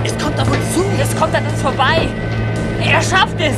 Es 0.03 0.17
kommt 0.23 0.39
auf 0.39 0.49
uns 0.49 0.73
zu. 0.73 0.83
Es 1.01 1.15
kommt 1.15 1.35
an 1.35 1.45
uns 1.45 1.61
vorbei. 1.61 2.07
Er 2.83 3.01
schafft 3.01 3.39
es. 3.39 3.55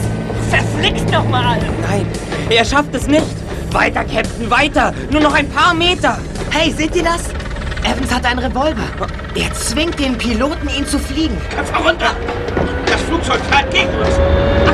Verflixt 0.49 1.09
nochmal. 1.11 1.57
Nein, 1.87 2.07
er 2.49 2.65
schafft 2.65 2.93
es 2.95 3.07
nicht. 3.07 3.25
Weiter, 3.71 4.03
Captain, 4.03 4.49
weiter. 4.49 4.93
Nur 5.11 5.21
noch 5.21 5.33
ein 5.33 5.47
paar 5.49 5.73
Meter. 5.73 6.17
Hey, 6.49 6.71
seht 6.71 6.95
ihr 6.95 7.03
das? 7.03 7.29
Evans 7.83 8.13
hat 8.13 8.25
einen 8.25 8.39
Revolver. 8.39 9.07
Er 9.35 9.53
zwingt 9.53 9.99
den 9.99 10.17
Piloten, 10.17 10.69
ihn 10.75 10.85
zu 10.85 10.97
fliegen. 10.97 11.37
Köpfe 11.55 11.75
runter! 11.75 12.15
Das 12.85 13.01
Flugzeug 13.01 13.39
fährt 13.49 13.71
gegen 13.71 13.89
uns! 13.89 14.15
Der 14.65 14.73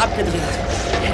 Abgedreht. 0.00 0.40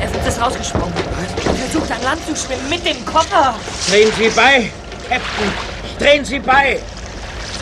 Evans 0.01 0.26
ist 0.26 0.41
rausgesprungen. 0.41 0.93
Und 0.95 1.59
versucht 1.59 1.91
an 1.91 2.03
Land 2.03 2.20
zu 2.26 2.37
schwimmen 2.37 2.68
mit 2.68 2.87
dem 2.87 3.05
Koffer. 3.05 3.55
Drehen 3.89 4.12
Sie 4.16 4.28
bei, 4.28 4.70
Captain! 5.09 5.53
Drehen 5.99 6.24
Sie 6.24 6.39
bei! 6.39 6.80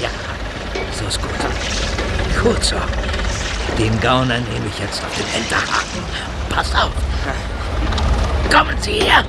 Ja, 0.00 0.08
so 0.98 1.06
ist 1.06 1.20
gut. 1.20 1.30
Gut 2.42 2.64
so. 2.64 2.76
Den 3.78 3.98
Gauner 4.00 4.38
nehme 4.38 4.66
ich 4.68 4.78
jetzt 4.78 5.02
auf 5.02 5.16
den 5.16 5.26
Hinterhaken. 5.26 6.02
Passt 6.50 6.74
auf. 6.74 6.90
Kommen 8.52 8.76
Sie 8.80 9.00
her, 9.00 9.24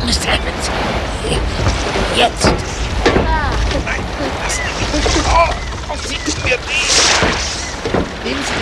Mr. 0.00 0.34
Evans. 0.34 0.70
Jetzt. 2.16 2.52
Oh, 5.88 5.96
sie 6.06 6.16
ist 6.26 6.44
mir 6.44 6.52
weh! 6.52 6.84
Nehmen 8.24 8.44
Sie. 8.46 8.55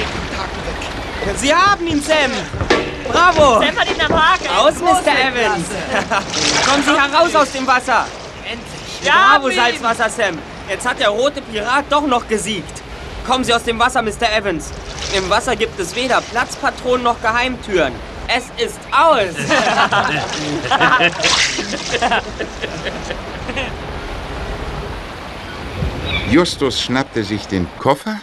Sie 1.36 1.54
haben 1.54 1.86
ihn, 1.86 2.02
Sam. 2.02 2.32
Bravo. 3.10 3.60
Sam 3.60 3.78
hat 3.78 3.90
ihn 3.90 4.00
am 4.00 4.12
Haken. 4.12 4.48
Aus, 4.56 4.74
Mr. 4.80 5.12
Evans. 5.12 5.66
Kommen 6.66 6.82
Sie 6.84 6.96
heraus 6.96 7.34
aus 7.34 7.52
dem 7.52 7.66
Wasser. 7.66 8.06
Endlich. 8.44 9.10
Bravo, 9.10 9.50
Salzwasser, 9.50 10.08
Sam. 10.10 10.38
Jetzt 10.68 10.86
hat 10.88 10.98
der 10.98 11.08
rote 11.10 11.40
Pirat 11.42 11.84
doch 11.90 12.06
noch 12.06 12.26
gesiegt. 12.28 12.82
Kommen 13.26 13.44
Sie 13.44 13.52
aus 13.54 13.62
dem 13.64 13.78
Wasser, 13.78 14.02
Mr. 14.02 14.30
Evans. 14.36 14.70
Im 15.14 15.28
Wasser 15.30 15.56
gibt 15.56 15.78
es 15.80 15.94
weder 15.94 16.20
Platzpatronen 16.20 17.04
noch 17.04 17.20
Geheimtüren. 17.20 17.92
Es 18.28 18.44
ist 18.62 18.78
aus. 18.90 19.34
Justus 26.30 26.80
schnappte 26.80 27.22
sich 27.22 27.46
den 27.46 27.68
Koffer, 27.78 28.18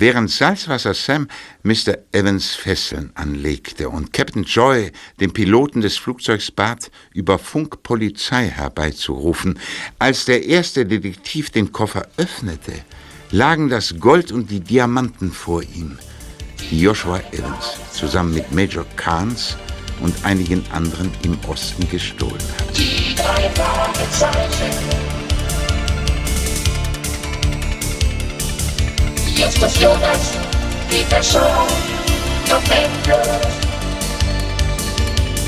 während 0.00 0.30
Salzwasser 0.30 0.94
Sam 0.94 1.28
Mr. 1.62 1.98
Evans 2.12 2.54
Fesseln 2.54 3.10
anlegte 3.14 3.88
und 3.88 4.12
Captain 4.12 4.44
Joy 4.44 4.92
den 5.20 5.32
Piloten 5.32 5.80
des 5.80 5.96
Flugzeugs 5.96 6.50
bat, 6.50 6.90
über 7.12 7.38
Funk 7.38 7.82
Polizei 7.82 8.48
herbeizurufen. 8.48 9.58
Als 9.98 10.24
der 10.24 10.44
erste 10.44 10.86
Detektiv 10.86 11.50
den 11.50 11.72
Koffer 11.72 12.06
öffnete, 12.16 12.72
lagen 13.30 13.68
das 13.68 13.98
Gold 13.98 14.32
und 14.32 14.50
die 14.50 14.60
Diamanten 14.60 15.32
vor 15.32 15.62
ihm, 15.62 15.98
die 16.70 16.80
Joshua 16.80 17.20
Evans 17.32 17.76
zusammen 17.92 18.34
mit 18.34 18.52
Major 18.52 18.86
Carnes 18.96 19.56
und 20.00 20.14
einigen 20.24 20.64
anderen 20.72 21.10
im 21.22 21.38
Osten 21.48 21.88
gestohlen 21.88 22.34
hatte. 22.58 22.72
Die 22.74 23.14
drei 23.14 23.50
Fragezeichen. 29.36 29.46
Justus 29.46 29.80
Jonas, 29.80 30.36
Peter 30.88 31.22
Shaw, 31.22 31.66
Tom 32.48 32.62
Andrews. 32.70 33.46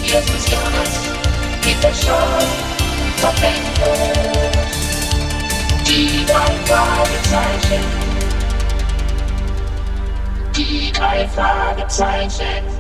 Justus 0.03 0.51
Jonas, 0.51 0.93
Peter 1.63 1.95
Shaw, 1.95 2.39
Tom 3.21 3.35
Andrews. 3.43 4.69
Die 5.87 6.25
drei 6.27 6.53
Fragezeichen. 6.67 7.85
Die 10.57 10.93
drei 10.93 11.29
Fragezeichen. 11.29 12.78